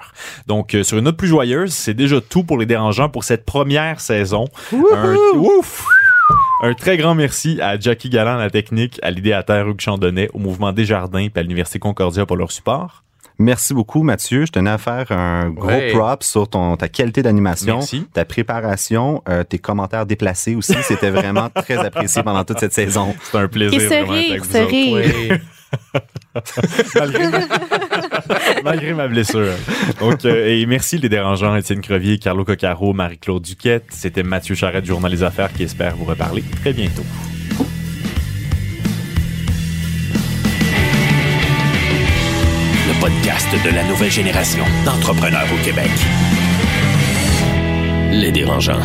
Donc, 0.47 0.75
euh, 0.75 0.83
sur 0.83 0.99
une 0.99 1.05
note 1.05 1.17
plus 1.17 1.29
joyeuse, 1.29 1.73
c'est 1.73 1.95
déjà 1.95 2.21
tout 2.21 2.45
pour 2.45 2.59
les 2.59 2.67
dérangeants 2.67 3.09
pour 3.09 3.25
cette 3.25 3.45
première 3.45 4.01
saison. 4.01 4.47
Un, 4.73 5.15
ouf! 5.35 5.85
Un 6.63 6.75
très 6.75 6.97
grand 6.97 7.15
merci 7.15 7.61
à 7.61 7.79
Jackie 7.79 8.09
Galland 8.09 8.39
à 8.39 8.45
la 8.45 8.51
technique, 8.51 8.99
à 9.03 9.11
l'idéateur 9.11 9.69
Hugues 9.69 9.81
Chandonnet, 9.81 10.31
au 10.33 10.39
mouvement 10.39 10.73
Desjardins 10.73 11.21
et 11.21 11.33
à 11.35 11.43
l'Université 11.43 11.79
Concordia 11.79 12.25
pour 12.27 12.37
leur 12.37 12.51
support. 12.51 13.05
Merci 13.39 13.75
beaucoup, 13.75 14.03
Mathieu. 14.03 14.47
Je 14.47 14.53
tenais 14.53 14.71
à 14.71 14.79
faire 14.79 15.13
un 15.13 15.51
gros 15.51 15.69
Ouais. 15.69 15.93
prop 15.93 16.23
sur 16.23 16.49
ton, 16.49 16.77
ta 16.77 16.89
qualité 16.89 17.23
d'animation, 17.23 17.77
Merci. 17.79 18.07
ta 18.13 18.25
préparation, 18.25 19.23
euh, 19.29 19.45
tes 19.45 19.59
commentaires 19.59 20.07
déplacés 20.07 20.55
aussi. 20.55 20.75
C'était 20.83 21.11
vraiment 21.11 21.49
très 21.55 21.77
apprécié 21.77 22.23
pendant 22.23 22.45
toute 22.45 22.61
cette 22.61 22.73
saison. 22.73 23.15
C'est 23.31 23.39
un 23.39 23.49
plaisir. 23.49 23.81
Et 23.81 23.87
vraiment, 23.87 24.13
d'être 24.15 24.15
rire, 24.15 24.33
avec 24.35 24.43
vous 24.45 24.95
rire. 24.95 25.39
malgré, 26.95 27.29
ma... 27.29 27.39
malgré 28.65 28.95
ma 28.95 29.09
blessure. 29.09 29.53
Donc, 30.01 30.25
euh, 30.25 30.47
et 30.49 30.65
merci 30.65 30.97
les 30.97 31.09
dérangeants, 31.09 31.57
Étienne 31.57 31.81
Crevier, 31.81 32.19
Carlo 32.19 32.45
Coccaro, 32.45 32.93
Marie-Claude 32.95 33.43
Duquette. 33.43 33.85
C'était 33.91 34.23
Mathieu 34.23 34.55
Charette 34.55 34.85
du 34.85 34.91
Journal 34.91 35.11
Les 35.11 35.23
Affaires 35.23 35.53
qui 35.53 35.65
espère 35.65 35.97
vous 35.97 36.05
reparler 36.05 36.43
très 36.63 36.73
bientôt. 36.73 37.05
De 43.45 43.71
la 43.71 43.85
nouvelle 43.85 44.11
génération 44.11 44.65
d'entrepreneurs 44.87 45.47
au 45.53 45.63
Québec. 45.63 45.91
Les 48.11 48.33
dérangeants! 48.33 48.81